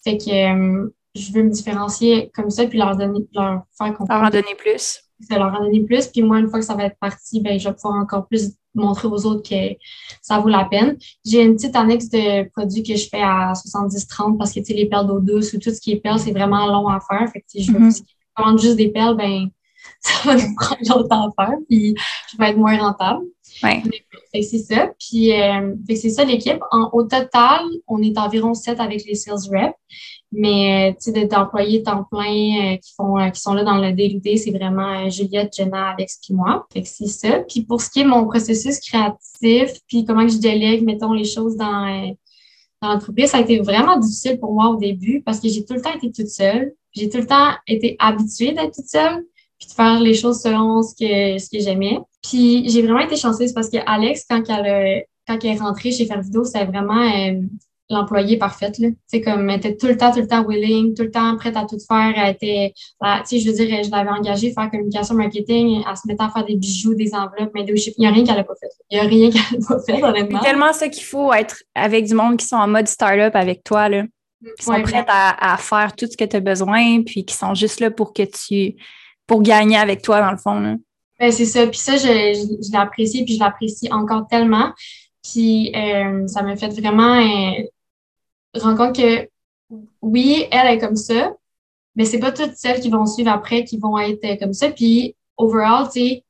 Fait 0.03 0.17
que 0.17 0.29
euh, 0.29 0.93
je 1.15 1.31
veux 1.31 1.43
me 1.43 1.49
différencier 1.49 2.29
comme 2.35 2.49
ça, 2.51 2.67
puis 2.67 2.77
leur 2.77 2.95
donner, 2.95 3.19
leur 3.33 3.63
faire 3.77 3.93
comprendre. 3.95 4.21
Leur 4.21 4.27
en 4.27 4.29
donner 4.29 4.55
plus. 4.55 5.01
Leur 5.29 5.53
en 5.53 5.63
donner 5.63 5.81
plus. 5.81 6.07
Puis 6.07 6.21
moi, 6.21 6.39
une 6.39 6.49
fois 6.49 6.59
que 6.59 6.65
ça 6.65 6.75
va 6.75 6.85
être 6.85 6.97
parti, 6.99 7.41
ben, 7.41 7.59
je 7.59 7.67
vais 7.67 7.75
pouvoir 7.75 7.95
encore 7.95 8.27
plus 8.27 8.51
montrer 8.75 9.07
aux 9.07 9.25
autres 9.25 9.47
que 9.47 9.75
ça 10.21 10.39
vaut 10.39 10.49
la 10.49 10.65
peine. 10.65 10.97
J'ai 11.25 11.43
une 11.43 11.55
petite 11.55 11.75
annexe 11.75 12.09
de 12.09 12.47
produits 12.49 12.83
que 12.83 12.95
je 12.95 13.07
fais 13.09 13.21
à 13.21 13.53
70-30 13.53 14.37
parce 14.37 14.53
que, 14.53 14.59
tu 14.59 14.67
sais, 14.67 14.73
les 14.73 14.85
perles 14.85 15.07
d'eau 15.07 15.19
douce 15.19 15.53
ou 15.53 15.59
tout 15.59 15.71
ce 15.71 15.81
qui 15.81 15.91
est 15.91 15.97
perles, 15.97 16.19
c'est 16.19 16.31
vraiment 16.31 16.67
long 16.67 16.87
à 16.87 16.99
faire. 16.99 17.29
Fait 17.31 17.39
que, 17.39 17.45
si 17.47 17.63
je 17.63 17.71
veux 17.71 17.79
mm 17.79 17.91
juste 18.59 18.75
des 18.75 18.89
perles, 18.89 19.17
ben, 19.17 19.47
ça 19.99 20.13
va 20.25 20.35
nous 20.35 20.53
prendre 20.55 20.81
longtemps 20.87 21.29
à 21.29 21.45
faire, 21.45 21.57
puis 21.67 21.95
je 22.31 22.37
vais 22.37 22.51
être 22.51 22.57
moins 22.57 22.77
rentable. 22.77 23.25
Ouais. 23.63 23.81
c'est 24.33 24.59
ça. 24.59 24.91
Puis, 24.99 25.33
euh, 25.33 25.73
c'est 25.89 26.09
ça 26.09 26.23
l'équipe. 26.23 26.59
Au 26.93 27.03
total, 27.03 27.61
on 27.87 28.01
est 28.01 28.17
environ 28.17 28.53
7 28.53 28.79
avec 28.79 29.05
les 29.05 29.15
sales 29.15 29.37
reps. 29.51 29.73
Mais, 30.31 30.95
tu 31.01 31.11
sais, 31.11 31.25
d'employés 31.25 31.83
temps 31.83 32.03
plein 32.03 32.73
euh, 32.73 32.77
qui 32.77 32.93
font, 32.95 33.17
euh, 33.17 33.29
qui 33.29 33.39
sont 33.39 33.53
là 33.53 33.63
dans 33.63 33.77
le 33.77 33.93
day 33.93 34.19
c'est 34.37 34.51
vraiment 34.51 35.09
Juliette, 35.09 35.53
Jenna, 35.55 35.91
Alex 35.91 36.19
puis 36.21 36.33
moi. 36.33 36.67
Fait 36.73 36.81
que 36.81 36.87
c'est 36.87 37.07
ça. 37.07 37.39
Puis 37.47 37.63
pour 37.63 37.81
ce 37.81 37.89
qui 37.89 38.01
est 38.01 38.05
mon 38.05 38.27
processus 38.27 38.79
créatif, 38.79 39.79
puis 39.87 40.03
comment 40.05 40.25
que 40.25 40.33
je 40.33 40.39
délègue, 40.39 40.83
mettons, 40.83 41.13
les 41.13 41.23
choses 41.23 41.55
dans, 41.55 42.13
dans 42.81 42.89
l'entreprise, 42.89 43.29
ça 43.31 43.37
a 43.37 43.41
été 43.41 43.59
vraiment 43.59 43.97
difficile 43.97 44.37
pour 44.37 44.53
moi 44.53 44.69
au 44.69 44.75
début 44.75 45.21
parce 45.21 45.39
que 45.39 45.47
j'ai 45.47 45.63
tout 45.63 45.73
le 45.73 45.81
temps 45.81 45.93
été 45.93 46.11
toute 46.11 46.27
seule. 46.27 46.73
J'ai 46.91 47.09
tout 47.09 47.19
le 47.19 47.27
temps 47.27 47.51
été 47.65 47.95
habituée 47.99 48.51
d'être 48.51 48.73
toute 48.73 48.87
seule 48.87 49.23
puis 49.59 49.69
de 49.69 49.73
faire 49.73 49.99
les 49.99 50.13
choses 50.13 50.41
selon 50.41 50.83
ce 50.83 50.93
que, 50.93 51.39
ce 51.39 51.49
que 51.49 51.59
j'aimais. 51.59 51.99
Puis 52.21 52.69
j'ai 52.69 52.81
vraiment 52.81 52.99
été 52.99 53.15
chanceuse 53.15 53.53
parce 53.53 53.69
que 53.69 53.77
Alex, 53.85 54.25
quand 54.29 54.43
elle, 54.49 55.05
quand 55.27 55.37
elle 55.43 55.55
est 55.55 55.59
rentrée 55.59 55.91
chez 55.91 56.05
Faire 56.05 56.21
Vidéo, 56.21 56.43
c'était 56.43 56.65
vraiment 56.65 57.01
euh, 57.01 57.41
l'employée 57.89 58.37
parfaite. 58.37 58.77
Là. 58.79 58.89
sais, 59.07 59.21
comme 59.21 59.49
elle 59.49 59.57
était 59.57 59.75
tout 59.77 59.87
le 59.87 59.97
temps, 59.97 60.11
tout 60.11 60.19
le 60.19 60.27
temps 60.27 60.45
willing, 60.45 60.93
tout 60.93 61.03
le 61.03 61.11
temps 61.11 61.35
prête 61.37 61.55
à 61.55 61.65
tout 61.65 61.77
faire. 61.87 62.13
Elle 62.15 62.33
était, 62.33 62.73
sais, 63.25 63.39
je 63.39 63.49
veux 63.49 63.55
dire, 63.55 63.83
je 63.83 63.91
l'avais 63.91 64.09
engagée 64.09 64.51
à 64.55 64.61
faire 64.61 64.71
communication 64.71 65.15
marketing, 65.15 65.83
à 65.85 65.95
se 65.95 66.07
mettre 66.07 66.23
à 66.23 66.29
faire 66.29 66.45
des 66.45 66.55
bijoux, 66.55 66.95
des 66.95 67.13
enveloppes, 67.13 67.51
mais 67.53 67.65
il 67.67 67.93
n'y 67.97 68.07
a 68.07 68.11
rien 68.11 68.23
qu'elle 68.23 68.35
n'a 68.35 68.43
pas 68.43 68.55
fait. 68.59 68.69
Il 68.89 68.99
n'y 68.99 69.05
a 69.05 69.07
rien 69.07 69.29
qu'elle 69.31 69.59
n'a 69.59 69.67
pas 69.67 69.79
fait, 69.79 70.03
honnêtement. 70.03 70.39
C'est 70.41 70.49
tellement 70.49 70.73
ça 70.73 70.89
qu'il 70.89 71.03
faut 71.03 71.33
être 71.33 71.63
avec 71.75 72.05
du 72.05 72.13
monde 72.13 72.37
qui 72.37 72.45
sont 72.45 72.57
en 72.57 72.67
mode 72.67 72.87
start-up 72.87 73.35
avec 73.35 73.63
toi, 73.63 73.89
là. 73.89 74.03
Qui 74.59 74.65
sont 74.65 74.81
prêts 74.83 75.03
à, 75.07 75.53
à, 75.53 75.57
faire 75.57 75.95
tout 75.95 76.05
ce 76.05 76.15
que 76.15 76.23
tu 76.23 76.35
as 76.35 76.39
besoin, 76.39 77.01
puis 77.03 77.25
qui 77.25 77.35
sont 77.35 77.55
juste 77.55 77.79
là 77.79 77.89
pour 77.89 78.13
que 78.13 78.23
tu 78.23 78.75
pour 79.25 79.41
gagner 79.41 79.77
avec 79.77 80.01
toi, 80.01 80.21
dans 80.21 80.31
le 80.31 80.37
fond. 80.37 80.79
Ben, 81.19 81.31
c'est 81.31 81.45
ça. 81.45 81.67
Puis 81.67 81.79
ça, 81.79 81.97
je, 81.97 82.05
je, 82.05 82.71
l'ai 82.71 82.77
apprécié, 82.77 83.25
puis 83.25 83.35
je 83.35 83.39
l'apprécie 83.39 83.91
encore 83.91 84.27
tellement. 84.27 84.71
Puis 85.23 85.71
euh, 85.75 86.25
ça 86.27 86.41
m'a 86.41 86.55
fait 86.55 86.69
vraiment 86.69 87.19
euh, 87.19 87.63
rendre 88.61 88.77
compte 88.77 88.95
que 88.95 89.29
oui, 90.01 90.45
elle 90.51 90.75
est 90.75 90.79
comme 90.79 90.95
ça, 90.95 91.33
mais 91.95 92.05
c'est 92.05 92.19
pas 92.19 92.31
toutes 92.31 92.55
celles 92.55 92.79
qui 92.79 92.89
vont 92.89 93.05
suivre 93.05 93.31
après 93.31 93.63
qui 93.63 93.77
vont 93.77 93.97
être 93.97 94.23
euh, 94.23 94.35
comme 94.37 94.53
ça. 94.53 94.69
Puis 94.71 95.15
overall, 95.37 95.85
tu 95.85 95.99
sais, 95.99 96.23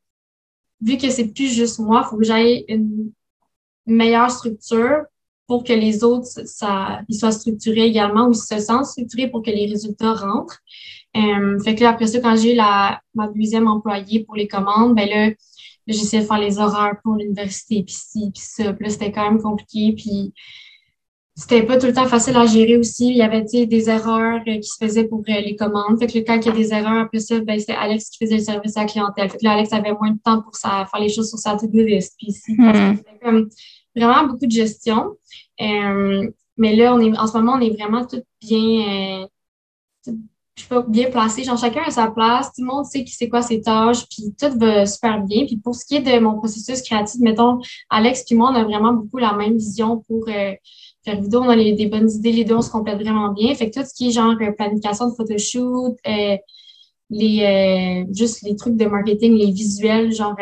vu 0.81 0.97
que 0.97 1.09
c'est 1.09 1.27
plus 1.27 1.53
juste 1.53 1.79
moi, 1.79 2.03
il 2.05 2.09
faut 2.09 2.17
que 2.17 2.23
j'aille 2.23 2.65
une 2.67 3.11
meilleure 3.85 4.31
structure 4.31 5.03
pour 5.47 5.63
que 5.63 5.73
les 5.73 6.03
autres, 6.03 6.27
ça, 6.45 7.01
ils 7.07 7.15
soient 7.15 7.31
structurés 7.31 7.85
également 7.85 8.27
ou 8.27 8.33
se 8.33 8.59
sentent 8.59 8.85
structurés 8.85 9.29
pour 9.29 9.41
que 9.41 9.49
les 9.49 9.65
résultats 9.65 10.13
rentrent. 10.13 10.59
Euh, 11.15 11.59
fait 11.63 11.75
que 11.75 11.83
là, 11.83 11.91
après 11.91 12.07
ça, 12.07 12.19
quand 12.19 12.35
j'ai 12.35 12.53
eu 12.53 12.55
la, 12.55 13.01
ma 13.15 13.27
deuxième 13.27 13.67
employée 13.67 14.23
pour 14.25 14.35
les 14.35 14.47
commandes, 14.47 14.95
ben 14.95 15.07
là, 15.07 15.31
j'essayais 15.87 16.23
de 16.23 16.27
faire 16.27 16.39
les 16.39 16.59
horaires 16.59 16.97
pour 17.01 17.15
l'université, 17.15 17.83
puis 17.83 17.95
ci, 17.95 18.31
puis 18.33 18.43
ça. 18.43 18.73
Puis 18.73 18.85
là, 18.85 18.91
c'était 18.91 19.11
quand 19.11 19.23
même 19.23 19.41
compliqué, 19.41 19.93
puis 19.95 20.33
c'était 21.39 21.61
pas 21.61 21.77
tout 21.77 21.85
le 21.85 21.93
temps 21.93 22.07
facile 22.07 22.35
à 22.35 22.47
gérer 22.47 22.77
aussi. 22.77 23.09
Il 23.09 23.15
y 23.15 23.21
avait 23.21 23.43
des 23.43 23.89
erreurs 23.91 24.41
euh, 24.47 24.55
qui 24.55 24.63
se 24.63 24.77
faisaient 24.83 25.03
pour 25.03 25.19
euh, 25.19 25.39
les 25.39 25.55
commandes. 25.55 25.99
Fait 25.99 26.07
que 26.07 26.17
quand 26.17 26.35
il 26.35 26.45
y 26.47 26.49
a 26.49 26.51
des 26.51 26.73
erreurs, 26.73 27.03
après 27.03 27.19
ça, 27.19 27.39
ben, 27.41 27.59
c'était 27.59 27.73
Alex 27.73 28.09
qui 28.09 28.25
faisait 28.25 28.37
le 28.37 28.43
service 28.43 28.75
à 28.75 28.81
la 28.81 28.87
clientèle. 28.87 29.29
Fait 29.29 29.37
que 29.37 29.43
là, 29.43 29.51
Alex 29.51 29.71
avait 29.71 29.93
moins 29.93 30.09
de 30.09 30.17
temps 30.17 30.41
pour 30.41 30.55
ça, 30.55 30.87
faire 30.91 30.99
les 30.99 31.09
choses 31.09 31.29
sur 31.29 31.37
sa 31.37 31.55
to-do 31.55 31.83
list. 31.83 32.15
Puis 32.17 32.31
c'était 32.31 33.19
comme 33.23 33.49
vraiment 33.95 34.27
beaucoup 34.27 34.47
de 34.47 34.51
gestion. 34.51 35.15
mais 35.59 36.75
là, 36.75 36.95
on 36.95 36.99
est, 36.99 37.15
en 37.15 37.27
ce 37.27 37.37
moment, 37.37 37.53
on 37.53 37.61
est 37.61 37.69
vraiment 37.69 38.03
tout 38.07 38.23
bien, 38.41 39.27
je 40.07 40.63
suis 40.63 40.69
pas 40.69 40.81
bien 40.81 41.11
placée. 41.11 41.43
Genre, 41.43 41.57
chacun 41.57 41.83
a 41.85 41.91
sa 41.91 42.09
place, 42.09 42.47
tout 42.47 42.63
le 42.63 42.67
monde 42.67 42.85
sait 42.85 43.03
qui 43.03 43.13
c'est 43.13 43.29
quoi 43.29 43.43
ses 43.43 43.61
tâches, 43.61 44.07
puis 44.09 44.33
tout 44.39 44.57
va 44.57 44.87
super 44.87 45.21
bien. 45.21 45.45
Puis 45.45 45.57
pour 45.57 45.75
ce 45.75 45.85
qui 45.85 45.97
est 45.97 46.01
de 46.01 46.19
mon 46.19 46.35
processus 46.39 46.81
créatif, 46.81 47.21
mettons, 47.21 47.59
Alex 47.91 48.23
puis 48.25 48.35
moi, 48.35 48.49
on 48.51 48.55
a 48.55 48.63
vraiment 48.63 48.93
beaucoup 48.93 49.19
la 49.19 49.33
même 49.33 49.55
vision 49.55 50.03
pour 50.07 50.27
euh, 50.29 50.53
faire 51.07 51.21
vidéo. 51.21 51.41
On 51.41 51.49
a 51.49 51.55
des 51.55 51.87
bonnes 51.87 52.09
idées, 52.09 52.31
les 52.31 52.43
deux, 52.43 52.55
on 52.55 52.61
se 52.61 52.71
complète 52.71 52.99
vraiment 52.99 53.29
bien. 53.29 53.53
Fait 53.55 53.69
que 53.69 53.79
tout 53.79 53.85
ce 53.85 53.93
qui 53.93 54.09
est 54.09 54.11
genre 54.11 54.35
euh, 54.41 54.51
planification 54.51 55.09
de 55.09 55.15
photoshoot, 55.15 55.95
euh, 56.07 56.37
les 57.09 58.03
euh, 58.05 58.13
juste 58.13 58.41
les 58.43 58.55
trucs 58.55 58.75
de 58.75 58.85
marketing, 58.85 59.33
les 59.33 59.51
visuels, 59.51 60.11
genre 60.13 60.35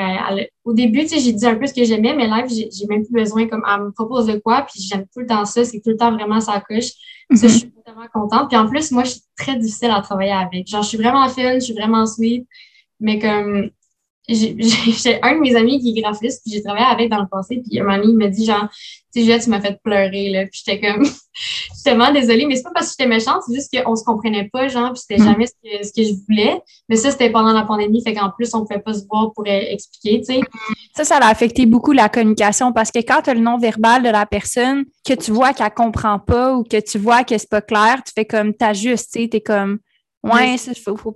au 0.63 0.73
début, 0.73 1.01
tu 1.01 1.09
sais, 1.09 1.19
j'ai 1.19 1.33
dit 1.33 1.45
un 1.45 1.55
peu 1.55 1.67
ce 1.67 1.73
que 1.73 1.83
j'aimais, 1.83 2.15
mais 2.15 2.27
live, 2.27 2.47
j'ai 2.49 2.87
même 2.87 3.03
plus 3.03 3.13
besoin 3.13 3.47
comme 3.47 3.63
elle 3.71 3.83
me 3.83 3.91
propose 3.91 4.25
de 4.25 4.37
quoi, 4.37 4.65
puis 4.67 4.81
j'aime 4.81 5.05
tout 5.13 5.19
le 5.19 5.27
temps 5.27 5.45
ça, 5.45 5.63
c'est 5.63 5.79
tout 5.79 5.91
le 5.91 5.97
temps 5.97 6.11
vraiment 6.11 6.39
sa 6.39 6.59
couche. 6.59 6.91
Ça, 7.33 7.47
je 7.47 7.57
suis 7.57 7.73
vraiment 7.85 8.07
contente. 8.13 8.49
Puis 8.49 8.57
en 8.57 8.67
plus, 8.67 8.91
moi, 8.91 9.03
je 9.03 9.11
suis 9.11 9.21
très 9.35 9.55
difficile 9.57 9.89
à 9.91 10.01
travailler 10.01 10.31
avec. 10.31 10.67
Genre, 10.67 10.83
je 10.83 10.89
suis 10.89 10.97
vraiment 10.97 11.27
fine, 11.27 11.55
je 11.55 11.65
suis 11.65 11.73
vraiment 11.73 12.05
sweet, 12.05 12.47
mais 12.99 13.19
comme 13.19 13.69
j'ai 14.29 15.19
un 15.21 15.35
de 15.35 15.39
mes 15.39 15.55
amis 15.55 15.79
qui 15.79 15.91
est 15.91 16.01
graphiste, 16.01 16.41
puis 16.43 16.53
j'ai 16.53 16.63
travaillé 16.63 16.85
avec 16.85 17.11
dans 17.11 17.21
le 17.21 17.27
passé, 17.27 17.61
puis 17.63 17.79
un 17.79 17.83
moment 17.83 18.01
il 18.03 18.17
me 18.17 18.27
dit 18.27 18.45
genre, 18.45 18.67
tu 19.13 19.23
sais, 19.23 19.39
tu 19.39 19.49
m'as 19.51 19.61
fait 19.61 19.79
pleurer, 19.83 20.29
là, 20.29 20.45
puis 20.47 20.63
j'étais 20.65 20.81
comme, 20.81 21.05
vraiment 21.85 22.11
désolée, 22.11 22.47
mais 22.47 22.55
c'est 22.55 22.63
pas 22.63 22.71
parce 22.73 22.87
que 22.87 22.95
j'étais 22.97 23.09
méchante, 23.09 23.43
c'est 23.47 23.53
juste 23.53 23.71
qu'on 23.71 23.95
se 23.95 24.03
comprenait 24.03 24.49
pas, 24.51 24.67
genre, 24.67 24.93
puis 24.93 25.01
c'était 25.07 25.21
mm. 25.21 25.25
jamais 25.25 25.45
ce 25.45 25.53
que, 25.63 25.87
ce 25.87 25.93
que 25.93 26.03
je 26.03 26.13
voulais, 26.27 26.59
mais 26.89 26.95
ça, 26.95 27.11
c'était 27.11 27.29
pendant 27.29 27.53
la 27.53 27.63
pandémie, 27.63 28.01
fait 28.03 28.15
qu'en 28.15 28.31
plus, 28.31 28.51
on 28.55 28.65
pouvait 28.65 28.79
pas 28.79 28.93
se 28.93 29.05
voir 29.07 29.31
pour 29.33 29.45
expliquer, 29.45 30.21
tu 30.21 30.33
sais. 30.33 30.41
Ça, 30.95 31.03
ça 31.03 31.17
a 31.17 31.29
affecté 31.29 31.67
beaucoup 31.67 31.91
la 31.91 32.09
communication, 32.09 32.73
parce 32.73 32.91
que 32.91 32.99
quand 32.99 33.21
tu 33.21 33.29
as 33.29 33.35
le 33.35 33.41
non-verbal 33.41 34.01
de 34.01 34.09
la 34.09 34.25
personne, 34.25 34.85
que 35.07 35.13
tu 35.13 35.31
vois 35.31 35.53
qu'elle 35.53 35.71
comprend 35.71 36.17
pas, 36.17 36.55
ou 36.55 36.63
que 36.63 36.79
tu 36.79 36.97
vois 36.97 37.23
que 37.23 37.37
c'est 37.37 37.49
pas 37.49 37.61
clair, 37.61 38.01
tu 38.03 38.11
fais 38.13 38.25
comme, 38.25 38.55
t'ajustes, 38.55 39.11
tu 39.13 39.21
sais, 39.21 39.27
t'es 39.27 39.41
comme, 39.41 39.77
Ouais, 40.25 40.55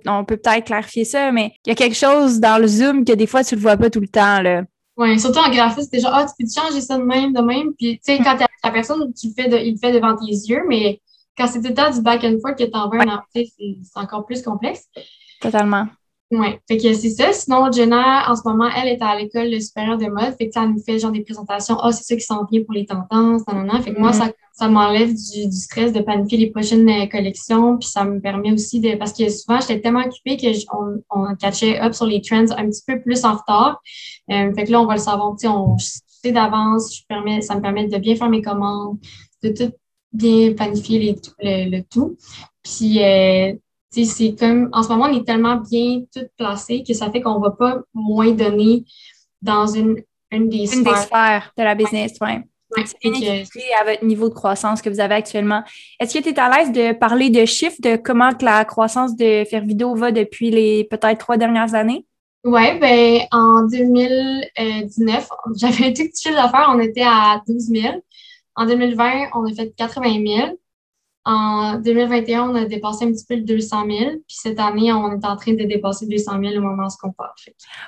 on 0.06 0.24
peut 0.24 0.36
peut-être 0.36 0.66
clarifier 0.66 1.04
ça, 1.04 1.32
mais 1.32 1.52
il 1.66 1.70
y 1.70 1.72
a 1.72 1.74
quelque 1.74 1.96
chose 1.96 2.38
dans 2.38 2.60
le 2.60 2.66
Zoom 2.66 3.04
que 3.04 3.12
des 3.12 3.26
fois, 3.26 3.42
tu 3.42 3.56
le 3.56 3.60
vois 3.60 3.76
pas 3.76 3.90
tout 3.90 4.00
le 4.00 4.08
temps. 4.08 4.40
Là. 4.40 4.62
Oui, 4.96 5.18
surtout 5.18 5.38
en 5.38 5.50
graphisme, 5.50 5.88
c'est 5.92 6.00
genre, 6.00 6.12
ah, 6.14 6.26
tu 6.26 6.44
peux 6.44 6.50
changer 6.50 6.80
ça 6.80 6.98
de 6.98 7.02
même, 7.02 7.32
de 7.32 7.40
même? 7.40 7.72
Puis, 7.78 7.98
tu 8.04 8.12
sais, 8.14 8.18
quand 8.18 8.36
la 8.38 8.70
personne, 8.70 9.12
tu 9.14 9.28
le 9.28 9.32
fais 9.34 9.66
il 9.66 9.72
le 9.72 9.78
fait 9.78 9.92
devant 9.92 10.14
tes 10.14 10.26
yeux, 10.26 10.62
mais 10.68 11.00
quand 11.36 11.46
c'est 11.46 11.60
tout 11.62 11.68
le 11.68 11.74
temps 11.74 11.90
du 11.90 12.02
back 12.02 12.22
and 12.24 12.36
forth 12.42 12.58
que 12.58 12.64
tu 12.64 12.76
envoies 12.76 13.02
un 13.02 13.22
c'est 13.32 13.46
encore 13.94 14.26
plus 14.26 14.42
complexe. 14.42 14.88
Totalement. 15.40 15.86
Oui, 16.32 16.46
fait 16.68 16.76
que 16.76 16.92
c'est 16.94 17.10
ça. 17.10 17.32
Sinon, 17.32 17.72
Jenna, 17.72 18.30
en 18.30 18.36
ce 18.36 18.42
moment, 18.44 18.68
elle 18.76 18.88
est 18.88 19.02
à 19.02 19.16
l'école 19.16 19.60
supérieure 19.60 19.98
de 19.98 20.06
mode. 20.06 20.36
Fait 20.38 20.46
que 20.46 20.52
ça 20.52 20.64
nous 20.64 20.78
fait 20.78 20.96
genre 20.96 21.10
des 21.10 21.22
présentations. 21.22 21.76
Ah, 21.80 21.90
c'est 21.90 22.04
ça 22.04 22.14
qui 22.14 22.24
s'en 22.24 22.44
vient 22.44 22.62
pour 22.62 22.72
les 22.72 22.86
tendances, 22.86 23.42
nan, 23.48 23.82
Fait 23.82 23.92
que 23.92 23.98
moi, 23.98 24.12
mm-hmm. 24.12 24.14
ça, 24.14 24.32
ça 24.52 24.68
m'enlève 24.68 25.08
du, 25.08 25.48
du, 25.48 25.56
stress 25.56 25.92
de 25.92 26.00
planifier 26.00 26.38
les 26.38 26.50
prochaines 26.50 26.88
euh, 26.88 27.06
collections. 27.06 27.78
Puis 27.78 27.88
ça 27.88 28.04
me 28.04 28.20
permet 28.20 28.52
aussi 28.52 28.78
de. 28.78 28.94
Parce 28.94 29.12
que 29.12 29.28
souvent, 29.28 29.58
j'étais 29.60 29.80
tellement 29.80 30.04
occupée 30.04 30.36
qu'on 30.68 31.02
on 31.10 31.34
catchait 31.34 31.80
up 31.80 31.94
sur 31.94 32.06
les 32.06 32.20
trends 32.20 32.50
un 32.56 32.66
petit 32.66 32.82
peu 32.86 33.00
plus 33.00 33.24
en 33.24 33.34
retard. 33.34 33.80
Euh, 34.30 34.54
fait 34.54 34.64
que 34.64 34.70
là, 34.70 34.80
on 34.80 34.86
va 34.86 34.94
le 34.94 35.00
savoir. 35.00 35.34
Tu 35.36 35.48
sais, 35.48 35.48
on 35.48 35.76
sait 35.78 36.30
d'avance. 36.30 37.02
Ça 37.40 37.56
me 37.56 37.60
permet 37.60 37.88
de 37.88 37.98
bien 37.98 38.14
faire 38.14 38.30
mes 38.30 38.42
commandes, 38.42 38.98
de 39.42 39.48
tout 39.48 39.72
bien 40.12 40.52
planifier 40.52 41.18
les, 41.40 41.68
le, 41.68 41.82
tout. 41.82 42.16
Puis, 42.62 43.02
euh, 43.02 43.52
c'est 43.90 44.36
comme, 44.38 44.68
en 44.72 44.82
ce 44.82 44.88
moment, 44.88 45.06
on 45.06 45.18
est 45.18 45.26
tellement 45.26 45.56
bien 45.56 46.02
tout 46.14 46.26
placé 46.36 46.82
que 46.86 46.94
ça 46.94 47.10
fait 47.10 47.20
qu'on 47.20 47.38
ne 47.38 47.44
va 47.44 47.50
pas 47.50 47.78
moins 47.92 48.30
donner 48.30 48.84
dans 49.42 49.66
une, 49.66 50.02
une 50.30 50.48
des 50.48 50.66
sphères. 50.66 50.78
Une 50.78 50.84
des 50.84 51.00
sphères 51.00 51.52
de 51.56 51.62
la 51.62 51.74
business, 51.74 52.12
oui. 52.20 52.28
Ouais, 52.76 52.84
c'est 52.86 53.74
à 53.80 53.84
votre 53.84 54.04
niveau 54.04 54.28
de 54.28 54.34
croissance 54.34 54.80
que 54.80 54.88
vous 54.88 55.00
avez 55.00 55.16
actuellement. 55.16 55.64
Est-ce 55.98 56.16
que 56.16 56.22
tu 56.22 56.28
es 56.28 56.38
à 56.38 56.56
l'aise 56.56 56.70
de 56.70 56.92
parler 56.92 57.28
de 57.28 57.44
chiffres, 57.44 57.80
de 57.80 57.96
comment 57.96 58.32
que 58.32 58.44
la 58.44 58.64
croissance 58.64 59.16
de 59.16 59.44
Faire 59.44 59.64
Vidéo 59.64 59.96
va 59.96 60.12
depuis 60.12 60.50
les 60.50 60.84
peut-être 60.84 61.18
trois 61.18 61.36
dernières 61.36 61.74
années? 61.74 62.06
Oui, 62.44 62.78
ben 62.78 63.22
en 63.32 63.66
2019, 63.66 65.28
j'avais 65.56 65.86
un 65.86 65.92
tout 65.92 66.04
petit 66.04 66.22
chiffre 66.22 66.36
d'affaires, 66.36 66.70
on 66.72 66.78
était 66.78 67.02
à 67.02 67.42
12 67.46 67.70
000. 67.70 68.04
En 68.54 68.66
2020, 68.66 69.30
on 69.34 69.50
a 69.50 69.54
fait 69.54 69.72
80 69.76 70.24
000. 70.24 70.58
En 71.24 71.78
2021, 71.78 72.50
on 72.50 72.54
a 72.54 72.64
dépassé 72.64 73.04
un 73.04 73.12
petit 73.12 73.24
peu 73.26 73.34
le 73.36 73.42
200 73.42 73.86
000. 73.86 74.10
Puis 74.10 74.22
cette 74.28 74.58
année, 74.58 74.92
on 74.92 75.12
est 75.12 75.24
en 75.24 75.36
train 75.36 75.52
de 75.52 75.64
dépasser 75.64 76.06
200 76.06 76.32
000 76.42 76.56
au 76.56 76.60
moment 76.60 76.86
où 76.86 77.06
on 77.06 77.12
parle. 77.12 77.30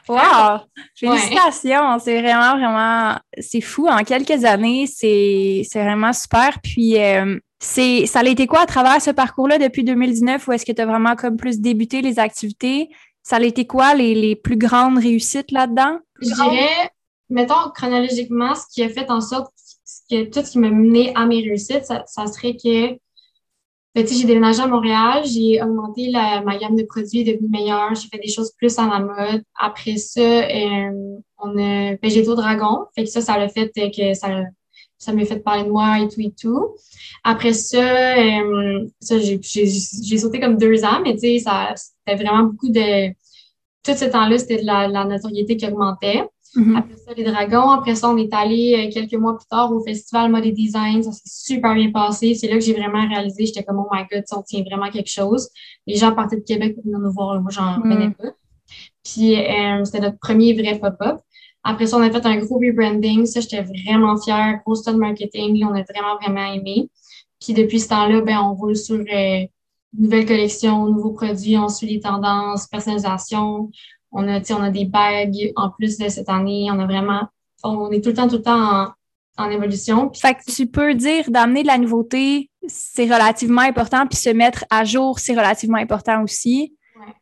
Wow! 0.09 0.61
Félicitations! 0.95 1.99
C'est 1.99 2.21
vraiment, 2.21 2.57
vraiment, 2.59 3.19
c'est 3.39 3.61
fou. 3.61 3.89
En 3.89 4.05
quelques 4.05 4.45
années, 4.45 4.87
c'est 4.87 5.65
vraiment 5.75 6.13
super. 6.13 6.61
Puis, 6.63 6.99
euh, 6.99 7.39
c'est 7.59 8.07
ça 8.07 8.21
a 8.21 8.25
été 8.25 8.47
quoi 8.47 8.61
à 8.61 8.67
travers 8.67 9.01
ce 9.01 9.11
parcours-là 9.11 9.59
depuis 9.59 9.85
2019 9.85 10.47
ou 10.49 10.53
est-ce 10.53 10.67
que 10.67 10.73
tu 10.73 10.83
as 10.83 10.87
vraiment 10.87 11.15
comme 11.15 11.37
plus 11.37 11.61
débuté 11.61 12.03
les 12.03 12.19
activités? 12.19 12.91
Ça 13.23 13.37
a 13.37 13.41
été 13.41 13.67
quoi 13.67 13.95
les, 13.95 14.15
les 14.15 14.35
plus 14.35 14.57
grandes 14.57 14.99
réussites 14.99 15.53
là-dedans? 15.53 15.99
Je 16.21 16.35
dirais 16.35 16.91
mettons, 17.33 17.71
chronologiquement, 17.75 18.55
ce 18.55 18.65
qui 18.73 18.83
a 18.83 18.89
fait 18.89 19.11
en 19.11 19.21
sorte 19.21 19.53
que 20.11 20.25
tout 20.25 20.45
ce 20.45 20.53
qui 20.53 20.59
m'a 20.59 20.71
mené 20.71 21.13
à 21.17 21.27
mes 21.27 21.41
réussites, 21.41 21.85
ça, 21.85 22.27
serait 22.27 22.55
que 22.55 22.99
ben, 23.95 24.07
j'ai 24.07 24.25
déménagé 24.25 24.61
à 24.63 24.67
Montréal, 24.67 25.23
j'ai 25.25 25.63
augmenté 25.63 26.11
la, 26.11 26.41
ma 26.43 26.57
gamme 26.57 26.77
de 26.77 26.83
produits, 26.85 27.21
est 27.21 27.33
devenue 27.35 27.49
meilleure, 27.51 27.95
j'ai 27.95 28.09
fait 28.09 28.19
des 28.19 28.31
choses 28.31 28.53
plus 28.53 28.79
à 28.79 28.87
la 28.87 29.01
mode. 29.01 29.43
Après 29.59 29.99
ça, 29.99 30.21
euh, 30.21 31.19
on 31.39 31.59
a, 31.59 31.97
j'ai 32.03 32.23
dragon, 32.23 32.87
fait 32.95 33.05
que 33.05 33.11
ça, 33.11 33.21
ça 33.21 33.35
a 33.35 33.49
fait 33.49 33.71
que 33.75 34.15
ça, 34.15 34.29
ça 34.97 35.13
m'a 35.13 35.25
fait 35.27 35.41
parler 35.41 35.65
de 35.65 35.69
moi 35.69 35.99
et 36.01 36.09
tout 36.09 36.21
et 36.21 36.33
tout. 36.33 36.75
Après 37.23 37.53
ça, 37.53 38.17
euh, 38.19 38.89
ça 39.01 39.19
j'ai 39.19 40.19
sauté 40.19 40.41
comme 40.41 40.57
deux 40.57 40.85
ans, 40.85 41.01
mais 41.05 41.15
tu 41.15 41.21
sais, 41.21 41.39
ça, 41.41 41.75
c'était 41.77 42.23
vraiment 42.23 42.45
beaucoup 42.45 42.71
de, 42.71 43.11
tout 43.85 43.95
ce 43.95 44.05
temps-là, 44.07 44.39
c'était 44.39 44.61
de 44.63 44.67
la, 44.67 44.89
la 44.89 45.05
notoriété 45.05 45.57
qui 45.57 45.67
augmentait. 45.67 46.25
Mm-hmm. 46.55 46.77
Après 46.77 46.97
ça, 46.97 47.13
les 47.15 47.25
dragons. 47.25 47.71
Après 47.71 47.95
ça, 47.95 48.11
on 48.11 48.17
est 48.17 48.33
allé 48.33 48.75
euh, 48.75 48.93
quelques 48.93 49.15
mois 49.15 49.37
plus 49.37 49.47
tard 49.47 49.73
au 49.73 49.83
festival 49.83 50.31
Mode 50.31 50.45
et 50.45 50.53
Design. 50.53 51.03
Ça 51.03 51.13
s'est 51.13 51.23
super 51.25 51.75
bien 51.75 51.91
passé. 51.91 52.35
C'est 52.35 52.49
là 52.49 52.55
que 52.55 52.61
j'ai 52.61 52.75
vraiment 52.75 53.09
réalisé, 53.09 53.47
j'étais 53.47 53.63
comme, 53.65 53.79
oh 53.79 53.89
my 53.91 54.03
god, 54.11 54.25
ça, 54.27 54.39
on 54.39 54.43
tient 54.43 54.63
vraiment 54.63 54.91
quelque 54.91 55.11
chose. 55.11 55.49
Les 55.87 55.97
gens 55.97 56.13
partaient 56.15 56.37
de 56.37 56.45
Québec 56.45 56.75
pour 56.75 56.85
venir 56.85 56.99
nous 56.99 57.13
voir. 57.13 57.41
Moi, 57.41 57.51
j'en 57.51 57.77
revenais 57.77 58.11
pas. 58.11 58.33
Puis, 59.05 59.37
euh, 59.37 59.85
c'était 59.85 60.01
notre 60.01 60.19
premier 60.19 60.53
vrai 60.55 60.79
pop-up. 60.79 61.21
Après 61.65 61.87
ça, 61.87 61.97
on 61.97 62.03
a 62.03 62.11
fait 62.11 62.27
un 62.27 62.37
gros 62.39 62.59
rebranding. 62.59 63.25
Ça, 63.25 63.41
j'étais 63.41 63.63
vraiment 63.63 64.21
fière. 64.21 64.61
Gros 64.65 64.75
style 64.75 64.97
marketing. 64.97 65.65
On 65.65 65.75
a 65.75 65.83
vraiment, 65.83 66.17
vraiment 66.21 66.53
aimé. 66.53 66.91
Puis, 67.41 67.55
depuis 67.55 67.81
ce 67.81 67.89
temps-là, 67.89 68.21
ben, 68.21 68.39
on 68.41 68.55
roule 68.55 68.77
sur 68.77 68.97
euh, 68.97 69.47
nouvelles 69.99 70.27
collections, 70.27 70.87
nouveaux 70.87 71.13
produits. 71.13 71.57
On 71.57 71.69
suit 71.69 71.87
les 71.87 72.01
tendances, 72.01 72.67
personnalisation. 72.67 73.71
On 74.13 74.29
a, 74.29 74.41
on 74.51 74.63
a 74.63 74.71
des 74.71 74.85
bagues 74.85 75.53
en 75.57 75.71
plus 75.71 75.99
de 75.99 76.09
cette 76.09 76.29
année. 76.29 76.69
On 76.71 76.79
a 76.79 76.87
vraiment, 76.87 77.29
on 77.65 77.91
est 77.91 78.03
tout 78.03 78.11
le 78.11 78.15
temps, 78.15 78.29
tout 78.29 78.37
le 78.37 78.43
temps 78.43 78.93
en, 79.39 79.51
évolution. 79.51 80.13
Fait 80.15 80.35
que 80.35 80.51
tu 80.51 80.67
peux 80.67 80.95
dire 80.95 81.31
d'amener 81.31 81.63
de 81.63 81.67
la 81.67 81.79
nouveauté, 81.79 82.51
c'est 82.67 83.05
relativement 83.05 83.63
important, 83.63 84.07
puis 84.07 84.19
se 84.19 84.31
mettre 84.31 84.65
à 84.71 84.85
jour, 84.85 85.19
c'est 85.19 85.33
relativement 85.33 85.79
important 85.79 86.23
aussi. 86.23 86.75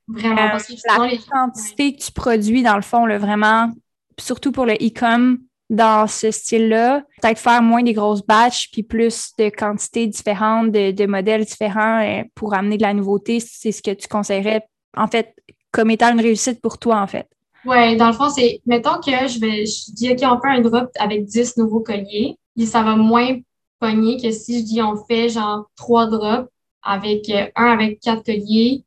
Vraiment. 0.06 0.50
parce 0.50 0.66
que 0.66 0.74
la 0.86 1.16
quantité 1.30 1.94
que 1.94 2.02
tu 2.02 2.12
produis, 2.12 2.62
dans 2.62 2.76
le 2.76 2.82
fond, 2.82 3.06
là, 3.06 3.16
vraiment, 3.16 3.72
surtout 4.18 4.52
pour 4.52 4.66
le 4.66 4.74
e-com, 4.74 5.38
dans 5.70 6.08
ce 6.08 6.32
style-là, 6.32 7.04
peut-être 7.22 7.38
faire 7.38 7.62
moins 7.62 7.82
des 7.82 7.92
grosses 7.92 8.26
batches, 8.26 8.70
puis 8.72 8.82
plus 8.82 9.32
de 9.38 9.48
quantités 9.48 10.08
différentes, 10.08 10.72
de, 10.72 10.90
de 10.90 11.06
modèles 11.06 11.44
différents 11.44 12.02
euh, 12.02 12.24
pour 12.34 12.54
amener 12.54 12.76
de 12.76 12.82
la 12.82 12.92
nouveauté, 12.92 13.38
c'est 13.40 13.70
ce 13.70 13.80
que 13.80 13.92
tu 13.92 14.08
conseillerais. 14.08 14.66
En 14.96 15.06
fait, 15.06 15.32
comme 15.70 15.90
étant 15.90 16.12
une 16.12 16.20
réussite 16.20 16.60
pour 16.60 16.78
toi, 16.78 17.00
en 17.00 17.06
fait? 17.06 17.28
Oui, 17.64 17.96
dans 17.96 18.06
le 18.06 18.12
fond, 18.12 18.30
c'est, 18.30 18.60
mettons 18.66 19.00
que 19.00 19.10
je 19.10 19.38
vais, 19.38 19.66
je 19.66 19.92
dis, 19.92 20.10
OK, 20.10 20.18
on 20.22 20.40
fait 20.40 20.48
un 20.48 20.60
drop 20.60 20.90
avec 20.98 21.24
10 21.24 21.58
nouveaux 21.58 21.80
colliers, 21.80 22.36
et 22.56 22.66
ça 22.66 22.82
va 22.82 22.96
moins 22.96 23.38
pogner 23.78 24.20
que 24.20 24.30
si 24.30 24.60
je 24.60 24.64
dis, 24.64 24.82
on 24.82 24.96
fait 25.04 25.28
genre 25.28 25.70
trois 25.76 26.06
drops 26.06 26.48
avec 26.82 27.28
euh, 27.30 27.46
un 27.56 27.66
avec 27.66 28.00
quatre 28.00 28.24
colliers, 28.24 28.84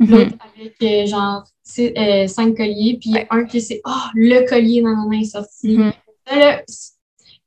mm-hmm. 0.00 0.10
l'autre 0.10 0.36
avec 0.54 0.74
euh, 0.82 1.06
genre 1.06 1.44
euh, 1.78 2.26
cinq 2.26 2.56
colliers, 2.56 2.98
puis 3.00 3.14
un 3.30 3.44
qui 3.44 3.60
c'est, 3.60 3.80
oh, 3.84 3.90
le 4.14 4.48
collier, 4.48 4.82
non, 4.82 4.96
non, 4.96 5.10
non, 5.10 5.12
est 5.12 5.24
sorti. 5.24 5.76
Mm-hmm. 5.76 5.92
là, 6.38 6.62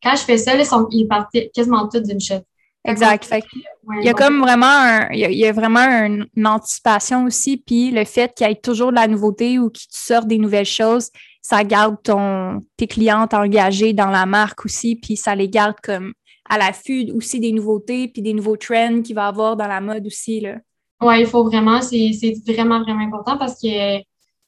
quand 0.02 0.15
je 0.15 0.23
fais 0.23 0.38
ça, 0.38 0.56
là, 0.56 0.63
ils 0.91 1.08
partent 1.08 1.36
quasiment 1.54 1.88
tous 1.89 2.02
d'une 2.02 2.21
shot. 2.21 2.41
Exact. 2.85 3.25
Fait 3.25 3.43
il 4.01 4.05
y 4.05 4.09
a 4.09 4.13
comme 4.13 4.39
vraiment 4.39 4.65
un, 4.65 5.09
il 5.11 5.19
y 5.19 5.45
a, 5.45 5.51
vraiment 5.51 5.79
une, 5.79 6.27
anticipation 6.45 7.25
aussi, 7.25 7.57
puis 7.57 7.91
le 7.91 8.05
fait 8.05 8.33
qu'il 8.33 8.47
y 8.47 8.51
ait 8.51 8.55
toujours 8.55 8.91
de 8.91 8.95
la 8.95 9.07
nouveauté 9.07 9.59
ou 9.59 9.69
qu'il 9.69 9.87
te 9.89 9.97
sorte 9.97 10.27
des 10.27 10.37
nouvelles 10.37 10.65
choses, 10.65 11.09
ça 11.41 11.63
garde 11.63 11.97
ton, 12.03 12.61
tes 12.77 12.87
clientes 12.87 13.33
engagées 13.33 13.93
dans 13.93 14.09
la 14.09 14.25
marque 14.25 14.65
aussi, 14.65 14.95
puis 14.95 15.17
ça 15.17 15.35
les 15.35 15.49
garde 15.49 15.75
comme 15.81 16.13
à 16.49 16.57
l'affût 16.57 17.11
aussi 17.11 17.39
des 17.39 17.51
nouveautés, 17.51 18.07
puis 18.07 18.21
des 18.21 18.33
nouveaux 18.33 18.57
trends 18.57 19.01
qu'il 19.01 19.15
va 19.15 19.25
y 19.25 19.27
avoir 19.27 19.55
dans 19.55 19.67
la 19.67 19.81
mode 19.81 20.05
aussi. 20.05 20.45
Oui, 21.01 21.19
il 21.21 21.27
faut 21.27 21.43
vraiment, 21.43 21.81
c'est 21.81 22.11
vraiment, 22.45 22.81
vraiment 22.81 23.05
important 23.05 23.37
parce 23.37 23.61
que 23.61 24.01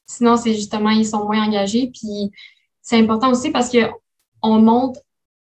sinon, 0.06 0.36
c'est 0.36 0.54
justement, 0.54 0.90
ils 0.90 1.06
sont 1.06 1.24
moins 1.24 1.46
engagés. 1.46 1.90
Puis 1.92 2.30
c'est 2.80 2.98
important 2.98 3.30
aussi 3.30 3.50
parce 3.50 3.70
qu'on 3.70 4.58
monte 4.58 4.98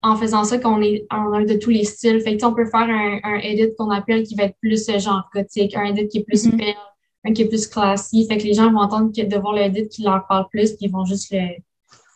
en 0.03 0.15
faisant 0.15 0.43
ça 0.43 0.57
qu'on 0.57 0.81
est 0.81 1.05
en 1.09 1.31
un 1.33 1.43
de 1.43 1.55
tous 1.55 1.69
les 1.69 1.83
styles. 1.83 2.21
Fait 2.21 2.37
que, 2.37 2.45
on 2.45 2.53
peut 2.53 2.65
faire 2.65 2.81
un, 2.81 3.19
un 3.23 3.39
edit 3.39 3.75
qu'on 3.77 3.89
appelle 3.89 4.23
qui 4.23 4.35
va 4.35 4.43
être 4.43 4.57
plus 4.59 4.89
euh, 4.89 4.99
genre 4.99 5.29
gothique, 5.33 5.75
un 5.75 5.85
edit 5.85 6.07
qui 6.07 6.19
est 6.19 6.23
plus 6.23 6.45
mm 6.45 6.59
un 7.23 7.33
qui 7.33 7.43
est 7.43 7.47
plus 7.47 7.67
classique. 7.67 8.27
Fait 8.27 8.37
que 8.37 8.43
les 8.43 8.53
gens 8.53 8.71
vont 8.71 8.79
entendre 8.79 9.11
que 9.15 9.21
de 9.21 9.37
voir 9.37 9.53
l'edit 9.53 9.87
qui 9.87 10.03
leur 10.03 10.25
parle 10.27 10.47
plus, 10.49 10.71
puis 10.71 10.87
ils 10.87 10.91
vont 10.91 11.05
juste 11.05 11.35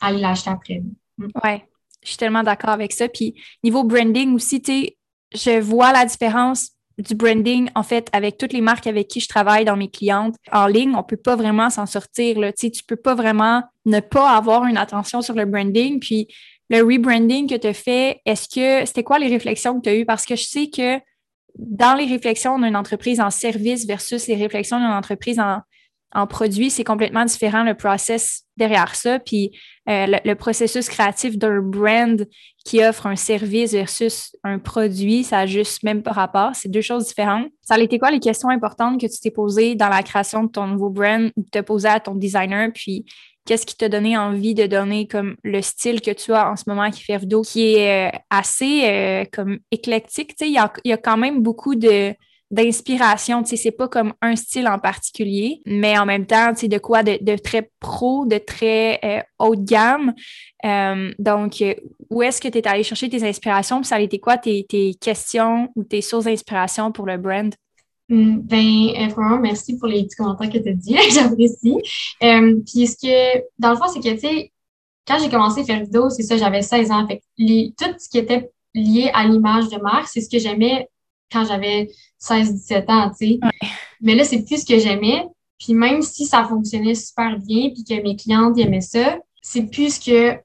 aller 0.02 0.20
l'acheter 0.20 0.50
après. 0.50 0.82
Mm. 1.18 1.28
Ouais, 1.44 1.64
je 2.04 2.10
suis 2.10 2.18
tellement 2.18 2.44
d'accord 2.44 2.72
avec 2.72 2.92
ça. 2.92 3.08
Puis 3.08 3.36
niveau 3.64 3.84
branding 3.84 4.34
aussi, 4.34 4.62
tu 4.62 4.72
sais, 4.72 4.98
je 5.34 5.60
vois 5.60 5.92
la 5.92 6.06
différence 6.06 6.72
du 6.98 7.14
branding, 7.14 7.70
en 7.76 7.84
fait, 7.84 8.10
avec 8.14 8.38
toutes 8.38 8.54
les 8.54 8.62
marques 8.62 8.88
avec 8.88 9.10
qui 9.10 9.20
je 9.20 9.28
travaille 9.28 9.66
dans 9.66 9.76
mes 9.76 9.90
clientes 9.90 10.36
en 10.54 10.66
ligne, 10.68 10.96
on 10.96 11.04
peut 11.04 11.18
pas 11.18 11.36
vraiment 11.36 11.70
s'en 11.70 11.86
sortir. 11.86 12.40
Là. 12.40 12.54
Tu 12.54 12.68
sais, 12.68 12.72
tu 12.72 12.84
peux 12.86 12.96
pas 12.96 13.16
vraiment 13.16 13.64
ne 13.86 14.00
pas 14.00 14.32
avoir 14.32 14.64
une 14.66 14.78
attention 14.78 15.22
sur 15.22 15.36
le 15.36 15.46
branding. 15.46 16.00
Puis 16.00 16.28
le 16.70 16.82
rebranding 16.82 17.48
que 17.48 17.56
tu 17.56 17.68
as 17.68 17.74
fait, 17.74 18.22
est-ce 18.26 18.48
que 18.50 18.86
c'était 18.86 19.04
quoi 19.04 19.20
les 19.20 19.28
réflexions 19.28 19.78
que 19.80 19.84
tu 19.84 19.90
as 19.90 19.96
eues? 19.96 20.06
Parce 20.06 20.26
que 20.26 20.36
je 20.36 20.44
sais 20.44 20.70
que 20.70 21.00
dans 21.58 21.96
les 21.96 22.06
réflexions 22.06 22.60
d'une 22.60 22.76
entreprise 22.76 23.20
en 23.20 23.30
service 23.30 23.86
versus 23.86 24.28
les 24.28 24.36
réflexions 24.36 24.78
d'une 24.78 24.88
entreprise 24.88 25.40
en, 25.40 25.62
produit, 26.30 26.70
c'est 26.70 26.86
complètement 26.86 27.26
différent 27.26 27.64
le 27.64 27.74
process 27.74 28.44
derrière 28.56 28.96
ça. 28.96 29.20
Puis 29.20 29.52
euh, 29.90 30.06
le, 30.24 30.34
processus 30.36 30.88
créatif 30.88 31.38
d'un 31.38 31.60
brand 31.60 32.26
qui 32.64 32.82
offre 32.82 33.08
un 33.08 33.18
service 33.18 33.74
versus 33.74 34.34
un 34.46 34.58
produit, 34.58 35.26
ça 35.26 35.40
n'a 35.40 35.46
juste 35.46 35.84
même 35.84 36.04
pas 36.04 36.14
rapport. 36.14 36.52
C'est 36.54 36.70
deux 36.70 36.80
choses 36.80 37.08
différentes. 37.08 37.50
Ça 37.62 37.74
a 37.74 37.80
été 37.80 38.00
quoi 38.00 38.12
les 38.12 38.22
questions 38.22 38.48
importantes 38.48 39.02
que 39.02 39.08
tu 39.08 39.20
t'es 39.20 39.30
posées 39.30 39.76
dans 39.76 39.90
la 39.90 40.04
création 40.04 40.46
de 40.46 40.50
ton 40.50 40.68
nouveau 40.68 40.90
brand 40.90 41.34
ou 41.36 41.44
que 41.44 41.86
à 41.86 42.00
ton 42.00 42.16
designer? 42.16 42.72
Puis 42.74 43.04
qu'est-ce 43.46 43.66
qui 43.66 43.76
t'a 43.76 43.90
donné 43.90 44.18
envie 44.18 44.56
de 44.56 44.66
donner 44.66 45.08
comme 45.08 45.36
le 45.44 45.62
style 45.62 46.02
que 46.02 46.12
tu 46.12 46.34
as 46.34 46.50
en 46.52 46.56
ce 46.56 46.64
moment 46.68 46.90
qui 46.90 47.04
fait 47.04 47.18
vidéo, 47.18 47.44
qui 47.44 47.76
est 47.76 48.10
euh, 48.10 48.18
assez 48.30 48.82
euh, 48.86 49.26
comme 49.32 49.60
éclectique. 49.72 50.34
Il 50.42 50.52
y 50.52 50.58
a, 50.58 50.72
y 50.84 50.92
a, 50.92 50.98
quand 50.98 51.18
même 51.18 51.42
beaucoup 51.42 51.76
de 51.76 52.14
d'inspiration, 52.52 53.42
tu 53.42 53.50
sais, 53.50 53.56
c'est 53.58 53.72
pas 53.72 53.88
comme 53.88 54.14
un 54.22 54.36
style 54.36 54.68
en 54.68 54.78
particulier, 54.78 55.62
mais 55.66 55.98
en 55.98 56.06
même 56.06 56.28
temps, 56.28 56.54
tu 56.54 56.62
sais, 56.62 56.68
de 56.68 56.78
quoi? 56.78 57.02
De, 57.02 57.18
de, 57.20 57.36
très 57.38 57.72
pro, 57.80 58.26
de 58.28 58.38
très 58.38 59.00
euh, 59.04 59.22
haut 59.40 59.56
de 59.56 59.66
gamme. 59.66 60.14
donc, 61.18 61.64
où 62.12 62.22
est-ce 62.22 62.40
que 62.40 62.48
tu 62.48 62.60
es 62.60 62.68
allé 62.68 62.84
chercher 62.84 63.10
tes 63.10 63.28
inspirations? 63.28 63.80
Puis 63.80 63.88
ça 63.88 63.96
a 63.96 64.00
été 64.00 64.20
quoi 64.20 64.38
tes, 64.38 64.64
tes 64.70 64.94
questions 64.94 65.70
ou 65.76 65.84
tes 65.84 66.02
sources 66.02 66.26
d'inspiration 66.26 66.92
pour 66.92 67.08
le 67.08 67.18
brand? 67.18 67.54
Mm, 68.10 68.40
ben, 68.40 68.90
euh, 68.98 69.08
vraiment, 69.08 69.40
merci 69.40 69.78
pour 69.78 69.88
les 69.88 70.04
petits 70.04 70.16
commentaires 70.16 70.52
que 70.52 70.58
tu 70.60 70.70
as 70.70 70.74
dit. 70.74 70.96
J'apprécie. 71.14 71.76
Euh, 72.24 72.60
puis, 72.66 72.88
ce 72.88 72.96
que, 72.98 73.44
dans 73.58 73.72
le 73.72 73.78
fond, 73.78 73.88
c'est 73.92 74.00
que, 74.00 74.14
tu 74.14 74.20
sais, 74.20 74.52
quand 75.08 75.18
j'ai 75.20 75.30
commencé 75.30 75.62
à 75.62 75.64
faire 75.64 75.82
vidéo, 75.82 76.10
c'est 76.10 76.24
ça, 76.24 76.38
j'avais 76.38 76.62
16 76.62 76.92
ans. 76.92 77.08
Fait 77.08 77.22
les, 77.38 77.74
tout 77.78 77.94
ce 77.98 78.10
qui 78.10 78.18
était 78.18 78.52
lié 78.74 79.12
à 79.14 79.26
l'image 79.26 79.70
de 79.70 79.78
marque, 79.78 80.08
c'est 80.08 80.22
ce 80.22 80.30
que 80.30 80.40
j'aimais 80.40 80.90
quand 81.32 81.46
j'avais 81.46 81.90
16-17 82.22 82.92
ans, 82.92 83.12
tu 83.18 83.28
sais. 83.28 83.40
Mais 84.02 84.16
là, 84.16 84.24
c'est 84.24 84.44
plus 84.44 84.62
ce 84.62 84.66
que 84.66 84.80
j'aimais. 84.80 85.26
Puis 85.60 85.74
même 85.74 86.02
si 86.02 86.26
ça 86.26 86.44
fonctionnait 86.44 86.96
super 86.96 87.40
bien, 87.40 87.70
puis 87.70 87.84
que 87.84 88.02
mes 88.02 88.16
clientes 88.16 88.58
aimaient 88.58 88.82
ça, 88.82 89.18
c'est 89.42 89.64
plus 89.64 89.96
ce 89.96 90.00
que 90.00 90.40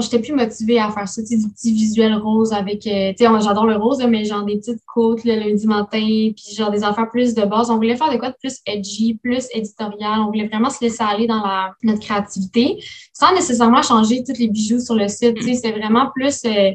j'étais 0.00 0.18
plus 0.18 0.34
motivée 0.34 0.78
à 0.78 0.90
faire 0.90 1.08
ça, 1.08 1.22
tu 1.22 1.28
sais, 1.28 1.36
du 1.36 1.48
petit 1.48 1.72
visuel 1.72 2.14
rose 2.14 2.52
avec, 2.52 2.86
euh, 2.86 3.12
tu 3.16 3.24
sais, 3.24 3.40
j'adore 3.40 3.66
le 3.66 3.76
rose, 3.76 4.04
mais 4.06 4.24
genre 4.24 4.44
des 4.44 4.58
petites 4.58 4.82
côtes 4.86 5.24
le 5.24 5.34
lundi 5.34 5.66
matin, 5.66 5.98
puis 5.98 6.54
genre 6.54 6.70
des 6.70 6.84
affaires 6.84 7.08
plus 7.08 7.34
de 7.34 7.42
base. 7.44 7.70
On 7.70 7.76
voulait 7.76 7.96
faire 7.96 8.12
de 8.12 8.18
quoi 8.18 8.30
de 8.30 8.36
plus 8.38 8.60
edgy, 8.66 9.14
plus 9.14 9.48
éditorial. 9.54 10.20
On 10.20 10.26
voulait 10.26 10.46
vraiment 10.46 10.68
se 10.68 10.84
laisser 10.84 11.02
aller 11.02 11.26
dans 11.26 11.42
la, 11.42 11.74
notre 11.82 12.00
créativité, 12.00 12.84
sans 13.14 13.34
nécessairement 13.34 13.82
changer 13.82 14.22
tous 14.22 14.38
les 14.38 14.48
bijoux 14.48 14.80
sur 14.80 14.94
le 14.94 15.08
site. 15.08 15.36
Tu 15.36 15.42
sais, 15.42 15.54
c'est 15.54 15.72
vraiment 15.72 16.10
plus 16.14 16.44
euh, 16.44 16.72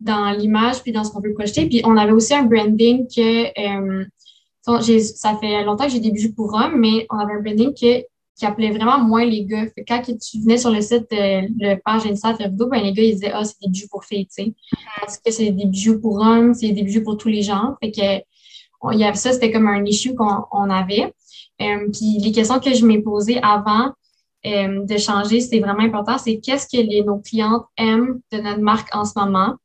dans 0.00 0.30
l'image 0.30 0.82
puis 0.82 0.92
dans 0.92 1.04
ce 1.04 1.12
qu'on 1.12 1.20
veut 1.20 1.34
projeter. 1.34 1.66
Puis 1.66 1.82
on 1.84 1.96
avait 1.98 2.12
aussi 2.12 2.34
un 2.34 2.44
branding 2.44 3.06
que, 3.06 4.00
euh, 4.00 4.04
ça 4.62 5.36
fait 5.38 5.64
longtemps 5.64 5.84
que 5.84 5.90
j'ai 5.90 6.00
des 6.00 6.10
bijoux 6.10 6.32
pour 6.34 6.54
hommes, 6.54 6.78
mais 6.78 7.06
on 7.10 7.18
avait 7.18 7.34
un 7.34 7.42
branding 7.42 7.74
que 7.74 8.02
qui 8.40 8.46
appelait 8.46 8.70
vraiment 8.70 8.98
moins 8.98 9.26
les 9.26 9.44
gars. 9.44 9.66
Quand 9.86 10.00
tu 10.00 10.40
venais 10.40 10.56
sur 10.56 10.70
le 10.70 10.80
site, 10.80 11.10
de 11.10 11.46
le 11.62 11.76
page 11.76 12.06
Insta 12.06 12.32
ben 12.32 12.82
les 12.82 12.94
gars, 12.94 13.02
ils 13.02 13.12
disaient, 13.12 13.32
ah, 13.34 13.44
c'est 13.44 13.60
des 13.60 13.68
bijoux 13.68 13.88
pour 13.90 14.02
filles, 14.02 14.26
tu 14.34 14.44
sais. 14.44 14.54
Parce 14.98 15.18
que 15.18 15.30
c'est 15.30 15.50
des 15.50 15.66
bijoux 15.66 16.00
pour 16.00 16.20
hommes, 16.20 16.54
c'est 16.54 16.70
des 16.70 16.82
bijoux 16.82 17.02
pour 17.02 17.18
tous 17.18 17.28
les 17.28 17.42
gens. 17.42 17.76
Fait 17.82 17.90
que, 17.92 18.96
y 18.96 19.04
avait 19.04 19.14
ça, 19.14 19.34
c'était 19.34 19.52
comme 19.52 19.68
un 19.68 19.84
issue 19.84 20.14
qu'on 20.14 20.70
avait. 20.70 21.12
Euh, 21.60 21.90
puis 21.92 22.18
les 22.18 22.32
questions 22.32 22.60
que 22.60 22.72
je 22.72 22.86
m'ai 22.86 23.00
posées 23.02 23.38
avant 23.42 23.92
euh, 24.46 24.86
de 24.86 24.96
changer, 24.96 25.42
c'est 25.42 25.60
vraiment 25.60 25.82
important, 25.82 26.16
c'est 26.16 26.40
qu'est-ce 26.40 26.66
que 26.66 27.04
nos 27.04 27.18
clientes 27.18 27.66
aiment 27.76 28.20
de 28.32 28.38
notre 28.38 28.62
marque 28.62 28.88
en 28.96 29.04
ce 29.04 29.12
moment, 29.18 29.56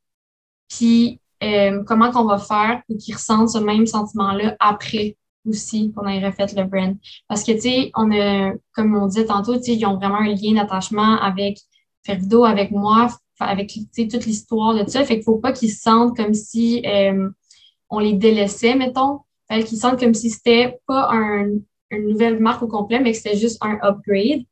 puis 0.68 1.18
euh, 1.42 1.82
comment 1.84 2.10
qu'on 2.10 2.26
va 2.26 2.36
faire 2.36 2.82
pour 2.86 2.98
qu'ils 2.98 3.14
ressentent 3.14 3.48
ce 3.48 3.58
même 3.58 3.86
sentiment-là 3.86 4.54
après? 4.60 5.16
Aussi 5.46 5.92
qu'on 5.92 6.06
ait 6.06 6.24
refait 6.24 6.46
le 6.56 6.64
brand. 6.64 6.96
Parce 7.28 7.42
que, 7.44 7.52
tu 7.52 7.60
sais, 7.60 7.90
on 7.94 8.10
a, 8.12 8.52
comme 8.74 8.96
on 8.96 9.06
disait 9.06 9.26
tantôt, 9.26 9.56
tu 9.56 9.64
sais, 9.64 9.74
ils 9.76 9.86
ont 9.86 9.96
vraiment 9.96 10.20
un 10.20 10.34
lien 10.34 10.54
d'attachement 10.54 11.18
avec 11.20 11.58
faire 12.04 12.18
vidéo 12.18 12.44
avec 12.44 12.70
moi, 12.70 13.08
avec 13.40 13.72
toute 13.96 14.26
l'histoire 14.26 14.74
de 14.74 14.88
ça. 14.88 15.04
Fait 15.04 15.14
qu'il 15.16 15.24
faut 15.24 15.38
pas 15.38 15.52
qu'ils 15.52 15.70
se 15.70 15.82
sentent 15.82 16.16
comme 16.16 16.34
si 16.34 16.82
euh, 16.86 17.28
on 17.90 17.98
les 17.98 18.14
délaissait, 18.14 18.74
mettons. 18.74 19.20
Fait 19.48 19.62
qu'ils 19.64 19.78
sentent 19.78 20.00
comme 20.00 20.14
si 20.14 20.30
c'était 20.30 20.78
pas 20.86 21.08
un, 21.12 21.48
une 21.90 22.08
nouvelle 22.08 22.40
marque 22.40 22.62
au 22.62 22.68
complet, 22.68 23.00
mais 23.00 23.12
que 23.12 23.18
c'était 23.18 23.36
juste 23.36 23.58
un 23.60 23.78
upgrade. 23.82 24.42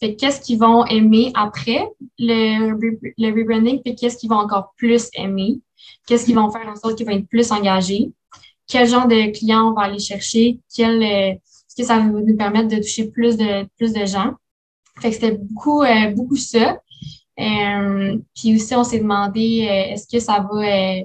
Fait 0.00 0.14
qu'est-ce 0.16 0.40
qu'ils 0.40 0.58
vont 0.58 0.84
aimer 0.86 1.30
après 1.34 1.86
le, 2.18 2.78
le 3.18 3.30
rebranding, 3.34 3.80
puis 3.82 3.94
qu'est-ce 3.94 4.16
qu'ils 4.16 4.30
vont 4.30 4.36
encore 4.36 4.72
plus 4.76 5.08
aimer, 5.14 5.60
qu'est-ce 6.06 6.24
qu'ils 6.24 6.34
vont 6.34 6.50
faire 6.50 6.68
en 6.68 6.76
sorte 6.76 6.96
qu'ils 6.96 7.06
vont 7.06 7.12
être 7.12 7.28
plus 7.28 7.52
engagés, 7.52 8.12
quel 8.66 8.88
genre 8.88 9.06
de 9.06 9.30
clients 9.36 9.70
on 9.70 9.74
va 9.74 9.82
aller 9.82 9.98
chercher, 9.98 10.60
quel, 10.74 11.02
euh, 11.02 11.34
est-ce 11.74 11.76
que 11.76 11.86
ça 11.86 11.98
va 11.98 12.04
nous 12.04 12.36
permettre 12.36 12.68
de 12.68 12.76
toucher 12.76 13.08
plus 13.10 13.36
de, 13.36 13.66
plus 13.76 13.92
de 13.92 14.04
gens. 14.06 14.34
Fait 15.00 15.08
que 15.08 15.14
c'était 15.14 15.36
beaucoup, 15.36 15.82
euh, 15.82 16.10
beaucoup 16.14 16.36
ça. 16.36 16.78
Euh, 17.40 18.16
puis 18.34 18.54
aussi, 18.54 18.74
on 18.74 18.84
s'est 18.84 19.00
demandé 19.00 19.66
euh, 19.68 19.92
est-ce 19.92 20.06
que 20.06 20.20
ça 20.20 20.46
va 20.48 20.58
euh, 20.62 21.02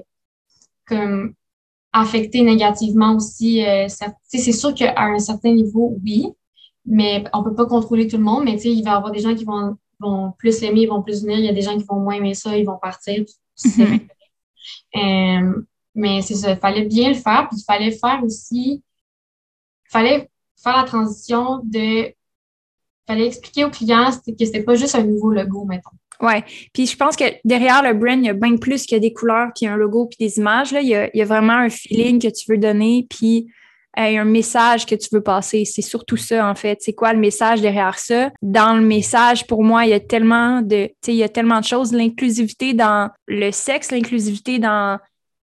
comme 0.86 1.34
affecter 1.92 2.42
négativement 2.42 3.16
aussi. 3.16 3.64
c'est 3.88 4.52
sûr 4.52 4.74
qu'à 4.74 4.94
un 4.96 5.18
certain 5.18 5.52
niveau, 5.52 5.98
oui, 6.04 6.28
mais 6.86 7.24
on 7.32 7.42
peut 7.42 7.54
pas 7.54 7.66
contrôler 7.66 8.06
tout 8.06 8.16
le 8.16 8.22
monde. 8.22 8.44
Mais 8.44 8.60
il 8.62 8.84
va 8.84 8.92
y 8.92 8.94
avoir 8.94 9.10
des 9.10 9.18
gens 9.18 9.34
qui 9.34 9.44
vont, 9.44 9.76
vont 9.98 10.32
plus 10.38 10.60
l'aimer, 10.60 10.82
ils 10.82 10.88
vont 10.88 11.02
plus 11.02 11.22
venir. 11.22 11.38
Il 11.38 11.44
y 11.44 11.48
a 11.48 11.52
des 11.52 11.62
gens 11.62 11.76
qui 11.76 11.84
vont 11.84 11.98
moins 11.98 12.14
aimer 12.14 12.34
ça, 12.34 12.56
ils 12.56 12.64
vont 12.64 12.78
partir. 12.80 13.24
Mm-hmm. 14.94 15.64
Mais 15.94 16.22
c'est 16.22 16.34
ça, 16.34 16.52
il 16.52 16.58
fallait 16.58 16.84
bien 16.84 17.08
le 17.08 17.14
faire. 17.14 17.48
Puis 17.48 17.60
il 17.60 17.64
fallait 17.64 17.90
faire 17.90 18.20
aussi, 18.24 18.82
il 18.82 19.90
fallait 19.90 20.28
faire 20.62 20.76
la 20.76 20.84
transition 20.84 21.60
de, 21.64 22.12
fallait 23.06 23.26
expliquer 23.26 23.64
aux 23.64 23.70
clients 23.70 24.10
que 24.10 24.44
c'était 24.44 24.62
pas 24.62 24.74
juste 24.74 24.94
un 24.94 25.02
nouveau 25.02 25.30
logo, 25.30 25.64
mettons. 25.64 25.90
Ouais. 26.20 26.44
Puis 26.74 26.86
je 26.86 26.96
pense 26.96 27.16
que 27.16 27.24
derrière 27.44 27.82
le 27.82 27.94
brand, 27.94 28.18
il 28.18 28.26
y 28.26 28.28
a 28.28 28.34
bien 28.34 28.56
plus 28.56 28.86
que 28.86 28.96
des 28.96 29.12
couleurs, 29.12 29.48
puis 29.54 29.66
un 29.66 29.76
logo, 29.76 30.06
puis 30.06 30.18
des 30.20 30.38
images. 30.38 30.72
Là. 30.72 30.82
Il, 30.82 30.88
y 30.88 30.94
a, 30.94 31.10
il 31.14 31.18
y 31.18 31.22
a 31.22 31.24
vraiment 31.24 31.54
un 31.54 31.70
feeling 31.70 32.20
que 32.20 32.28
tu 32.28 32.50
veux 32.50 32.58
donner, 32.58 33.06
puis 33.08 33.48
un 33.96 34.24
message 34.24 34.86
que 34.86 34.94
tu 34.94 35.08
veux 35.12 35.22
passer. 35.22 35.64
C'est 35.64 35.82
surtout 35.82 36.16
ça, 36.16 36.48
en 36.48 36.54
fait. 36.54 36.78
C'est 36.80 36.92
quoi 36.92 37.12
le 37.12 37.18
message 37.18 37.60
derrière 37.60 37.98
ça? 37.98 38.30
Dans 38.42 38.74
le 38.74 38.82
message, 38.82 39.46
pour 39.46 39.64
moi, 39.64 39.84
il 39.84 39.90
y 39.90 39.94
a 39.94 40.00
tellement 40.00 40.62
de, 40.62 40.90
il 41.06 41.14
y 41.14 41.22
a 41.22 41.28
tellement 41.28 41.60
de 41.60 41.64
choses. 41.64 41.92
L'inclusivité 41.92 42.74
dans 42.74 43.10
le 43.26 43.50
sexe, 43.50 43.90
l'inclusivité 43.90 44.58
dans 44.58 44.98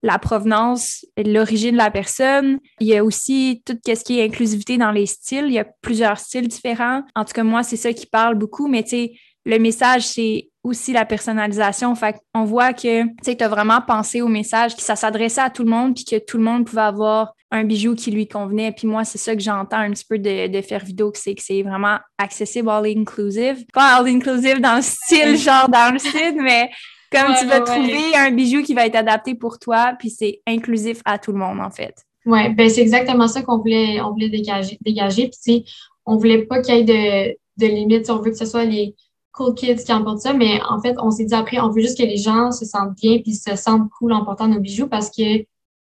la 0.05 0.18
provenance, 0.18 1.07
l'origine 1.16 1.72
de 1.72 1.78
la 1.78 1.90
personne. 1.90 2.59
Il 2.78 2.86
y 2.86 2.94
a 2.94 3.02
aussi 3.02 3.62
tout 3.64 3.78
ce 3.86 4.05
qui 4.05 4.20
est 4.20 4.24
inclusivité 4.24 4.76
dans 4.76 4.90
les 4.90 5.07
styles. 5.07 5.46
Il 5.46 5.55
y 5.55 5.59
a 5.59 5.64
plusieurs 5.64 6.18
styles 6.18 6.46
différents. 6.46 7.02
En 7.16 7.24
tout 7.24 7.32
cas, 7.32 7.42
moi, 7.42 7.62
c'est 7.62 7.78
ça 7.78 7.90
qui 7.94 8.05
parle 8.05 8.34
beaucoup. 8.34 8.68
Mais 8.68 8.82
tu 8.82 8.90
sais, 8.90 9.12
le 9.46 9.59
message, 9.59 10.07
c'est 10.07 10.50
aussi 10.62 10.92
la 10.92 11.07
personnalisation. 11.07 11.94
Fait 11.94 12.16
on 12.34 12.44
voit 12.44 12.74
que 12.74 13.05
tu 13.22 13.42
as 13.42 13.48
vraiment 13.48 13.80
pensé 13.80 14.20
au 14.20 14.28
message, 14.28 14.76
que 14.76 14.82
ça 14.82 14.94
s'adressait 14.94 15.40
à 15.40 15.48
tout 15.48 15.64
le 15.64 15.70
monde, 15.70 15.94
puis 15.94 16.05
que 16.05 16.22
tout 16.22 16.36
le 16.36 16.44
monde 16.44 16.66
pouvait 16.66 16.82
avoir 16.82 17.32
un 17.50 17.64
bijou 17.64 17.94
qui 17.94 18.11
lui 18.11 18.28
convenait. 18.28 18.72
Puis 18.72 18.86
moi, 18.86 19.05
c'est 19.05 19.16
ça 19.16 19.34
que 19.34 19.40
j'entends 19.40 19.78
un 19.78 19.90
petit 19.92 20.05
peu 20.07 20.18
de, 20.18 20.48
de 20.48 20.61
faire 20.61 20.84
vidéo, 20.84 21.12
que 21.12 21.18
c'est 21.18 21.34
que 21.34 21.42
c'est 21.42 21.62
vraiment 21.62 21.98
accessible, 22.18 22.68
all 22.68 22.84
inclusive. 22.86 23.64
Pas 23.72 23.96
all 23.96 24.09
inclusive 24.09 24.61
dans 24.61 24.76
le 24.76 24.82
style, 24.82 25.38
genre 25.38 25.70
dans 25.70 25.94
le 25.94 25.98
style, 25.98 26.36
mais 26.42 26.68
comme 27.14 27.34
tu 27.38 27.46
vas 27.46 27.60
trouver 27.60 28.14
un 28.16 28.30
bijou 28.30 28.62
qui 28.62 28.74
va 28.74 28.86
être 28.86 28.96
adapté 28.96 29.34
pour 29.34 29.58
toi, 29.58 29.94
puis 29.98 30.10
c'est 30.10 30.42
inclusif 30.46 31.00
à 31.04 31.18
tout 31.18 31.32
le 31.32 31.38
monde, 31.38 31.60
en 31.60 31.70
fait. 31.70 31.94
Oui, 32.26 32.48
ben 32.54 32.70
c'est 32.70 32.80
exactement 32.80 33.28
ça 33.28 33.42
qu'on 33.42 33.58
voulait, 33.58 34.00
on 34.00 34.12
voulait 34.12 34.30
dégager. 34.30 34.78
dégager. 34.80 35.30
Puis, 35.44 35.64
on 36.06 36.16
voulait 36.16 36.46
pas 36.46 36.60
qu'il 36.62 36.74
y 36.74 36.78
ait 36.78 36.84
de, 36.84 37.64
de 37.64 37.66
limites. 37.66 38.10
On 38.10 38.18
veut 38.18 38.30
que 38.30 38.36
ce 38.36 38.46
soit 38.46 38.64
les, 38.64 38.94
cool 39.34 39.54
kids 39.54 39.84
qui 39.84 39.92
emportent 39.92 40.20
ça, 40.20 40.32
mais 40.32 40.60
en 40.68 40.80
fait, 40.80 40.94
on 40.98 41.10
s'est 41.10 41.24
dit 41.24 41.34
après, 41.34 41.60
on 41.60 41.68
veut 41.68 41.82
juste 41.82 41.98
que 41.98 42.04
les 42.04 42.16
gens 42.16 42.52
se 42.52 42.64
sentent 42.64 42.94
bien 42.94 43.18
puis 43.18 43.34
se 43.34 43.56
sentent 43.56 43.90
cool 43.90 44.12
en 44.12 44.24
portant 44.24 44.48
nos 44.48 44.60
bijoux 44.60 44.86
parce 44.86 45.10
qu'ils 45.10 45.46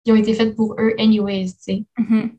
ont 0.10 0.16
été 0.16 0.34
faits 0.34 0.56
pour 0.56 0.76
eux 0.80 0.94
anyways, 1.00 1.46
tu 1.46 1.56
sais. 1.60 1.84
Mm-hmm. 1.98 2.30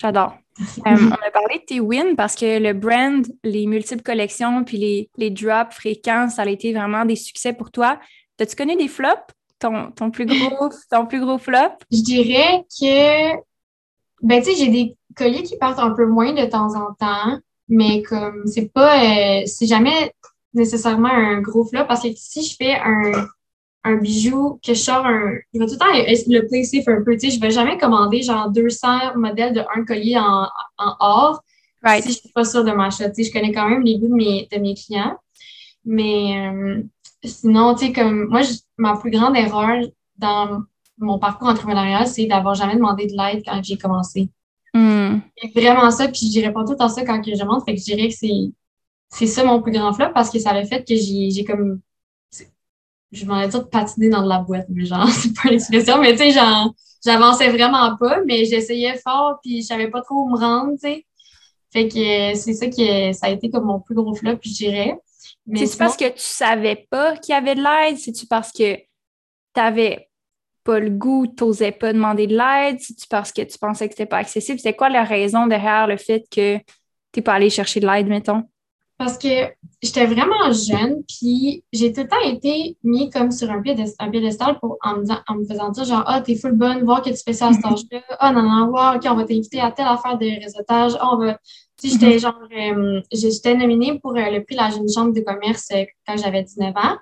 J'adore. 0.00 0.34
Euh, 0.86 0.90
on 0.90 1.12
a 1.12 1.30
parlé 1.30 1.60
de 1.60 1.64
tes 1.64 1.80
wins 1.80 2.14
parce 2.14 2.34
que 2.34 2.58
le 2.58 2.74
brand, 2.74 3.24
les 3.42 3.66
multiples 3.66 4.02
collections 4.02 4.64
puis 4.64 4.76
les, 4.76 5.10
les 5.16 5.30
drops 5.30 5.74
fréquents, 5.74 6.28
ça 6.28 6.42
a 6.42 6.46
été 6.46 6.74
vraiment 6.74 7.06
des 7.06 7.16
succès 7.16 7.54
pour 7.54 7.70
toi. 7.70 7.98
As-tu 8.42 8.56
connu 8.56 8.76
des 8.76 8.88
flops? 8.88 9.32
Ton, 9.58 9.92
ton, 9.92 10.10
plus 10.10 10.26
gros, 10.26 10.68
ton 10.90 11.06
plus 11.06 11.20
gros 11.20 11.38
flop? 11.38 11.78
Je 11.90 12.02
dirais 12.02 12.64
que, 12.80 13.36
ben, 14.22 14.42
tu 14.42 14.50
sais, 14.50 14.56
j'ai 14.56 14.68
des 14.68 14.96
colliers 15.16 15.44
qui 15.44 15.56
partent 15.56 15.78
un 15.78 15.92
peu 15.92 16.06
moins 16.06 16.32
de 16.32 16.44
temps 16.46 16.74
en 16.74 16.92
temps, 16.94 17.38
mais 17.68 18.02
comme, 18.02 18.42
c'est 18.46 18.72
pas, 18.72 19.04
euh, 19.04 19.42
c'est 19.46 19.66
jamais 19.66 20.12
nécessairement 20.52 21.08
un 21.08 21.40
gros 21.40 21.64
flop 21.64 21.84
parce 21.86 22.02
que 22.02 22.08
si 22.16 22.44
je 22.44 22.56
fais 22.56 22.74
un, 22.74 23.28
un 23.84 23.96
bijou 23.96 24.60
que 24.64 24.74
je 24.74 24.78
sors 24.78 25.06
un. 25.06 25.32
Je 25.52 25.58
vais 25.58 25.66
tout 25.66 25.72
le 25.72 25.78
temps 25.78 25.86
le 25.92 26.48
play 26.48 26.64
safe 26.64 26.88
un 26.88 27.02
peu. 27.04 27.12
Tu 27.16 27.30
sais, 27.30 27.36
je 27.36 27.40
vais 27.40 27.50
jamais 27.50 27.78
commander 27.78 28.22
genre 28.22 28.50
200 28.50 29.16
modèles 29.16 29.54
de 29.54 29.60
un 29.74 29.84
collier 29.84 30.18
en, 30.18 30.48
en 30.78 30.96
or 31.00 31.42
si 32.00 32.08
je 32.08 32.18
suis 32.18 32.28
pas 32.28 32.44
sûre 32.44 32.64
de 32.64 32.72
ma 32.72 32.90
Tu 32.90 32.96
sais, 32.96 33.24
je 33.24 33.32
connais 33.32 33.52
quand 33.52 33.68
même 33.68 33.82
les 33.82 33.98
goûts 33.98 34.08
de 34.08 34.14
mes, 34.14 34.48
de 34.52 34.58
mes 34.58 34.74
clients. 34.74 35.16
Mais 35.84 36.36
euh, 36.36 36.82
sinon, 37.24 37.74
tu 37.74 37.86
sais, 37.86 37.92
comme 37.92 38.26
moi, 38.28 38.40
ma 38.76 38.96
plus 38.96 39.10
grande 39.10 39.36
erreur 39.36 39.82
dans 40.16 40.62
mon 40.98 41.18
parcours 41.18 41.48
entrepreneurial, 41.48 42.06
c'est 42.06 42.26
d'avoir 42.26 42.54
jamais 42.54 42.76
demandé 42.76 43.06
de 43.06 43.16
l'aide 43.16 43.42
quand 43.44 43.60
j'ai 43.62 43.76
commencé. 43.76 44.28
Mm. 44.74 45.18
vraiment 45.54 45.90
ça, 45.90 46.08
puis 46.08 46.26
je 46.26 46.30
dirais 46.30 46.52
pas 46.52 46.64
tout 46.64 46.76
en 46.80 46.88
ça 46.88 47.04
quand 47.04 47.22
je 47.22 47.44
monte, 47.44 47.64
fait 47.64 47.74
que 47.74 47.80
je 47.80 47.84
dirais 47.84 48.08
que 48.08 48.14
c'est 48.14 48.52
c'est 49.10 49.26
ça 49.26 49.44
mon 49.44 49.60
plus 49.60 49.72
grand 49.72 49.92
flop 49.92 50.12
parce 50.14 50.30
que 50.30 50.38
ça 50.38 50.52
a 50.52 50.64
fait 50.64 50.82
que 50.88 50.94
j'ai 50.94 51.44
comme 51.44 51.80
je 53.12 53.26
m'en 53.26 53.40
ai 53.40 53.48
dit 53.48 53.58
patiner 53.70 54.08
dans 54.08 54.22
de 54.22 54.28
la 54.28 54.38
boîte, 54.38 54.66
mais 54.70 54.86
genre, 54.86 55.06
c'est 55.10 55.34
pas 55.34 55.50
l'expression, 55.50 56.00
mais 56.00 56.12
tu 56.12 56.32
sais, 56.32 56.40
j'avançais 57.04 57.50
vraiment 57.50 57.96
pas, 57.96 58.22
mais 58.26 58.44
j'essayais 58.46 58.96
fort, 58.96 59.38
puis 59.42 59.60
je 59.62 59.66
savais 59.66 59.90
pas 59.90 60.00
trop 60.00 60.22
où 60.22 60.30
me 60.30 60.38
rendre, 60.38 60.72
tu 60.72 60.78
sais. 60.80 61.06
Fait 61.72 61.88
que 61.88 62.34
c'est 62.34 62.52
ça 62.54 62.66
qui 62.68 63.14
ça 63.14 63.26
a 63.26 63.30
été 63.30 63.50
comme 63.50 63.64
mon 63.64 63.80
plus 63.80 63.94
gros 63.94 64.14
flop, 64.14 64.38
je 64.42 64.52
dirais. 64.52 64.98
C'est-tu 65.54 65.76
parce 65.76 65.96
que 65.96 66.08
tu 66.08 66.12
savais 66.18 66.86
pas 66.90 67.16
qu'il 67.16 67.34
y 67.34 67.36
avait 67.36 67.54
de 67.54 67.62
l'aide? 67.62 67.98
C'est-tu 67.98 68.26
parce 68.26 68.52
que 68.52 68.76
tu 68.76 68.84
n'avais 69.56 70.08
pas 70.64 70.78
le 70.78 70.90
goût, 70.90 71.26
tu 71.26 71.44
n'osais 71.44 71.72
pas 71.72 71.92
demander 71.92 72.26
de 72.26 72.36
l'aide? 72.36 72.78
C'est-tu 72.80 73.06
parce 73.08 73.32
que 73.32 73.42
tu 73.42 73.58
pensais 73.58 73.88
que 73.88 73.94
c'était 73.94 74.06
pas 74.06 74.18
accessible? 74.18 74.60
C'est 74.60 74.74
quoi 74.74 74.88
la 74.88 75.04
raison 75.04 75.46
derrière 75.46 75.86
le 75.86 75.96
fait 75.96 76.24
que 76.30 76.58
tu 76.58 76.64
n'es 77.16 77.22
pas 77.22 77.34
allé 77.34 77.50
chercher 77.50 77.80
de 77.80 77.86
l'aide, 77.86 78.06
mettons? 78.06 78.44
Parce 78.98 79.18
que 79.18 79.48
j'étais 79.82 80.06
vraiment 80.06 80.52
jeune, 80.52 81.02
puis 81.08 81.64
j'ai 81.72 81.92
tout 81.92 82.02
le 82.02 82.08
temps 82.08 82.20
été 82.24 82.76
mis 82.84 83.10
comme 83.10 83.32
sur 83.32 83.50
un 83.50 83.60
piédestal 83.60 84.60
pour, 84.60 84.78
en, 84.80 84.98
me 84.98 85.04
en 85.26 85.34
me 85.34 85.44
faisant 85.44 85.70
dire 85.70 85.84
genre, 85.84 86.04
ah, 86.06 86.20
t'es 86.20 86.36
full 86.36 86.52
bonne, 86.52 86.84
voir 86.84 87.02
que 87.02 87.10
tu 87.10 87.16
fais 87.16 87.32
ça 87.32 87.48
à 87.48 87.52
cet 87.52 87.64
âge-là. 87.66 88.00
Ah, 88.20 88.32
non, 88.32 88.42
non, 88.42 88.66
wow, 88.66 88.96
OK, 88.96 89.02
on 89.06 89.16
va 89.16 89.24
t'inviter 89.24 89.60
à 89.60 89.72
telle 89.72 89.88
affaire 89.88 90.16
de 90.18 90.26
réseautage. 90.40 90.92
Ah, 91.00 91.14
on 91.14 91.16
va. 91.18 91.38
J'étais 91.82 92.16
mm-hmm. 92.16 92.20
genre, 92.20 92.38
euh, 92.56 93.00
j'étais 93.12 93.54
nominée 93.54 93.98
pour 93.98 94.16
euh, 94.16 94.30
le 94.30 94.44
prix 94.44 94.54
de 94.54 94.60
la 94.60 94.70
jeune 94.70 94.88
chambre 94.92 95.12
de 95.12 95.20
commerce 95.20 95.68
euh, 95.72 95.84
quand 96.06 96.16
j'avais 96.16 96.42
19 96.42 96.76
ans. 96.76 96.96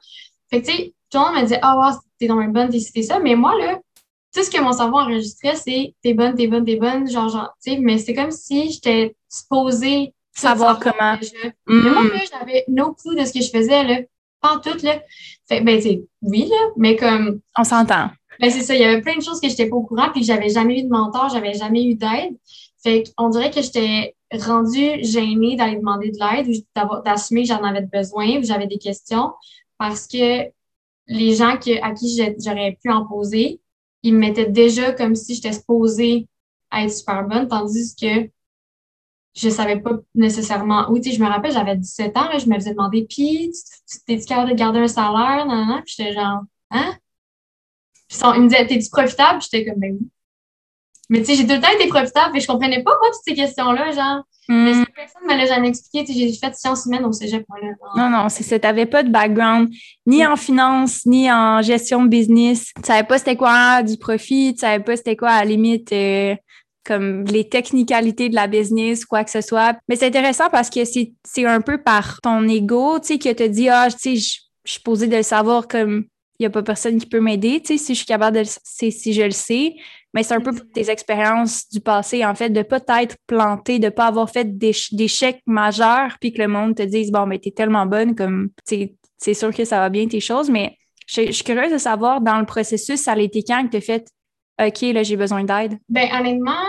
Fait 0.49 0.63
que, 0.63 0.67
tu 0.67 0.73
sais, 0.73 0.95
tout 1.11 1.19
le 1.19 1.25
monde 1.25 1.37
me 1.37 1.43
disait, 1.43 1.59
ah, 1.63 1.77
wow, 1.77 1.99
t'es 2.19 2.27
dans 2.27 2.41
une 2.41 2.53
bonne, 2.53 2.71
t'es 2.71 3.03
ça. 3.03 3.19
Mais 3.19 3.35
moi, 3.35 3.57
là, 3.59 3.79
tout 4.35 4.43
ce 4.43 4.51
que 4.51 4.61
mon 4.61 4.73
cerveau 4.73 4.99
enregistrait, 4.99 5.57
c'est 5.57 5.95
t'es 6.03 6.15
bonne, 6.15 6.35
t'es 6.35 6.47
bonne, 6.47 6.65
t'es 6.65 6.77
bonne, 6.77 7.11
genre, 7.11 7.29
genre, 7.29 7.55
tu 7.63 7.73
sais, 7.73 7.79
mais 7.79 7.99
c'est 7.99 8.15
comme 8.15 8.31
si 8.31 8.71
j'étais 8.71 9.15
supposée 9.29 10.15
savoir 10.33 10.79
comment. 10.79 11.19
Mais 11.67 11.91
moi, 11.91 12.05
mm. 12.05 12.11
j'avais 12.33 12.65
no 12.69 12.95
clue 12.95 13.17
de 13.17 13.25
ce 13.25 13.33
que 13.33 13.41
je 13.41 13.51
faisais, 13.51 13.85
là. 13.85 14.01
Pas 14.41 14.59
tout, 14.65 14.79
là. 14.83 15.01
Fait, 15.47 15.61
ben, 15.61 15.81
tu 15.81 16.01
oui, 16.23 16.49
là, 16.49 16.71
mais 16.77 16.97
comme. 16.97 17.41
On 17.59 17.65
s'entend. 17.65 18.11
Ben, 18.41 18.51
c'est 18.51 18.63
ça. 18.63 18.75
Il 18.75 18.81
y 18.81 18.85
avait 18.85 19.03
plein 19.03 19.17
de 19.17 19.23
choses 19.23 19.41
que 19.41 19.49
j'étais 19.49 19.69
pas 19.69 19.77
au 19.77 19.83
courant, 19.83 20.09
puis 20.13 20.23
j'avais 20.23 20.49
jamais 20.49 20.81
eu 20.81 20.85
de 20.85 20.89
mentor, 20.89 21.29
j'avais 21.29 21.53
jamais 21.53 21.85
eu 21.85 21.95
d'aide. 21.95 22.37
Fait 22.83 23.05
qu'on 23.17 23.29
dirait 23.29 23.51
que 23.51 23.61
j'étais 23.61 24.15
rendue 24.33 25.03
gênée 25.03 25.57
d'aller 25.57 25.77
demander 25.77 26.11
de 26.11 26.19
l'aide 26.19 26.49
ou 26.49 27.03
d'assumer 27.05 27.43
que 27.43 27.49
j'en 27.49 27.63
avais 27.65 27.83
besoin 27.83 28.39
ou 28.39 28.43
j'avais 28.45 28.67
des 28.67 28.79
questions 28.79 29.33
parce 29.79 30.07
que 30.07 30.51
les 31.07 31.35
gens 31.35 31.57
à 31.83 31.93
qui 31.93 32.17
j'aurais 32.39 32.79
pu 32.81 32.91
en 32.91 33.05
poser, 33.07 33.61
ils 34.03 34.15
me 34.15 34.19
mettaient 34.19 34.47
déjà 34.47 34.93
comme 34.93 35.15
si 35.15 35.35
j'étais 35.35 35.53
supposée 35.53 36.29
être 36.73 36.93
super 36.93 37.27
bonne, 37.27 37.49
tandis 37.49 37.95
que 37.97 38.31
je 39.35 39.49
savais 39.49 39.81
pas 39.81 39.93
nécessairement 40.15 40.91
où. 40.91 40.99
Tu 40.99 41.11
sais, 41.11 41.17
je 41.17 41.23
me 41.23 41.29
rappelle, 41.29 41.53
j'avais 41.53 41.77
17 41.77 42.17
ans, 42.17 42.39
je 42.39 42.47
me 42.49 42.55
faisais 42.55 42.73
demander, 42.73 43.07
puis, 43.09 43.53
t'es-tu 44.07 44.25
capable 44.27 44.51
de 44.51 44.57
garder 44.57 44.81
un 44.81 44.89
salaire? 44.89 45.47
Non, 45.47 45.67
non, 45.67 45.83
Puis 45.85 45.95
j'étais 45.97 46.13
genre, 46.13 46.43
hein? 46.71 46.97
Puis 48.09 48.19
ils 48.37 48.43
me 48.43 48.49
disaient, 48.49 48.67
t'es-tu 48.67 48.91
profitable? 48.91 49.41
J'étais 49.43 49.65
comme, 49.65 49.81
ben 49.81 49.97
oui. 49.99 50.11
Mais 51.11 51.19
tu 51.19 51.27
sais, 51.27 51.35
j'ai 51.35 51.47
tout 51.47 51.55
le 51.55 51.61
temps 51.61 51.73
été 51.75 51.89
profitable, 51.89 52.37
et 52.37 52.41
je 52.41 52.47
comprenais 52.47 52.83
pas, 52.85 52.93
moi, 52.93 53.11
toutes 53.13 53.23
ces 53.27 53.35
questions-là, 53.35 53.91
genre. 53.91 54.23
Mais 54.49 54.75
hmm. 54.75 54.85
personne 54.95 55.23
ne 55.29 55.33
me 55.33 55.39
l'a 55.39 55.47
jamais 55.47 55.69
expliqué. 55.69 56.13
J'ai 56.13 56.33
fait 56.33 56.55
sciences 56.55 56.87
humaines 56.87 57.05
au 57.05 57.13
cégep. 57.13 57.45
Là. 57.49 57.69
Non, 57.97 58.11
non, 58.11 58.29
c'est 58.29 58.43
ça. 58.43 58.59
Tu 58.59 58.67
n'avais 58.67 58.87
pas 58.87 59.03
de 59.03 59.11
background 59.11 59.69
ni 60.07 60.27
en 60.27 60.37
finance, 60.37 61.07
ni 61.07 61.31
en 61.31 61.63
gestion 61.63 62.03
de 62.03 62.09
business. 62.09 62.73
Tu 62.77 62.83
savais 62.85 63.07
pas 63.07 63.19
c'était 63.19 63.37
quoi 63.37 63.83
du 63.85 63.97
profit. 63.97 64.55
Tu 64.55 64.61
savais 64.61 64.83
pas 64.83 64.97
c'était 64.97 65.15
quoi, 65.15 65.31
à 65.31 65.39
la 65.41 65.51
limite, 65.51 65.93
euh, 65.93 66.35
comme 66.85 67.25
les 67.27 67.49
technicalités 67.49 68.29
de 68.29 68.35
la 68.35 68.49
business, 68.49 69.05
quoi 69.05 69.23
que 69.23 69.31
ce 69.31 69.41
soit. 69.41 69.77
Mais 69.89 69.95
c'est 69.95 70.07
intéressant 70.07 70.49
parce 70.51 70.69
que 70.69 70.81
c'est 70.85 71.45
un 71.45 71.61
peu 71.61 71.79
par 71.79 72.21
ton 72.21 72.49
ego, 72.49 72.99
tu 72.99 73.07
sais, 73.07 73.19
que 73.19 73.33
te 73.33 73.47
dit, 73.47 73.69
ah, 73.69 73.87
tu 73.91 74.17
sais, 74.17 74.41
je 74.65 74.73
suis 74.73 74.81
posée 74.81 75.07
de 75.07 75.17
le 75.17 75.23
savoir 75.23 75.69
comme 75.69 76.07
il 76.41 76.45
n'y 76.45 76.47
a 76.47 76.51
pas 76.51 76.63
personne 76.63 76.99
qui 76.99 77.05
peut 77.05 77.21
m'aider, 77.21 77.61
tu 77.61 77.77
sais, 77.77 77.85
si 77.85 77.93
je 77.93 77.99
suis 77.99 78.07
capable 78.07 78.35
de 78.35 78.41
le 78.41 78.91
si 78.91 79.13
je 79.13 79.23
le 79.23 79.31
sais. 79.31 79.75
Mais 80.15 80.23
c'est 80.23 80.33
un 80.33 80.41
peu 80.41 80.53
pour 80.53 80.65
tes 80.73 80.91
expériences 80.91 81.69
du 81.69 81.81
passé, 81.81 82.25
en 82.25 82.35
fait, 82.35 82.49
de 82.49 82.63
pas 82.63 82.81
t'être 82.81 83.17
planté, 83.27 83.79
de 83.79 83.91
pas 83.91 84.07
avoir 84.07 84.31
fait 84.31 84.57
d'échecs 84.57 85.43
majeurs, 85.47 86.17
puis 86.19 86.33
que 86.33 86.41
le 86.41 86.49
monde 86.49 86.75
te 86.75 86.83
dise, 86.83 87.13
bon, 87.13 87.27
mais 87.27 87.39
t'es 87.39 87.51
tellement 87.51 87.85
bonne, 87.85 88.17
comme, 88.17 88.49
c'est 88.65 89.35
sûr 89.35 89.55
que 89.55 89.67
ça 89.67 89.81
va 89.81 89.91
bien 89.91 90.09
tes 90.09 90.21
choses, 90.21 90.49
mais 90.49 90.79
je, 91.07 91.31
suis 91.31 91.45
curieuse 91.45 91.73
de 91.73 91.79
savoir, 91.79 92.23
dans 92.23 92.39
le 92.39 92.47
processus, 92.47 93.01
ça 93.03 93.13
a 93.13 93.19
été 93.19 93.43
quand 93.43 93.67
que 93.67 93.73
tu 93.73 93.77
as 93.77 93.81
fait, 93.83 94.09
OK, 94.61 94.81
là, 94.95 95.03
j'ai 95.03 95.17
besoin 95.17 95.45
d'aide? 95.45 95.79
Ben, 95.91 96.09
honnêtement, 96.19 96.65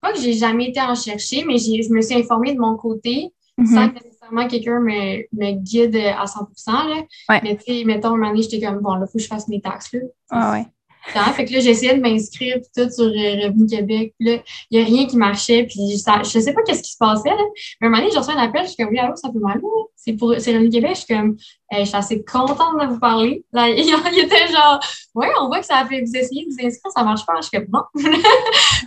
pas 0.00 0.12
que 0.12 0.18
j'ai 0.18 0.32
jamais 0.32 0.70
été 0.70 0.80
en 0.80 0.96
chercher, 0.96 1.44
mais 1.44 1.58
je 1.58 1.92
me 1.92 2.00
suis 2.00 2.16
informée 2.16 2.54
de 2.54 2.60
mon 2.60 2.76
côté 2.76 3.28
mm-hmm. 3.56 3.66
sans 3.72 3.88
que 3.90 4.00
nécessairement 4.30 4.48
quelqu'un 4.48 4.80
me, 4.80 5.26
me, 5.32 5.52
guide 5.52 5.96
à 5.96 6.26
100 6.26 6.48
là. 6.88 7.40
Mais 7.42 7.56
tu 7.56 7.64
sais, 7.64 7.84
mettons, 7.84 8.08
un 8.08 8.16
moment 8.16 8.30
donné, 8.30 8.42
j'étais 8.42 8.64
comme, 8.64 8.80
bon, 8.80 8.94
là, 8.94 9.06
il 9.06 9.10
faut 9.10 9.18
que 9.18 9.24
je 9.24 9.28
fasse 9.28 9.48
mes 9.48 9.60
taxes. 9.60 9.92
Là. 9.92 10.00
Ah 10.30 10.52
ouais. 10.52 10.66
Fait 11.06 11.44
que 11.44 11.52
là, 11.52 11.60
j'essayais 11.60 11.96
de 11.96 12.00
m'inscrire 12.00 12.56
tout 12.76 12.90
sur 12.90 13.04
euh, 13.04 13.46
Revenu 13.46 13.66
Québec. 13.66 14.14
Là, 14.18 14.38
il 14.70 14.78
n'y 14.78 14.84
a 14.84 14.86
rien 14.86 15.06
qui 15.06 15.16
marchait. 15.16 15.64
Puis 15.64 15.98
ça, 15.98 16.22
je 16.22 16.38
sais 16.38 16.52
pas 16.52 16.62
qu'est-ce 16.62 16.82
qui 16.82 16.92
se 16.92 16.96
passait. 16.98 17.28
Là. 17.28 17.44
Mais 17.80 17.86
un 17.86 17.90
moment 17.90 18.02
donné, 18.02 18.12
j'ai 18.12 18.18
reçu 18.18 18.30
un 18.32 18.38
appel. 18.38 18.62
Je 18.62 18.68
suis 18.68 18.76
comme, 18.76 18.88
oui, 18.88 18.98
allô, 18.98 19.14
ça 19.14 19.30
fait 19.32 19.38
mal. 19.38 19.60
C'est 19.94 20.14
pour 20.14 20.34
c'est 20.38 20.52
Revenu 20.52 20.70
Québec. 20.70 20.90
Je 20.94 21.00
suis 21.00 21.14
comme, 21.14 21.36
je 21.72 21.84
suis 21.84 21.96
assez 21.96 22.24
contente 22.24 22.80
de 22.80 22.86
vous 22.86 22.98
parler. 22.98 23.44
Là, 23.52 23.68
il, 23.68 23.78
il 23.78 24.18
était 24.18 24.48
genre, 24.48 24.80
ouais, 25.14 25.28
on 25.40 25.46
voit 25.46 25.60
que 25.60 25.66
ça 25.66 25.78
a 25.78 25.86
fait, 25.86 26.00
vous 26.00 26.16
essayez 26.16 26.44
de 26.44 26.50
vous 26.50 26.66
inscrire, 26.66 26.92
ça 26.92 27.04
marche 27.04 27.24
pas. 27.24 27.34
Je 27.36 27.48
suis 27.48 27.58
comme, 27.58 27.68
non. 27.72 27.84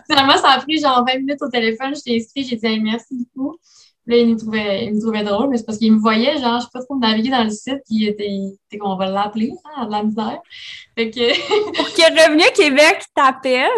Finalement, 0.10 0.38
ça 0.38 0.50
a 0.50 0.60
pris 0.60 0.80
genre 0.80 1.06
20 1.08 1.20
minutes 1.20 1.42
au 1.42 1.50
téléphone. 1.50 1.96
Je 1.96 2.02
t'ai 2.02 2.18
inscrit. 2.18 2.44
J'ai 2.44 2.58
dit, 2.58 2.80
merci 2.82 3.16
beaucoup. 3.36 3.58
Là, 4.06 4.18
il 4.18 4.34
me 4.34 4.38
trouvait, 4.38 4.86
il 4.86 4.95
me 4.95 5.02
trouvait 5.02 5.24
drôle, 5.24 5.50
mais 5.50 5.58
c'est 5.58 5.66
parce 5.66 5.78
qu'il 5.78 5.93
me 5.93 6.00
voyait, 6.00 6.38
genre, 6.39 6.60
je 6.60 6.66
sais 6.66 6.72
pas 6.74 6.84
trop 6.84 6.97
naviguer 6.97 7.30
dans 7.30 7.43
le 7.43 7.52
site, 7.52 7.82
puis 7.86 7.95
il 7.95 8.08
était, 8.08 8.80
qu'on 8.80 8.95
va 8.95 9.08
l'appeler, 9.08 9.52
hein, 9.66 9.86
de 9.86 9.91
la 9.91 10.04
misère. 10.04 10.39
Fait 10.97 11.12
que. 11.12 11.76
Pour 11.76 11.88
que 11.89 12.26
Revenu 12.26 12.43
Québec 12.56 13.04
t'appelle, 13.14 13.70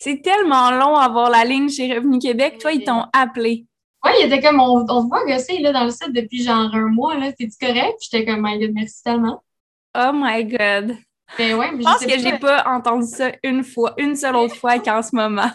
c'est 0.00 0.22
tellement 0.22 0.72
long 0.72 0.96
avoir 0.96 1.30
la 1.30 1.44
ligne 1.44 1.68
chez 1.68 1.94
Revenu 1.94 2.18
Québec. 2.18 2.58
Toi, 2.58 2.72
ils 2.72 2.84
t'ont 2.84 3.04
appelé. 3.12 3.66
Oui, 4.04 4.10
il 4.20 4.26
était 4.26 4.40
comme, 4.40 4.60
on, 4.60 4.84
on 4.88 5.02
se 5.02 5.06
voit 5.06 5.24
gosser, 5.24 5.58
là, 5.58 5.72
dans 5.72 5.84
le 5.84 5.90
site 5.90 6.12
depuis 6.12 6.42
genre 6.42 6.74
un 6.74 6.88
mois, 6.88 7.16
là. 7.16 7.32
T'es-tu 7.32 7.56
correct? 7.64 7.98
J'étais 8.00 8.24
comme, 8.24 8.42
my 8.42 8.58
God, 8.58 8.72
merci 8.74 9.02
tellement. 9.02 9.42
Oh 9.96 10.10
my 10.12 10.44
God. 10.44 10.96
Mais 11.38 11.54
ouais, 11.54 11.72
mais 11.72 11.82
je 11.82 11.88
pense 11.88 12.04
que 12.04 12.18
j'ai 12.18 12.38
pas 12.38 12.64
entendu 12.66 13.06
ça 13.06 13.32
une 13.42 13.64
fois, 13.64 13.94
une 13.98 14.14
seule 14.14 14.36
autre 14.36 14.54
fois 14.56 14.78
qu'en 14.78 15.02
ce 15.02 15.14
moment. 15.14 15.50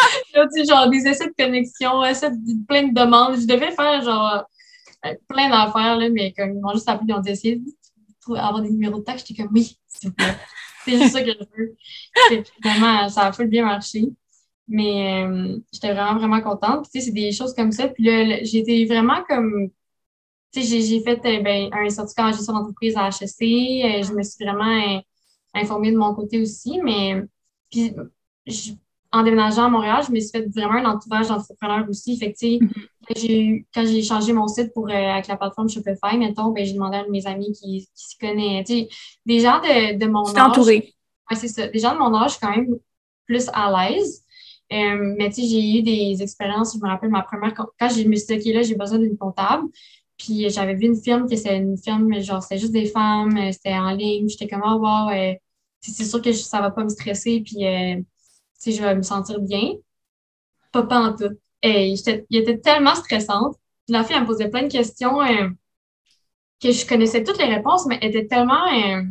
J'ai 0.56 0.64
genre 0.64 0.88
des 0.88 1.06
essais 1.06 1.26
de 1.26 1.34
connexion, 1.36 2.04
essais 2.04 2.30
de, 2.30 2.66
plein 2.66 2.88
de 2.88 2.94
demandes. 2.94 3.40
Je 3.40 3.46
devais 3.46 3.72
faire 3.72 4.02
genre 4.02 4.44
euh, 5.06 5.14
plein 5.28 5.48
d'affaires, 5.48 5.96
là, 5.96 6.08
mais 6.10 6.32
comme 6.32 6.54
ils 6.54 6.60
m'ont 6.60 6.72
juste 6.72 6.88
appelé, 6.88 7.06
ils 7.08 7.14
ont 7.14 7.22
essayé 7.22 7.60
d'avoir 8.28 8.62
des 8.62 8.70
numéros 8.70 8.98
de 8.98 9.04
taxe. 9.04 9.24
J'étais 9.26 9.42
comme 9.42 9.52
oui. 9.54 9.78
C'est 9.88 10.98
juste 10.98 11.12
ça 11.12 11.22
que 11.22 11.30
je 11.30 11.44
veux. 11.56 11.76
Vraiment, 12.64 13.08
ça 13.08 13.26
a 13.26 13.32
fait 13.32 13.46
bien 13.46 13.64
marcher. 13.64 14.04
Mais 14.68 15.24
euh, 15.24 15.58
j'étais 15.72 15.92
vraiment, 15.92 16.18
vraiment 16.18 16.40
contente. 16.40 16.84
tu 16.84 17.00
sais, 17.00 17.06
c'est 17.06 17.12
des 17.12 17.32
choses 17.32 17.54
comme 17.54 17.72
ça. 17.72 17.88
Puis 17.88 18.04
j'étais 18.44 18.84
vraiment 18.84 19.22
comme. 19.28 19.70
Tu 20.52 20.62
sais, 20.62 20.80
j'ai 20.80 21.00
fait 21.02 21.18
euh, 21.26 21.42
ben, 21.42 21.70
un 21.72 21.88
certificat 21.90 22.26
en 22.26 22.32
gestion 22.32 22.54
d'entreprise 22.54 22.96
à 22.96 23.08
HEC. 23.08 23.38
je 23.40 24.12
me 24.12 24.22
suis 24.22 24.44
vraiment 24.44 25.02
informée 25.54 25.92
de 25.92 25.96
mon 25.96 26.14
côté 26.14 26.40
aussi. 26.40 26.80
Mais 26.82 27.22
puis, 27.70 27.94
en 29.12 29.22
déménageant 29.24 29.64
à 29.64 29.68
Montréal, 29.68 30.04
je 30.06 30.12
me 30.12 30.20
suis 30.20 30.30
fait 30.30 30.46
vraiment 30.54 30.74
un 30.74 30.84
entourage 30.84 31.28
d'entrepreneurs 31.28 31.86
aussi. 31.88 32.16
Fait 32.16 32.32
que, 32.32 32.38
mm-hmm. 32.38 33.64
quand 33.74 33.86
j'ai 33.86 34.02
changé 34.02 34.32
mon 34.32 34.46
site 34.46 34.72
pour, 34.72 34.88
euh, 34.88 34.92
avec 34.92 35.26
la 35.26 35.36
plateforme 35.36 35.68
Shopify, 35.68 36.16
mettons, 36.16 36.50
ben, 36.50 36.64
j'ai 36.64 36.74
demandé 36.74 36.98
à 36.98 37.06
mes 37.08 37.26
amis 37.26 37.52
qui, 37.52 37.88
qui 37.94 38.06
s'y 38.06 38.18
connaissent. 38.18 38.68
Des 38.68 39.40
gens 39.40 39.58
de, 39.60 39.98
de 39.98 40.06
mon 40.06 40.24
âge. 40.24 40.50
entouré. 40.50 40.94
Oui, 41.30 41.36
c'est 41.36 41.48
ça. 41.48 41.66
Des 41.66 41.78
gens 41.78 41.94
de 41.94 41.98
mon 41.98 42.14
âge, 42.14 42.38
quand 42.38 42.50
même 42.50 42.76
plus 43.26 43.48
à 43.52 43.88
l'aise. 43.88 44.24
Euh, 44.72 45.14
mais 45.18 45.28
tu 45.30 45.42
sais, 45.42 45.48
j'ai 45.48 45.78
eu 45.78 45.82
des 45.82 46.22
expériences. 46.22 46.74
Je 46.74 46.78
me 46.80 46.88
rappelle 46.88 47.10
ma 47.10 47.22
première, 47.22 47.52
quand 47.54 47.88
je 47.88 48.06
me 48.06 48.14
suis 48.14 48.38
dit, 48.38 48.50
OK, 48.50 48.54
là, 48.54 48.62
j'ai 48.62 48.76
besoin 48.76 48.98
d'une 48.98 49.18
comptable. 49.18 49.66
Puis 50.16 50.48
j'avais 50.50 50.74
vu 50.74 50.86
une 50.86 51.00
firme 51.00 51.26
qui 51.26 51.36
c'était 51.36 51.56
une 51.56 51.78
firme, 51.78 52.20
genre, 52.20 52.42
c'était 52.42 52.58
juste 52.58 52.72
des 52.72 52.86
femmes, 52.86 53.36
euh, 53.36 53.50
c'était 53.50 53.74
en 53.74 53.90
ligne. 53.90 54.28
J'étais 54.28 54.46
comme, 54.46 54.62
oh, 54.64 54.78
wow, 54.78 55.10
c'est 55.80 56.04
sûr 56.04 56.22
que 56.22 56.32
ça 56.32 56.60
va 56.60 56.70
pas 56.70 56.84
me 56.84 56.90
stresser. 56.90 57.40
Puis 57.40 57.64
si 58.60 58.72
je 58.72 58.82
vais 58.82 58.94
me 58.94 59.02
sentir 59.02 59.40
bien. 59.40 59.72
Pas, 60.70 60.84
pas 60.84 61.00
en 61.00 61.16
tout. 61.16 61.36
Et 61.62 61.88
il 61.88 62.36
était 62.38 62.58
tellement 62.58 62.94
stressante. 62.94 63.56
La 63.88 64.04
fille, 64.04 64.14
elle 64.14 64.22
me 64.22 64.26
posait 64.26 64.48
plein 64.48 64.62
de 64.62 64.72
questions 64.72 65.20
euh, 65.20 65.48
que 66.62 66.70
je 66.70 66.86
connaissais 66.86 67.24
toutes 67.24 67.38
les 67.38 67.52
réponses, 67.52 67.86
mais 67.86 67.98
elle 68.00 68.10
était 68.10 68.26
tellement. 68.26 68.66
Euh, 68.72 69.02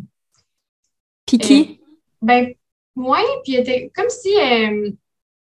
Piquée? 1.25 1.81
Euh, 1.81 1.85
ben, 2.21 2.53
ouais, 2.95 3.25
puis 3.43 3.55
elle 3.55 3.61
était 3.61 3.91
comme 3.93 4.09
si 4.09 4.29
elle 4.33 4.95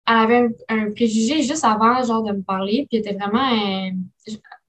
avait 0.06 0.50
un, 0.68 0.92
préjugé 0.92 1.44
juste 1.44 1.64
avant, 1.64 2.04
genre, 2.04 2.24
de 2.24 2.34
me 2.34 2.42
parler, 2.42 2.88
puis 2.90 3.00
elle 3.00 3.08
était 3.08 3.18
vraiment 3.18 3.90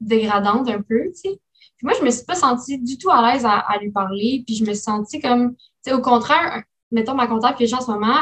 dégradante 0.01 0.69
un 0.69 0.83
peu, 0.83 1.07
tu 1.07 1.31
sais. 1.31 1.41
Puis 1.77 1.87
moi, 1.87 1.95
je 1.99 2.05
me 2.05 2.11
suis 2.11 2.25
pas 2.25 2.37
sentie 2.37 2.79
du 2.79 2.99
tout 2.99 3.11
à 3.11 3.33
l'aise 3.33 3.45
à, 3.45 3.77
lui 3.81 3.91
parler, 3.91 4.45
puis 4.47 4.55
je 4.55 4.65
me 4.65 4.73
suis 4.73 4.83
sentie 4.83 5.21
comme, 5.21 5.57
tu 5.57 5.61
sais, 5.83 5.93
au 5.93 6.01
contraire, 6.01 6.63
mettons 6.93 7.15
ma 7.15 7.27
comptable 7.27 7.59
que 7.59 7.67
j'ai 7.67 7.75
en 7.75 7.81
ce 7.81 7.91
moment, 7.91 8.21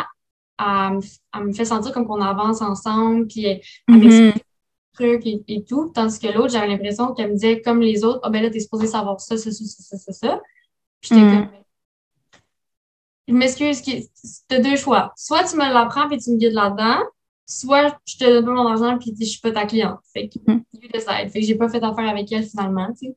elle, 0.58 1.44
me 1.44 1.52
fait 1.52 1.64
sentir 1.64 1.92
comme 1.92 2.06
qu'on 2.06 2.20
avance 2.20 2.62
ensemble, 2.62 3.26
puis 3.26 3.44
elle 3.46 3.60
mm 3.88 4.32
trucs 4.92 5.26
et, 5.26 5.64
tout. 5.64 5.90
Tandis 5.94 6.18
que 6.18 6.28
l'autre, 6.28 6.52
j'avais 6.52 6.68
l'impression 6.68 7.14
qu'elle 7.14 7.28
me 7.28 7.34
disait, 7.34 7.62
comme 7.62 7.80
les 7.80 8.04
autres, 8.04 8.20
ah 8.22 8.30
ben 8.30 8.42
là, 8.42 8.50
t'es 8.50 8.60
supposé 8.60 8.86
savoir 8.86 9.20
ça, 9.20 9.36
ça, 9.36 9.50
ça, 9.50 9.64
ça, 9.64 9.98
ça, 9.98 10.12
ça. 10.12 10.40
Puis 11.00 11.10
j'étais 11.10 11.22
mm. 11.22 11.34
comme, 11.34 11.48
je 13.28 13.34
m'excuse, 13.34 13.82
t'as 14.48 14.60
deux 14.60 14.76
choix. 14.76 15.12
Soit 15.16 15.44
tu 15.44 15.56
me 15.56 15.72
l'apprends 15.72 16.08
puis 16.08 16.18
tu 16.18 16.30
me 16.30 16.36
guides 16.36 16.52
là-dedans, 16.52 17.02
soit 17.46 17.96
je 18.06 18.16
te 18.18 18.24
donne 18.24 18.44
pas 18.44 18.52
mon 18.52 18.68
argent 18.68 18.98
puis 18.98 19.14
je 19.18 19.24
suis 19.24 19.40
pas 19.40 19.52
ta 19.52 19.66
cliente. 19.66 20.00
Fait 20.12 20.28
que, 20.28 20.38
mm. 20.46 20.62
you 20.74 20.88
decide. 20.92 21.30
Fait 21.30 21.40
que 21.40 21.46
j'ai 21.46 21.54
pas 21.54 21.68
fait 21.68 21.82
affaire 21.82 22.08
avec 22.08 22.30
elle 22.32 22.44
finalement, 22.44 22.88
tu 22.92 23.06
sais. 23.06 23.16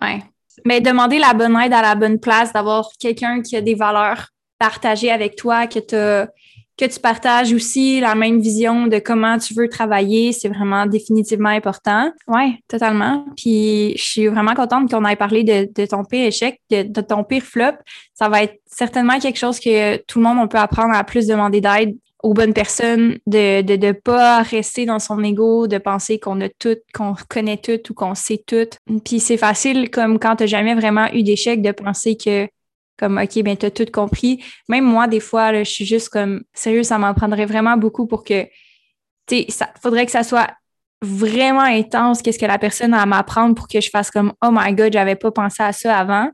Ouais. 0.00 0.22
Mais 0.66 0.80
demander 0.80 1.18
la 1.18 1.34
bonne 1.34 1.56
aide 1.56 1.72
à 1.72 1.82
la 1.82 1.94
bonne 1.94 2.20
place, 2.20 2.52
d'avoir 2.52 2.90
quelqu'un 2.98 3.40
qui 3.40 3.56
a 3.56 3.60
des 3.60 3.74
valeurs 3.74 4.28
partagées 4.58 5.10
avec 5.10 5.34
toi, 5.34 5.66
que 5.66 5.78
tu 5.78 6.30
que 6.82 6.92
tu 6.92 6.98
partages 6.98 7.52
aussi 7.52 8.00
la 8.00 8.16
même 8.16 8.40
vision 8.40 8.88
de 8.88 8.98
comment 8.98 9.38
tu 9.38 9.54
veux 9.54 9.68
travailler, 9.68 10.32
c'est 10.32 10.48
vraiment 10.48 10.86
définitivement 10.86 11.50
important. 11.50 12.10
Oui, 12.26 12.56
totalement. 12.66 13.24
Puis 13.36 13.94
je 13.96 14.02
suis 14.02 14.26
vraiment 14.26 14.54
contente 14.54 14.90
qu'on 14.90 15.04
ait 15.04 15.14
parlé 15.14 15.44
de, 15.44 15.86
ton 15.86 16.04
pire 16.04 16.26
échec, 16.26 16.60
de, 16.70 17.00
ton 17.00 17.22
pire 17.22 17.44
flop. 17.44 17.76
Ça 18.14 18.28
va 18.28 18.42
être 18.42 18.60
certainement 18.66 19.20
quelque 19.20 19.38
chose 19.38 19.60
que 19.60 19.96
tout 19.96 20.18
le 20.18 20.24
monde, 20.24 20.38
on 20.40 20.48
peut 20.48 20.58
apprendre 20.58 20.94
à 20.94 21.04
plus 21.04 21.28
demander 21.28 21.60
d'aide 21.60 21.96
aux 22.24 22.34
bonnes 22.34 22.54
personnes, 22.54 23.18
de 23.26 23.62
ne 23.62 23.76
de, 23.76 23.92
pas 23.92 24.42
rester 24.42 24.84
dans 24.84 24.98
son 24.98 25.22
ego, 25.22 25.68
de 25.68 25.78
penser 25.78 26.18
qu'on 26.18 26.40
a 26.40 26.48
tout, 26.48 26.78
qu'on 26.94 27.14
connaît 27.28 27.58
tout 27.58 27.80
ou 27.90 27.94
qu'on 27.94 28.14
sait 28.16 28.42
tout. 28.44 28.68
Puis 29.04 29.20
c'est 29.20 29.36
facile, 29.36 29.90
comme 29.90 30.18
quand 30.18 30.36
tu 30.36 30.42
n'as 30.42 30.48
jamais 30.48 30.74
vraiment 30.74 31.06
eu 31.12 31.22
d'échec, 31.22 31.62
de 31.62 31.70
penser 31.70 32.16
que 32.16 32.48
comme 32.98 33.18
OK, 33.18 33.42
ben, 33.42 33.56
tu 33.56 33.66
as 33.66 33.70
tout 33.70 33.86
compris. 33.92 34.42
Même 34.68 34.84
moi, 34.84 35.08
des 35.08 35.20
fois, 35.20 35.52
je 35.54 35.68
suis 35.68 35.84
juste 35.84 36.08
comme 36.08 36.42
sérieux, 36.54 36.82
ça 36.82 36.98
m'en 36.98 37.14
prendrait 37.14 37.46
vraiment 37.46 37.76
beaucoup 37.76 38.06
pour 38.06 38.24
que, 38.24 38.44
tu 39.26 39.36
sais, 39.36 39.46
ça 39.48 39.70
faudrait 39.80 40.06
que 40.06 40.12
ça 40.12 40.22
soit 40.22 40.50
vraiment 41.02 41.62
intense, 41.62 42.22
qu'est-ce 42.22 42.38
que 42.38 42.46
la 42.46 42.58
personne 42.58 42.94
a 42.94 43.02
à 43.02 43.06
m'apprendre 43.06 43.54
pour 43.54 43.66
que 43.66 43.80
je 43.80 43.90
fasse 43.90 44.10
comme 44.10 44.32
Oh 44.42 44.50
my 44.52 44.72
God, 44.72 44.92
j'avais 44.92 45.16
pas 45.16 45.32
pensé 45.32 45.62
à 45.62 45.72
ça 45.72 45.98
avant. 45.98 46.30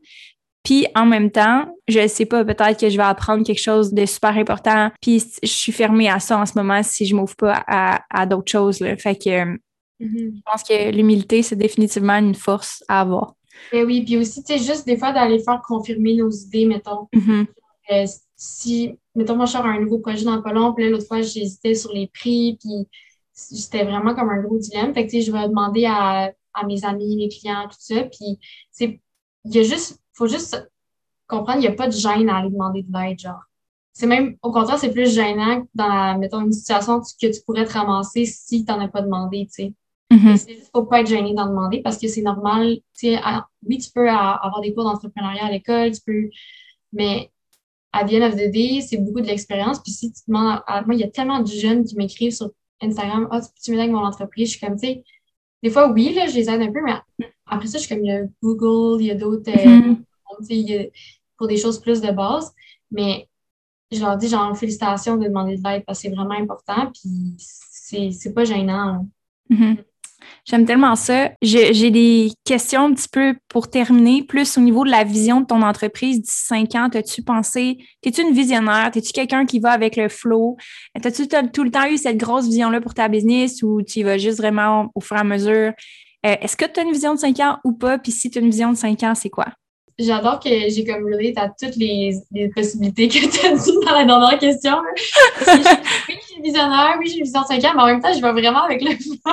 Puis 0.62 0.86
en 0.94 1.06
même 1.06 1.30
temps, 1.30 1.74
je 1.88 2.06
sais 2.06 2.26
pas, 2.26 2.44
peut-être 2.44 2.78
que 2.78 2.90
je 2.90 2.96
vais 2.98 3.04
apprendre 3.04 3.44
quelque 3.44 3.62
chose 3.62 3.94
de 3.94 4.04
super 4.04 4.36
important. 4.36 4.90
Puis 5.00 5.24
je 5.42 5.48
suis 5.48 5.72
fermée 5.72 6.10
à 6.10 6.20
ça 6.20 6.38
en 6.38 6.44
ce 6.44 6.52
moment 6.56 6.82
si 6.82 7.06
je 7.06 7.16
m'ouvre 7.16 7.34
pas 7.36 7.64
à, 7.66 8.26
d'autres 8.26 8.50
choses. 8.50 8.80
Là. 8.80 8.94
Fait 8.98 9.16
que 9.16 9.44
mm-hmm. 9.44 9.56
je 10.00 10.40
pense 10.44 10.62
que 10.64 10.90
l'humilité, 10.90 11.42
c'est 11.42 11.56
définitivement 11.56 12.18
une 12.18 12.34
force 12.34 12.84
à 12.88 13.00
avoir. 13.00 13.34
Et 13.72 13.78
eh 13.78 13.84
oui, 13.84 14.04
puis 14.04 14.16
aussi, 14.16 14.42
tu 14.42 14.52
sais, 14.52 14.64
juste 14.64 14.86
des 14.86 14.96
fois 14.96 15.12
d'aller 15.12 15.38
faire 15.40 15.60
confirmer 15.66 16.14
nos 16.14 16.30
idées, 16.30 16.66
mettons. 16.66 17.08
Mm-hmm. 17.14 17.46
Euh, 17.90 18.06
si, 18.36 18.96
mettons, 19.14 19.36
moi, 19.36 19.46
je 19.46 19.52
sors 19.52 19.66
un 19.66 19.80
nouveau 19.80 19.98
projet 19.98 20.24
dans 20.24 20.40
pas 20.42 20.52
long, 20.52 20.72
puis 20.74 20.88
l'autre 20.88 21.06
fois, 21.06 21.20
j'hésitais 21.22 21.74
sur 21.74 21.92
les 21.92 22.06
prix, 22.08 22.58
puis 22.60 22.86
c'était 23.32 23.84
vraiment 23.84 24.14
comme 24.14 24.30
un 24.30 24.42
gros 24.42 24.58
dilemme. 24.58 24.94
Fait 24.94 25.06
que, 25.06 25.10
tu 25.10 25.18
sais, 25.18 25.26
je 25.26 25.32
vais 25.32 25.48
demander 25.48 25.84
à, 25.86 26.32
à 26.54 26.66
mes 26.66 26.84
amis, 26.84 27.16
mes 27.16 27.28
clients, 27.28 27.68
tout 27.68 27.76
ça, 27.78 28.04
puis 28.04 28.38
c'est, 28.70 29.00
il 29.44 29.54
y 29.54 29.58
a 29.58 29.62
juste, 29.62 30.00
faut 30.12 30.26
juste 30.26 30.70
comprendre, 31.26 31.58
il 31.58 31.62
n'y 31.62 31.68
a 31.68 31.72
pas 31.72 31.86
de 31.86 31.92
gêne 31.92 32.28
à 32.28 32.38
aller 32.38 32.50
demander 32.50 32.82
de 32.82 32.92
l'aide, 32.92 33.18
genre. 33.18 33.42
C'est 33.92 34.06
même, 34.06 34.36
au 34.42 34.52
contraire, 34.52 34.78
c'est 34.78 34.92
plus 34.92 35.12
gênant 35.12 35.66
dans 35.74 35.88
la, 35.88 36.16
mettons, 36.16 36.40
une 36.40 36.52
situation 36.52 37.00
que 37.00 37.26
tu 37.26 37.42
pourrais 37.44 37.64
te 37.64 37.72
ramasser 37.72 38.24
si 38.24 38.64
tu 38.64 38.70
n'en 38.70 38.80
as 38.80 38.88
pas 38.88 39.02
demandé, 39.02 39.46
tu 39.46 39.64
sais. 39.64 39.74
Mm-hmm. 40.10 40.36
C'est 40.36 40.54
juste 40.54 40.70
faut 40.74 40.84
pas 40.84 41.00
être 41.00 41.08
gêné 41.08 41.34
d'en 41.34 41.48
demander 41.48 41.82
parce 41.82 41.98
que 41.98 42.08
c'est 42.08 42.22
normal. 42.22 42.78
oui, 43.02 43.78
tu 43.78 43.90
peux 43.94 44.08
avoir 44.08 44.60
des 44.62 44.74
cours 44.74 44.84
d'entrepreneuriat 44.84 45.46
à 45.46 45.50
l'école, 45.50 45.92
tu 45.92 46.00
peux, 46.06 46.30
mais 46.92 47.30
à 47.92 48.04
the 48.04 48.14
end 48.14 48.26
of 48.26 48.34
the 48.34 48.50
day, 48.50 48.80
c'est 48.80 48.98
beaucoup 48.98 49.20
de 49.20 49.26
l'expérience. 49.26 49.80
Puis 49.82 49.92
si 49.92 50.12
tu 50.12 50.20
demandes, 50.28 50.62
à, 50.66 50.82
moi, 50.82 50.94
il 50.94 51.00
y 51.00 51.04
a 51.04 51.08
tellement 51.08 51.40
de 51.40 51.46
jeunes 51.46 51.84
qui 51.84 51.96
m'écrivent 51.96 52.32
sur 52.34 52.50
Instagram, 52.80 53.28
ah, 53.30 53.40
oh, 53.42 53.46
tu 53.62 53.70
m'aides 53.70 53.80
avec 53.80 53.92
mon 53.92 54.04
entreprise. 54.04 54.52
Je 54.52 54.58
suis 54.58 54.66
comme, 54.66 54.78
tu 54.78 54.86
sais, 54.86 55.04
des 55.62 55.70
fois, 55.70 55.90
oui, 55.90 56.14
là, 56.14 56.26
je 56.26 56.34
les 56.34 56.48
aide 56.48 56.62
un 56.62 56.72
peu, 56.72 56.80
mais 56.82 56.92
après 57.46 57.66
ça, 57.66 57.78
je 57.78 57.84
suis 57.84 57.94
comme, 57.94 58.04
il 58.04 58.08
y 58.08 58.12
a 58.12 58.22
Google, 58.42 59.02
il 59.02 59.06
y 59.06 59.10
a 59.10 59.14
d'autres 59.14 59.50
euh, 59.50 59.94
mm-hmm. 60.44 60.90
pour 61.36 61.48
des 61.48 61.56
choses 61.56 61.80
plus 61.80 62.00
de 62.00 62.10
base. 62.10 62.52
Mais 62.90 63.28
je 63.90 64.00
leur 64.00 64.16
dis, 64.16 64.28
genre, 64.28 64.56
félicitations 64.56 65.16
de 65.16 65.24
demander 65.24 65.56
de 65.56 65.62
l'aide 65.62 65.84
parce 65.84 65.98
que 65.98 66.08
c'est 66.08 66.14
vraiment 66.14 66.34
important. 66.34 66.92
Puis 66.92 67.34
c'est 67.38 68.34
pas 68.34 68.44
gênant. 68.44 69.06
Mm-hmm. 69.50 69.76
J'aime 70.44 70.64
tellement 70.64 70.96
ça. 70.96 71.30
J'ai 71.42 71.90
des 71.90 72.32
questions 72.44 72.86
un 72.86 72.94
petit 72.94 73.08
peu 73.08 73.34
pour 73.48 73.68
terminer, 73.68 74.22
plus 74.22 74.56
au 74.56 74.60
niveau 74.60 74.84
de 74.84 74.90
la 74.90 75.04
vision 75.04 75.40
de 75.40 75.46
ton 75.46 75.62
entreprise 75.62 76.22
d'ici 76.22 76.44
cinq 76.44 76.74
ans. 76.74 76.88
As-tu 76.92 77.22
pensé, 77.22 77.78
es-tu 78.02 78.22
une 78.22 78.32
visionnaire? 78.32 78.90
Es-tu 78.94 79.12
quelqu'un 79.12 79.46
qui 79.46 79.60
va 79.60 79.70
avec 79.70 79.96
le 79.96 80.08
flow? 80.08 80.56
As-tu 80.94 81.28
tout 81.52 81.64
le 81.64 81.70
temps 81.70 81.86
eu 81.88 81.96
cette 81.98 82.16
grosse 82.16 82.46
vision-là 82.46 82.80
pour 82.80 82.94
ta 82.94 83.08
business 83.08 83.62
ou 83.62 83.82
tu 83.82 84.00
y 84.00 84.02
vas 84.02 84.18
juste 84.18 84.38
vraiment 84.38 84.90
au 84.94 85.00
fur 85.00 85.16
et 85.16 85.20
à 85.20 85.24
mesure? 85.24 85.72
Euh, 86.26 86.34
est-ce 86.40 86.56
que 86.56 86.64
tu 86.64 86.80
as 86.80 86.82
une 86.82 86.92
vision 86.92 87.14
de 87.14 87.20
cinq 87.20 87.38
ans 87.40 87.58
ou 87.64 87.72
pas? 87.72 87.98
Puis 87.98 88.12
si 88.12 88.30
tu 88.30 88.38
as 88.38 88.40
une 88.40 88.50
vision 88.50 88.72
de 88.72 88.76
cinq 88.76 89.02
ans, 89.02 89.14
c'est 89.14 89.30
quoi? 89.30 89.46
J'adore 89.98 90.38
que 90.38 90.48
j'ai 90.48 90.84
comme 90.84 91.04
relate 91.04 91.36
à 91.38 91.48
toutes 91.48 91.74
les, 91.76 92.14
les 92.30 92.48
possibilités 92.50 93.08
que 93.08 93.26
tu 93.26 93.46
as 93.46 93.56
dit 93.56 93.72
dans 93.84 93.92
la 93.92 94.04
dernière 94.04 94.38
question. 94.38 94.74
oui, 94.86 95.54
je 96.08 96.26
suis 96.26 96.42
visionnaire, 96.42 96.96
oui, 97.00 97.08
j'ai 97.08 97.18
une 97.18 97.24
vision 97.24 97.42
de 97.42 97.46
5 97.46 97.64
ans, 97.64 97.72
mais 97.74 97.82
en 97.82 97.86
même 97.86 98.00
temps, 98.00 98.12
je 98.12 98.22
vais 98.22 98.32
vraiment 98.32 98.62
avec 98.62 98.80
le 98.80 98.90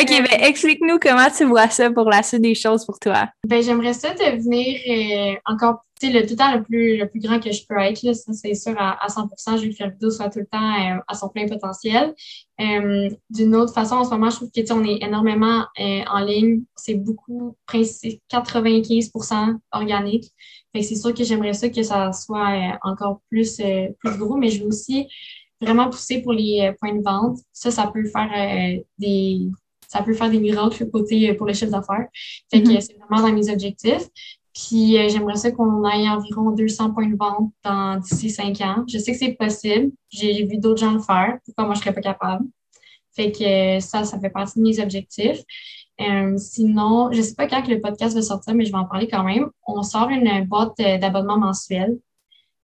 OK, 0.00 0.08
ben 0.08 0.40
explique-nous 0.40 0.98
comment 1.00 1.28
tu 1.36 1.44
vois 1.44 1.68
ça 1.68 1.90
pour 1.90 2.08
la 2.08 2.22
suite 2.22 2.42
des 2.42 2.54
choses 2.54 2.86
pour 2.86 2.98
toi. 2.98 3.28
Ben, 3.46 3.62
j'aimerais 3.62 3.94
ça 3.94 4.14
devenir 4.14 4.78
euh, 4.88 5.34
encore 5.46 5.84
le 6.10 6.22
tout 6.22 6.30
le 6.30 6.36
temps 6.36 6.54
le 6.54 6.62
plus, 6.62 6.96
le 6.96 7.08
plus 7.08 7.20
grand 7.20 7.38
que 7.38 7.52
je 7.52 7.66
peux 7.66 7.78
être, 7.78 8.02
là, 8.02 8.14
ça 8.14 8.32
c'est 8.32 8.54
sûr 8.54 8.74
à, 8.78 9.06
100%, 9.06 9.58
je 9.58 9.66
vais 9.66 9.72
faire 9.72 9.90
vidéo 9.90 10.10
soit 10.10 10.30
tout 10.30 10.38
le 10.40 10.46
temps 10.46 10.58
euh, 10.58 10.98
à 11.06 11.14
son 11.14 11.28
plein 11.28 11.46
potentiel. 11.46 12.14
Euh, 12.60 13.10
d'une 13.30 13.54
autre 13.54 13.72
façon, 13.72 13.96
en 13.96 14.04
ce 14.04 14.10
moment, 14.10 14.30
je 14.30 14.36
trouve 14.36 14.50
que 14.50 14.72
on 14.72 14.84
est 14.84 15.02
énormément 15.02 15.66
euh, 15.78 16.02
en 16.10 16.20
ligne. 16.20 16.62
C'est 16.76 16.94
beaucoup, 16.94 17.56
95% 17.68 19.58
organique. 19.72 20.24
Fait 20.74 20.82
c'est 20.82 20.96
sûr 20.96 21.12
que 21.12 21.24
j'aimerais 21.24 21.52
ça 21.52 21.68
que 21.68 21.82
ça 21.82 22.12
soit 22.12 22.78
encore 22.82 23.20
plus, 23.28 23.60
plus 23.98 24.18
gros, 24.18 24.36
mais 24.36 24.48
je 24.48 24.62
veux 24.62 24.68
aussi 24.68 25.06
vraiment 25.60 25.90
pousser 25.90 26.22
pour 26.22 26.32
les 26.32 26.72
points 26.80 26.94
de 26.94 27.02
vente. 27.02 27.38
Ça, 27.52 27.70
ça 27.70 27.90
peut 27.92 28.04
faire 28.04 28.80
des 28.98 29.48
ça 29.88 30.02
peut 30.02 30.14
faire 30.14 30.30
des 30.30 30.40
miracles 30.40 30.88
côté 30.90 31.34
pour 31.34 31.46
les 31.46 31.52
chiffres 31.52 31.70
d'affaires. 31.70 32.08
Fait 32.50 32.62
que 32.62 32.68
mm-hmm. 32.68 32.80
c'est 32.80 32.96
vraiment 32.96 33.28
dans 33.28 33.34
mes 33.34 33.50
objectifs. 33.50 34.08
Puis 34.54 34.98
euh, 34.98 35.08
j'aimerais 35.08 35.36
ça 35.36 35.50
qu'on 35.50 35.84
aille 35.84 36.08
environ 36.08 36.50
200 36.50 36.92
points 36.92 37.08
de 37.08 37.16
vente 37.16 37.52
dans 37.64 37.98
d'ici 37.98 38.30
cinq 38.30 38.60
ans. 38.60 38.84
Je 38.86 38.98
sais 38.98 39.12
que 39.12 39.18
c'est 39.18 39.32
possible. 39.32 39.92
J'ai 40.10 40.44
vu 40.44 40.58
d'autres 40.58 40.80
gens 40.80 40.92
le 40.92 41.00
faire. 41.00 41.38
Pourquoi 41.44 41.64
moi 41.64 41.74
je 41.74 41.80
serais 41.80 41.94
pas 41.94 42.02
capable? 42.02 42.44
Fait 43.14 43.32
que 43.32 43.76
euh, 43.76 43.80
ça, 43.80 44.04
ça 44.04 44.20
fait 44.20 44.30
partie 44.30 44.58
de 44.58 44.64
mes 44.64 44.78
objectifs. 44.80 45.40
Euh, 46.00 46.36
sinon, 46.36 47.10
je 47.12 47.22
sais 47.22 47.34
pas 47.34 47.46
quand 47.46 47.66
le 47.66 47.80
podcast 47.80 48.14
va 48.14 48.22
sortir, 48.22 48.54
mais 48.54 48.64
je 48.64 48.72
vais 48.72 48.78
en 48.78 48.84
parler 48.86 49.08
quand 49.08 49.24
même. 49.24 49.48
On 49.66 49.82
sort 49.82 50.08
une 50.10 50.44
boîte 50.46 50.76
d'abonnement 50.78 51.38
mensuel. 51.38 51.98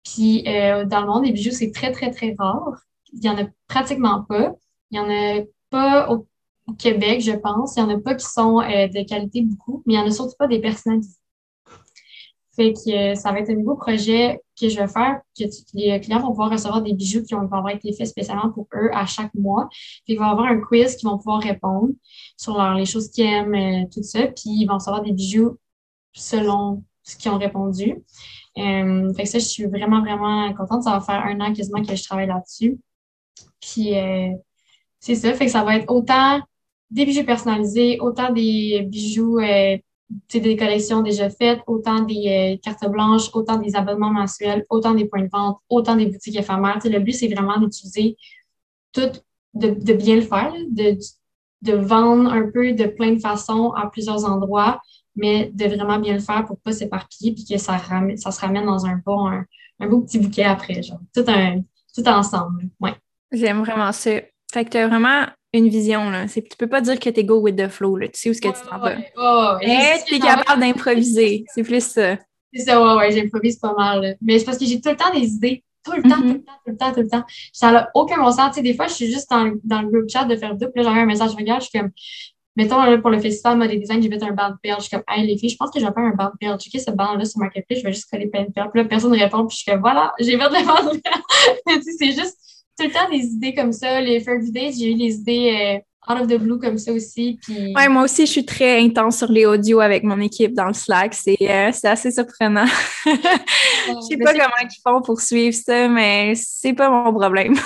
Puis 0.04 0.44
dans 0.44 1.02
le 1.02 1.06
monde 1.06 1.24
des 1.24 1.32
bijoux, 1.32 1.52
c'est 1.52 1.72
très, 1.72 1.92
très, 1.92 2.12
très 2.12 2.36
rare. 2.38 2.82
Il 3.14 3.24
y 3.24 3.30
en 3.30 3.38
a 3.38 3.46
pratiquement 3.68 4.24
pas. 4.24 4.54
Il 4.90 4.98
y 4.98 5.00
en 5.00 5.10
a 5.10 5.44
pas 5.70 6.10
au 6.10 6.28
Québec, 6.74 7.22
je 7.22 7.34
pense. 7.34 7.76
Il 7.76 7.82
y 7.82 7.84
en 7.84 7.90
a 7.90 8.00
pas 8.00 8.16
qui 8.16 8.26
sont 8.26 8.58
de 8.58 9.08
qualité 9.08 9.42
beaucoup, 9.44 9.84
mais 9.86 9.94
il 9.94 9.98
y 9.98 10.00
en 10.00 10.08
a 10.08 10.12
surtout 10.12 10.36
pas 10.38 10.48
des 10.48 10.60
personnalisés. 10.60 11.20
Fait 12.62 12.74
que 12.74 12.91
euh, 12.91 13.16
ça 13.16 13.32
va 13.32 13.39
être 13.39 13.49
un 13.49 13.55
nouveau 13.55 13.76
projet 13.76 14.39
que 14.59 14.70
je 14.70 14.80
vais 14.80 14.88
faire, 14.88 15.20
que 15.36 15.45
les 15.74 15.99
clients 15.99 16.20
vont 16.20 16.28
pouvoir 16.28 16.51
recevoir 16.51 16.84
des 16.84 16.93
bijoux 16.93 17.24
qui 17.24 17.34
vont 17.34 17.41
avoir 17.41 17.70
été 17.70 17.91
faits 17.91 18.05
spécialement 18.05 18.51
pour 18.51 18.68
eux 18.76 18.91
à 18.93 19.07
chaque 19.07 19.34
mois. 19.34 19.68
Puis 20.05 20.14
ils 20.14 20.20
vont 20.20 20.26
avoir 20.26 20.45
un 20.45 20.59
quiz 20.59 20.95
qui 20.95 21.05
vont 21.05 21.18
pouvoir 21.18 21.41
répondre 21.41 21.89
sur 22.38 22.62
les 22.74 22.86
choses 22.86 23.09
qu'ils 23.09 23.26
aiment, 23.26 23.55
euh, 23.55 23.88
tout 23.91 24.03
ça. 24.03 24.28
Puis 24.28 24.51
ils 24.62 24.68
vont 24.68 24.76
recevoir 24.76 25.01
des 25.01 25.12
bijoux 25.12 25.57
selon 26.14 26.84
ce 27.01 27.16
qu'ils 27.16 27.32
ont 27.32 27.39
répondu. 27.39 28.03
Euh, 28.59 29.12
fait 29.16 29.24
que 29.24 29.30
ça, 29.30 29.39
je 29.39 29.45
suis 29.45 29.66
vraiment, 29.66 30.01
vraiment 30.01 30.53
contente. 30.53 30.84
Ça 30.84 30.91
va 30.91 31.01
faire 31.01 31.26
un 31.26 31.39
an 31.41 31.53
quasiment 31.53 31.84
que 31.84 31.95
je 31.95 32.03
travaille 32.03 32.28
là-dessus. 32.28 32.78
Puis 33.59 33.93
c'est 34.99 35.16
ça, 35.16 35.34
fait 35.34 35.45
que 35.45 35.51
ça 35.51 35.64
va 35.64 35.78
être 35.78 35.91
autant 35.91 36.39
des 36.91 37.05
bijoux 37.05 37.24
personnalisés, 37.24 37.99
autant 38.01 38.32
des 38.32 38.84
bijoux 38.88 39.39
des 40.34 40.55
collections 40.55 41.01
déjà 41.01 41.30
faites, 41.30 41.62
autant 41.68 42.01
des 42.01 42.55
euh, 42.55 42.57
cartes 42.62 42.89
blanches, 42.89 43.30
autant 43.34 43.57
des 43.57 43.76
abonnements 43.76 44.12
mensuels, 44.12 44.66
autant 44.70 44.93
des 44.93 45.05
points 45.05 45.24
de 45.24 45.30
vente, 45.32 45.59
autant 45.70 45.95
des 45.95 46.07
boutiques 46.07 46.38
éphémères. 46.38 46.80
le 46.84 46.99
but, 46.99 47.14
c'est 47.14 47.28
vraiment 47.28 47.57
d'utiliser 47.59 48.18
tout, 48.91 49.12
de, 49.53 49.93
bien 49.93 50.16
le 50.16 50.22
faire, 50.22 50.53
de, 50.70 50.97
de 51.62 51.74
vendre 51.74 52.32
un 52.32 52.49
peu 52.51 52.74
de 52.74 52.86
plein 52.86 53.14
de 53.14 53.20
façons 53.20 53.72
à 53.72 53.89
plusieurs 53.89 54.26
endroits, 54.26 54.82
mais 55.16 55.51
de 55.53 55.66
vraiment 55.66 55.99
bien 55.99 56.14
le 56.14 56.20
faire 56.20 56.45
pour 56.45 56.59
pas 56.59 56.72
s'éparpiller 56.72 57.34
puis 57.34 57.45
que 57.45 57.57
ça, 57.57 57.78
ça 58.16 58.32
se 58.32 58.41
ramène 58.41 58.66
dans 58.66 58.86
un 58.86 58.97
beau, 59.05 59.28
un, 59.28 59.88
beau 59.88 60.01
petit 60.01 60.20
bouquet 60.20 60.43
après, 60.43 60.82
genre. 60.82 60.99
Tout, 61.14 61.26
un, 61.28 61.62
tout 61.93 62.07
ensemble. 62.07 62.70
Ouais. 62.80 62.95
J'aime 63.32 63.59
vraiment 63.59 63.91
ça. 63.91 64.12
Fait 64.51 64.66
que 64.66 64.88
vraiment 64.88 65.26
une 65.54 65.70
vision. 65.70 66.10
Là. 66.10 66.28
Tu 66.28 66.41
peux 66.58 66.68
pas 66.68 66.82
dire 66.82 66.99
que 66.99 67.10
tu 67.10 67.20
es 67.20 67.24
go 67.24 67.39
with 67.39 67.58
the 67.58 67.68
flow. 67.68 67.97
Là. 67.97 68.08
Tu 68.08 68.20
sais 68.20 68.30
où 68.30 68.34
ce 68.34 68.41
que 68.41 68.47
tu 68.47 68.70
t'en 68.70 68.80
vas. 68.80 68.95
Mais 69.60 70.02
tu 70.06 70.16
es 70.16 70.20
capable 70.20 70.62
d'improviser. 70.62 71.45
C'est 71.54 71.64
plus 71.64 71.84
ça. 71.84 72.18
C'est 72.54 72.66
ça, 72.66 72.82
ouais, 72.82 72.95
ouais, 72.95 73.12
j'improvise 73.12 73.58
pas 73.60 73.74
mal. 73.74 74.18
Mais 74.22 74.39
c'est 74.39 74.45
parce 74.45 74.58
que 74.58 74.66
j'ai 74.66 74.82
tout 74.82 74.89
le 74.89 74.97
temps 74.97 75.14
des 75.14 75.28
idées. 75.28 75.64
Tout 75.84 75.93
le 75.93 76.04
temps, 76.04 76.18
tout 76.18 76.24
le 76.24 76.30
mm-hmm. 76.34 76.43
temps, 76.43 76.52
tout 76.66 76.72
le 76.72 76.78
temps, 76.78 76.93
tout 76.93 77.02
le 77.02 77.08
temps. 77.08 77.24
Ça 77.54 77.72
n'a 77.72 77.89
aucun 77.95 78.18
bon 78.18 78.32
sens. 78.32 78.49
Tu 78.49 78.56
sais, 78.56 78.62
des 78.62 78.76
fois, 78.76 78.88
je 78.88 78.93
suis 78.93 79.08
juste 79.08 79.30
dans, 79.32 79.52
dans 79.64 79.82
le 79.82 79.89
group 79.89 80.10
chat 80.10 80.26
de 80.26 80.36
faire 80.36 80.56
double. 80.56 80.72
Là, 80.76 80.84
j'envoie 80.84 81.02
un 81.02 81.06
message, 81.06 81.32
je 81.32 81.38
regarde, 81.38 81.62
je 81.62 81.70
suis 81.70 81.80
comme, 81.80 81.89
mettons, 82.56 82.84
là, 82.84 82.97
pour 82.99 83.10
le 83.10 83.20
festival 83.20 83.58
mode 83.58 83.72
design, 83.72 84.02
j'ai 84.02 84.10
fait 84.10 84.22
un 84.24 84.32
band 84.32 84.54
perles. 84.62 84.80
Je 84.80 84.88
suis 84.88 84.91
comme, 84.91 85.04
hey, 85.08 85.26
les 85.26 85.38
filles, 85.38 85.49
je 85.49 85.56
pense 85.58 85.72
que 85.72 85.80
je 85.80 85.86
vais 85.86 85.91
faire 85.91 86.04
un 86.04 86.14
band 86.14 86.32
perles. 86.39 86.60
Checker 86.60 86.80
ce 86.80 86.91
band-là 86.91 87.26
sur 87.26 87.39
Marketplace, 87.39 87.80
je 87.80 87.84
vais 87.84 87.93
juste 87.93 88.10
coller 88.12 88.28
plein 88.28 88.43
de 88.43 88.52
perles. 88.52 88.70
Puis 88.72 88.82
là, 88.82 88.88
personne 88.88 89.12
ne 89.12 89.18
répond, 89.18 89.47
puis 89.47 89.58
je 89.58 89.64
suis 89.64 89.72
comme, 89.72 89.82
voilà, 89.82 90.14
j'ai 90.20 90.38
fait 90.38 90.49
le 90.49 90.66
band 90.66 90.99
perles. 91.04 91.82
c'est 91.97 92.12
juste 92.12 92.38
tout 92.78 92.86
le 92.86 92.91
temps 92.91 93.09
des 93.09 93.24
idées 93.24 93.53
comme 93.53 93.74
ça. 93.74 94.01
Les 94.01 94.19
Fair 94.19 94.39
Days, 94.41 94.74
j'ai 94.80 94.91
eu 94.91 94.95
des 94.95 95.15
idées. 95.15 95.78
Euh, 95.78 95.80
out 96.09 96.19
of 96.19 96.28
the 96.28 96.38
blue 96.38 96.59
comme 96.59 96.78
ça 96.78 96.91
aussi. 96.91 97.39
Puis... 97.43 97.74
Ouais, 97.76 97.88
moi 97.88 98.03
aussi, 98.03 98.26
je 98.26 98.32
suis 98.32 98.45
très 98.45 98.80
intense 98.80 99.19
sur 99.19 99.32
les 99.32 99.45
audios 99.45 99.80
avec 99.80 100.03
mon 100.03 100.19
équipe 100.19 100.53
dans 100.53 100.65
le 100.65 100.74
Slack. 100.74 101.13
C'est 101.13 101.38
euh, 101.41 101.72
assez 101.84 102.11
surprenant. 102.11 102.65
je 103.05 103.11
sais 104.09 104.17
pas 104.17 104.34
comment 104.34 104.61
ils 104.63 104.82
font 104.84 105.01
pour 105.01 105.22
suivre 105.22 105.55
ça, 105.55 105.88
mais 105.88 106.34
c'est 106.36 106.74
pas 106.74 106.89
mon 106.89 107.13
problème. 107.13 107.55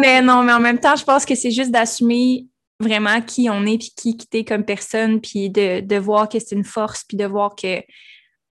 Mais 0.00 0.22
non, 0.22 0.42
mais 0.42 0.52
en 0.52 0.60
même 0.60 0.78
temps, 0.78 0.94
je 0.96 1.04
pense 1.04 1.24
que 1.24 1.34
c'est 1.34 1.50
juste 1.50 1.72
d'assumer 1.72 2.46
vraiment 2.78 3.20
qui 3.20 3.48
on 3.50 3.66
est, 3.66 3.78
puis 3.78 4.16
qui 4.16 4.16
t'es 4.16 4.44
comme 4.44 4.64
personne, 4.64 5.20
puis 5.20 5.50
de, 5.50 5.80
de 5.80 5.96
voir 5.96 6.28
que 6.28 6.38
c'est 6.38 6.54
une 6.54 6.64
force, 6.64 7.02
puis 7.04 7.16
de 7.16 7.24
voir 7.24 7.56
que 7.56 7.80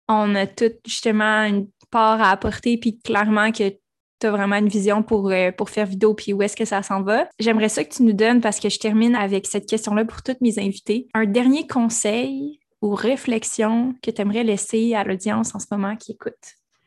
on 0.10 0.36
a 0.36 0.48
tout 0.48 0.72
justement 0.86 1.44
une 1.44 1.68
part 1.92 2.22
à 2.22 2.32
apporter, 2.32 2.78
puis 2.78 3.00
clairement 3.00 3.52
que 3.52 3.70
tu 3.70 4.28
as 4.28 4.32
vraiment 4.32 4.58
une 4.58 4.68
vision 4.68 5.02
pour, 5.02 5.30
euh, 5.30 5.52
pour 5.52 5.70
faire 5.70 5.86
vidéo 5.86 6.14
puis 6.14 6.34
où 6.34 6.42
est-ce 6.42 6.58
que 6.58 6.66
ça 6.66 6.84
s'en 6.84 7.02
va. 7.04 7.30
J'aimerais 7.40 7.70
ça 7.70 7.84
que 7.86 7.94
tu 7.94 8.04
nous 8.04 8.14
donnes, 8.14 8.42
parce 8.42 8.60
que 8.60 8.68
je 8.68 8.80
termine 8.80 9.16
avec 9.16 9.48
cette 9.48 9.68
question-là 9.68 10.04
pour 10.04 10.22
toutes 10.22 10.42
mes 10.42 10.60
invités, 10.60 11.08
un 11.14 11.26
dernier 11.26 11.66
conseil 11.68 12.60
ou 12.82 12.96
réflexion 12.96 13.94
que 14.02 14.12
tu 14.12 14.22
aimerais 14.22 14.44
laisser 14.44 14.96
à 14.96 15.04
l'audience 15.04 15.56
en 15.56 15.60
ce 15.60 15.68
moment 15.72 15.96
qui 15.96 16.14
écoute? 16.14 16.34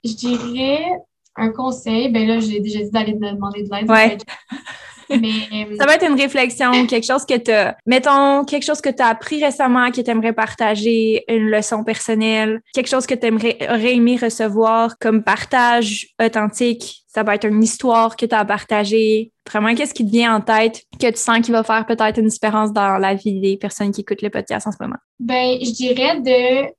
Je 0.05 0.15
dirais 0.15 0.85
un 1.37 1.51
conseil, 1.51 2.11
ben 2.11 2.27
là, 2.27 2.41
j'ai 2.41 2.61
déjà 2.61 2.81
dit 2.81 2.91
d'aller 2.91 3.15
demander 3.15 3.63
de 3.63 3.71
l'aide. 3.71 3.91
Ouais. 3.91 4.19
Ça 5.79 5.87
va 5.87 5.95
être 5.95 6.07
une 6.07 6.21
réflexion, 6.21 6.87
quelque 6.87 7.07
chose 7.07 7.25
que 7.25 7.37
tu 7.37 7.51
as, 7.51 7.77
mettons, 7.87 8.45
quelque 8.45 8.65
chose 8.65 8.81
que 8.81 8.91
tu 8.91 9.03
as 9.03 9.09
appris 9.09 9.45
récemment, 9.45 9.91
que 9.91 10.01
tu 10.01 10.11
aimerais 10.11 10.33
partager, 10.33 11.25
une 11.29 11.49
leçon 11.49 11.85
personnelle, 11.85 12.61
quelque 12.73 12.89
chose 12.89 13.07
que 13.07 13.15
tu 13.15 13.27
aimerais 13.27 13.57
aimé 13.95 14.19
recevoir 14.21 14.99
comme 14.99 15.23
partage 15.23 16.09
authentique. 16.23 17.03
Ça 17.09 17.23
va 17.23 17.35
être 17.35 17.47
une 17.47 17.63
histoire 17.63 18.17
que 18.17 18.25
tu 18.25 18.35
as 18.35 18.45
partagée. 18.45 19.33
Vraiment, 19.51 19.75
qu'est-ce 19.75 19.93
qui 19.93 20.07
te 20.07 20.11
vient 20.11 20.37
en 20.37 20.41
tête 20.41 20.83
que 20.99 21.11
tu 21.11 21.19
sens 21.19 21.41
qui 21.41 21.51
va 21.51 21.63
faire 21.63 21.85
peut-être 21.85 22.19
une 22.19 22.29
différence 22.29 22.73
dans 22.73 22.97
la 22.97 23.15
vie 23.15 23.41
des 23.41 23.57
personnes 23.57 23.93
qui 23.93 24.01
écoutent 24.01 24.23
le 24.23 24.31
podcast 24.31 24.67
en 24.67 24.73
ce 24.73 24.79
moment? 24.81 24.97
Ben, 25.21 25.59
je 25.61 25.73
dirais 25.73 26.21
de 26.21 26.73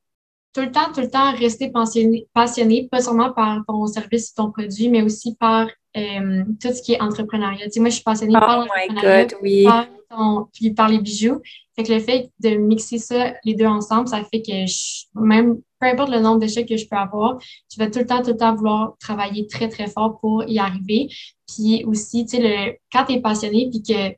tout 0.54 0.62
le 0.62 0.72
temps, 0.72 0.92
tout 0.94 1.02
le 1.02 1.10
temps 1.10 1.32
rester 1.34 1.70
passionné, 1.70 2.28
passionné 2.34 2.88
pas 2.90 3.02
seulement 3.02 3.32
par 3.32 3.64
ton 3.68 3.86
service 3.88 4.32
ou 4.32 4.42
ton 4.42 4.52
produit, 4.52 4.90
mais 4.90 5.02
aussi 5.02 5.36
par 5.36 5.68
euh, 5.96 6.44
tout 6.62 6.74
ce 6.74 6.82
qui 6.82 6.94
est 6.94 7.02
entrepreneuriat. 7.02 7.66
Tu 7.66 7.74
sais, 7.74 7.80
moi, 7.80 7.90
je 7.90 7.96
suis 7.96 8.04
passionnée 8.04 8.34
par 8.34 8.60
oh 8.60 8.62
l'entrepreneuriat, 8.62 9.28
oui. 9.42 9.64
par, 9.64 9.88
puis 10.54 10.72
par 10.72 10.90
les 10.90 11.00
bijoux. 11.00 11.42
Fait 11.76 11.84
que 11.84 11.92
le 11.92 12.00
fait 12.00 12.32
de 12.40 12.50
mixer 12.50 12.98
ça, 13.00 13.34
les 13.44 13.56
deux 13.56 13.66
ensemble, 13.66 14.08
ça 14.08 14.24
fait 14.24 14.42
que 14.42 14.66
je, 14.66 15.06
même 15.16 15.60
peu 15.80 15.88
importe 15.88 16.12
le 16.12 16.20
nombre 16.20 16.40
d'échecs 16.40 16.68
que 16.68 16.78
je 16.78 16.88
peux 16.88 16.96
avoir, 16.96 17.38
tu 17.70 17.80
vas 17.80 17.90
tout 17.90 18.00
le 18.00 18.06
temps, 18.06 18.22
tout 18.22 18.32
le 18.32 18.38
temps 18.38 18.56
vouloir 18.56 18.96
travailler 19.00 19.48
très, 19.48 19.70
très 19.70 19.88
fort 19.88 20.20
pour 20.20 20.44
y 20.48 20.60
arriver. 20.60 21.10
Puis 21.48 21.84
aussi, 21.86 22.26
tu 22.26 22.38
sais, 22.38 22.42
le, 22.42 22.78
quand 22.92 23.06
tu 23.06 23.14
es 23.14 23.22
passionné 23.22 23.70
puis 23.70 23.82
que 23.82 24.16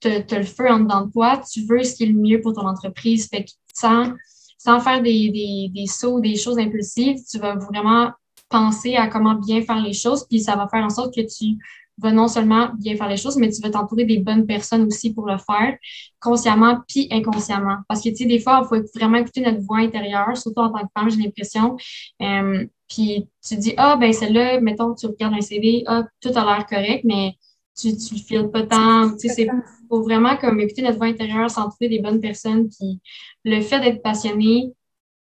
tu 0.00 0.34
as 0.34 0.38
le 0.38 0.44
feu 0.44 0.70
en 0.70 0.80
dedans 0.80 1.06
de 1.06 1.12
toi, 1.12 1.40
tu 1.50 1.64
veux 1.64 1.82
ce 1.82 1.94
qui 1.94 2.04
est 2.04 2.06
le 2.06 2.14
mieux 2.14 2.40
pour 2.40 2.54
ton 2.54 2.66
entreprise. 2.66 3.28
Fait 3.28 3.44
que 3.44 3.50
sans, 3.74 4.12
sans 4.58 4.80
faire 4.80 5.02
des, 5.02 5.30
des, 5.30 5.70
des 5.72 5.86
sauts, 5.86 6.20
des 6.20 6.36
choses 6.36 6.58
impulsives, 6.58 7.18
tu 7.30 7.38
vas 7.38 7.54
vraiment 7.56 8.10
penser 8.48 8.96
à 8.96 9.08
comment 9.08 9.34
bien 9.34 9.62
faire 9.62 9.80
les 9.80 9.92
choses, 9.92 10.26
puis 10.28 10.40
ça 10.40 10.56
va 10.56 10.68
faire 10.68 10.84
en 10.84 10.90
sorte 10.90 11.14
que 11.14 11.20
tu 11.20 11.56
vas 11.98 12.12
non 12.12 12.28
seulement 12.28 12.70
bien 12.78 12.96
faire 12.96 13.08
les 13.08 13.16
choses, 13.16 13.36
mais 13.36 13.50
tu 13.50 13.60
vas 13.62 13.70
t'entourer 13.70 14.04
des 14.04 14.18
bonnes 14.18 14.46
personnes 14.46 14.82
aussi 14.86 15.14
pour 15.14 15.26
le 15.26 15.36
faire, 15.38 15.76
consciemment 16.20 16.80
puis 16.88 17.08
inconsciemment. 17.10 17.78
Parce 17.88 18.02
que, 18.02 18.08
tu 18.08 18.16
sais, 18.16 18.24
des 18.26 18.40
fois, 18.40 18.62
il 18.64 18.68
faut 18.68 18.84
vraiment 18.94 19.18
écouter 19.18 19.42
notre 19.42 19.60
voix 19.60 19.78
intérieure, 19.78 20.36
surtout 20.36 20.60
en 20.60 20.70
tant 20.72 20.82
que 20.82 20.90
femme, 20.96 21.10
j'ai 21.10 21.18
l'impression. 21.18 21.76
Euh, 22.22 22.66
puis 22.88 23.28
tu 23.46 23.56
dis, 23.56 23.74
ah, 23.76 23.96
ben 23.96 24.12
celle-là, 24.12 24.60
mettons, 24.60 24.94
tu 24.94 25.06
regardes 25.06 25.34
un 25.34 25.40
CV, 25.40 25.84
ah, 25.86 26.04
tout 26.20 26.30
a 26.34 26.44
l'air 26.44 26.66
correct, 26.66 27.04
mais 27.04 27.34
tu, 27.76 27.96
tu 27.96 28.14
le 28.14 28.20
files 28.20 28.50
pas 28.50 28.64
tant. 28.64 29.16
Tu 29.16 29.28
sais, 29.28 29.48
faut 29.88 30.02
vraiment 30.02 30.36
comme 30.36 30.60
écouter 30.60 30.82
notre 30.82 30.98
voix 30.98 31.06
intérieure, 31.06 31.50
s'entourer 31.50 31.88
des 31.88 32.00
bonnes 32.00 32.20
personnes. 32.20 32.68
Puis 32.68 33.00
le 33.44 33.60
fait 33.60 33.80
d'être 33.80 34.02
passionné 34.02 34.72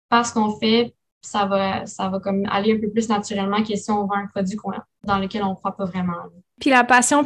par 0.09 0.27
ce 0.27 0.35
qu'on 0.35 0.59
fait, 0.59 0.95
ça 1.21 1.47
va, 1.47 1.87
ça 1.87 2.09
va 2.09 2.21
comme 2.21 2.45
aller 2.51 2.75
un 2.75 2.81
peu 2.81 2.91
plus 2.91 3.09
naturellement 3.09 3.63
que 3.63 3.77
si 3.77 3.91
on 3.91 4.07
vend 4.07 4.17
un 4.17 4.27
produit 4.27 4.57
dans 5.05 5.19
lequel 5.19 5.43
on 5.43 5.51
ne 5.51 5.55
croit 5.55 5.77
pas 5.77 5.85
vraiment. 5.85 6.15
Puis 6.61 6.71
la 6.71 6.85
passion, 6.85 7.23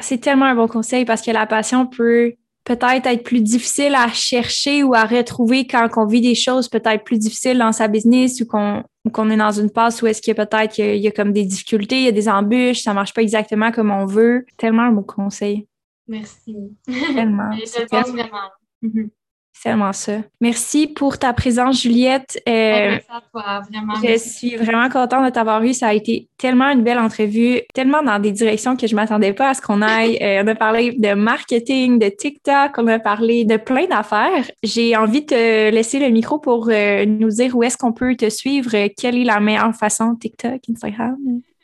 c'est 0.00 0.18
tellement 0.18 0.46
un 0.46 0.54
bon 0.54 0.68
conseil 0.68 1.04
parce 1.04 1.22
que 1.22 1.30
la 1.30 1.46
passion 1.46 1.86
peut 1.86 2.34
peut-être 2.64 3.06
être 3.06 3.24
plus 3.24 3.40
difficile 3.40 3.94
à 3.94 4.08
chercher 4.08 4.82
ou 4.82 4.94
à 4.94 5.04
retrouver 5.04 5.66
quand 5.66 5.88
on 5.96 6.06
vit 6.06 6.20
des 6.20 6.34
choses 6.34 6.68
peut-être 6.68 7.04
plus 7.04 7.18
difficiles 7.18 7.58
dans 7.58 7.72
sa 7.72 7.88
business 7.88 8.40
ou 8.40 8.46
qu'on 8.46 9.30
est 9.30 9.36
dans 9.36 9.50
une 9.50 9.70
passe 9.70 10.00
où 10.02 10.06
est-ce 10.06 10.22
qu'il 10.22 10.36
y 10.36 10.40
a 10.40 10.46
peut-être 10.46 10.72
qu'il 10.72 10.96
y, 10.96 11.08
a 11.08 11.10
comme 11.10 11.32
des 11.32 11.44
difficultés, 11.44 11.96
il 11.96 12.04
y 12.04 12.08
a 12.08 12.12
des 12.12 12.28
embûches, 12.28 12.82
ça 12.82 12.94
marche 12.94 13.14
pas 13.14 13.22
exactement 13.22 13.72
comme 13.72 13.90
on 13.90 14.06
veut. 14.06 14.46
Tellement 14.56 14.82
un 14.82 14.92
bon 14.92 15.02
conseil. 15.02 15.66
Merci. 16.06 16.56
Tellement. 16.86 17.50
Je 17.56 17.86
pense 17.86 18.10
vraiment. 18.10 19.10
C'est 19.52 19.68
tellement 19.68 19.92
ça. 19.92 20.18
Merci 20.40 20.86
pour 20.88 21.18
ta 21.18 21.32
présence, 21.32 21.82
Juliette. 21.82 22.42
Euh, 22.48 22.52
merci 22.52 23.06
à 23.10 23.22
toi, 23.30 23.60
vraiment. 23.70 23.94
Je 24.02 24.18
suis 24.18 24.56
vraiment 24.56 24.88
contente 24.88 25.24
de 25.26 25.30
t'avoir 25.30 25.62
eu. 25.62 25.74
Ça 25.74 25.88
a 25.88 25.94
été 25.94 26.28
tellement 26.38 26.70
une 26.70 26.82
belle 26.82 26.98
entrevue, 26.98 27.60
tellement 27.74 28.02
dans 28.02 28.18
des 28.18 28.32
directions 28.32 28.76
que 28.76 28.86
je 28.86 28.94
ne 28.94 29.00
m'attendais 29.00 29.32
pas 29.34 29.50
à 29.50 29.54
ce 29.54 29.60
qu'on 29.60 29.82
aille. 29.82 30.18
Euh, 30.22 30.42
on 30.42 30.48
a 30.48 30.54
parlé 30.54 30.92
de 30.92 31.14
marketing, 31.14 31.98
de 31.98 32.08
TikTok, 32.08 32.72
on 32.78 32.86
a 32.88 32.98
parlé 32.98 33.44
de 33.44 33.56
plein 33.56 33.86
d'affaires. 33.86 34.50
J'ai 34.62 34.96
envie 34.96 35.20
de 35.20 35.26
te 35.26 35.70
laisser 35.70 36.00
le 36.00 36.08
micro 36.08 36.38
pour 36.38 36.68
euh, 36.70 37.04
nous 37.04 37.28
dire 37.28 37.54
où 37.54 37.62
est-ce 37.62 37.76
qu'on 37.76 37.92
peut 37.92 38.16
te 38.16 38.30
suivre, 38.30 38.70
quelle 38.96 39.18
est 39.18 39.24
la 39.24 39.38
meilleure 39.38 39.74
façon, 39.74 40.16
TikTok, 40.16 40.60
Instagram? 40.70 41.16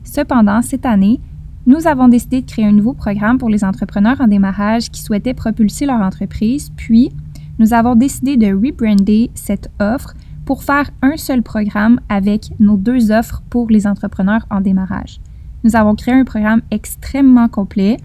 Cependant, 0.03 0.62
cette 0.62 0.86
année, 0.86 1.20
nous 1.66 1.86
avons 1.86 2.09
décidé 2.09 2.40
de 2.40 2.47
créer 2.47 2.64
un 2.64 2.72
nouveau 2.72 2.94
programme 2.94 3.38
pour 3.38 3.51
les 3.51 3.64
entrepreneurs 3.64 4.20
en 4.20 4.28
démarrage 4.28 4.90
qui 4.90 5.03
souhaitaient 5.03 5.34
propulser 5.34 5.84
leur 5.84 6.01
entreprise, 6.01 6.70
puis 6.76 7.11
nous 7.59 7.74
avons 7.74 7.97
décidé 7.97 8.36
de 8.36 8.47
rebrander 8.47 9.30
cette 9.34 9.68
offre 9.80 10.14
pour 10.47 10.62
faire 10.62 10.90
un 11.03 11.16
seul 11.16 11.42
programme 11.42 12.01
avec 12.09 12.51
nos 12.61 12.76
deux 12.76 13.11
offres 13.11 13.42
pour 13.51 13.68
les 13.68 13.86
entrepreneurs 13.86 14.47
en 14.49 14.61
démarrage. 14.61 15.20
Nous 15.64 15.74
avons 15.74 15.97
créé 15.97 16.14
un 16.14 16.24
programme 16.24 16.62
extrêmement 16.70 17.49
complet 17.49 17.97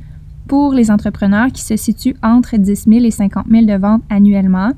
pour 0.51 0.73
les 0.73 0.91
entrepreneurs 0.91 1.49
qui 1.53 1.61
se 1.61 1.77
situe 1.77 2.13
entre 2.21 2.57
10 2.57 2.83
000 2.85 3.05
et 3.05 3.11
50 3.11 3.45
000 3.49 3.67
de 3.67 3.77
ventes 3.77 4.03
annuellement. 4.09 4.71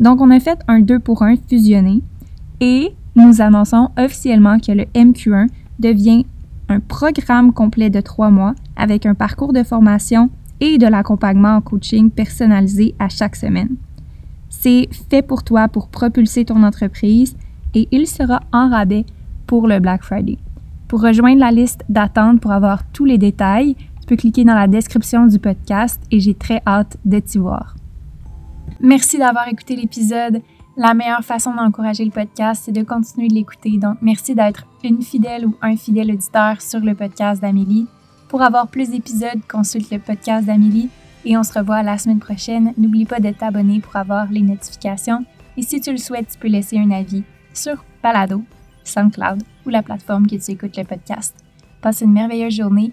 Donc, 0.00 0.22
on 0.22 0.30
a 0.30 0.40
fait 0.40 0.58
un 0.68 0.80
2 0.80 1.00
pour 1.00 1.22
1 1.22 1.34
fusionné 1.46 2.00
et 2.62 2.94
nous 3.14 3.42
annonçons 3.42 3.90
officiellement 3.98 4.58
que 4.58 4.72
le 4.72 4.84
MQ1 4.94 5.48
devient 5.80 6.24
un 6.70 6.80
programme 6.80 7.52
complet 7.52 7.90
de 7.90 8.00
trois 8.00 8.30
mois 8.30 8.54
avec 8.74 9.04
un 9.04 9.12
parcours 9.12 9.52
de 9.52 9.62
formation 9.62 10.30
et 10.60 10.78
de 10.78 10.86
l'accompagnement 10.86 11.56
en 11.56 11.60
coaching 11.60 12.10
personnalisé 12.10 12.94
à 12.98 13.10
chaque 13.10 13.36
semaine. 13.36 13.76
C'est 14.48 14.88
fait 15.10 15.20
pour 15.20 15.44
toi 15.44 15.68
pour 15.68 15.88
propulser 15.88 16.46
ton 16.46 16.62
entreprise 16.62 17.36
et 17.74 17.86
il 17.92 18.06
sera 18.06 18.40
en 18.50 18.70
rabais 18.70 19.04
pour 19.46 19.68
le 19.68 19.78
Black 19.78 20.04
Friday. 20.04 20.38
Pour 20.88 21.02
rejoindre 21.02 21.40
la 21.40 21.50
liste 21.50 21.84
d'attente 21.90 22.40
pour 22.40 22.52
avoir 22.52 22.82
tous 22.94 23.04
les 23.04 23.18
détails, 23.18 23.76
peux 24.08 24.16
cliquer 24.16 24.44
dans 24.44 24.54
la 24.54 24.66
description 24.66 25.26
du 25.26 25.38
podcast 25.38 26.02
et 26.10 26.18
j'ai 26.18 26.32
très 26.32 26.62
hâte 26.66 26.96
de 27.04 27.18
t'y 27.18 27.36
voir. 27.36 27.76
Merci 28.80 29.18
d'avoir 29.18 29.46
écouté 29.48 29.76
l'épisode. 29.76 30.40
La 30.78 30.94
meilleure 30.94 31.24
façon 31.24 31.54
d'encourager 31.54 32.06
le 32.06 32.10
podcast, 32.10 32.62
c'est 32.64 32.72
de 32.72 32.82
continuer 32.82 33.28
de 33.28 33.34
l'écouter. 33.34 33.76
Donc, 33.76 33.98
merci 34.00 34.34
d'être 34.34 34.66
une 34.82 35.02
fidèle 35.02 35.44
ou 35.44 35.56
un 35.60 35.76
fidèle 35.76 36.10
auditeur 36.10 36.62
sur 36.62 36.80
le 36.80 36.94
podcast 36.94 37.42
d'Amélie. 37.42 37.86
Pour 38.28 38.40
avoir 38.40 38.68
plus 38.68 38.90
d'épisodes, 38.90 39.42
consulte 39.46 39.90
le 39.90 39.98
podcast 39.98 40.46
d'Amélie 40.46 40.88
et 41.26 41.36
on 41.36 41.42
se 41.42 41.58
revoit 41.58 41.82
la 41.82 41.98
semaine 41.98 42.20
prochaine. 42.20 42.72
N'oublie 42.78 43.04
pas 43.04 43.20
de 43.20 43.30
t'abonner 43.30 43.80
pour 43.80 43.94
avoir 43.96 44.30
les 44.30 44.42
notifications. 44.42 45.24
Et 45.58 45.62
si 45.62 45.80
tu 45.80 45.90
le 45.90 45.98
souhaites, 45.98 46.28
tu 46.32 46.38
peux 46.38 46.48
laisser 46.48 46.78
un 46.78 46.92
avis 46.92 47.24
sur 47.52 47.84
Balado, 48.02 48.42
SoundCloud 48.84 49.42
ou 49.66 49.68
la 49.68 49.82
plateforme 49.82 50.26
que 50.26 50.36
tu 50.36 50.52
écoutes 50.52 50.78
le 50.78 50.84
podcast. 50.84 51.44
Passe 51.82 52.00
une 52.00 52.12
merveilleuse 52.12 52.54
journée 52.54 52.92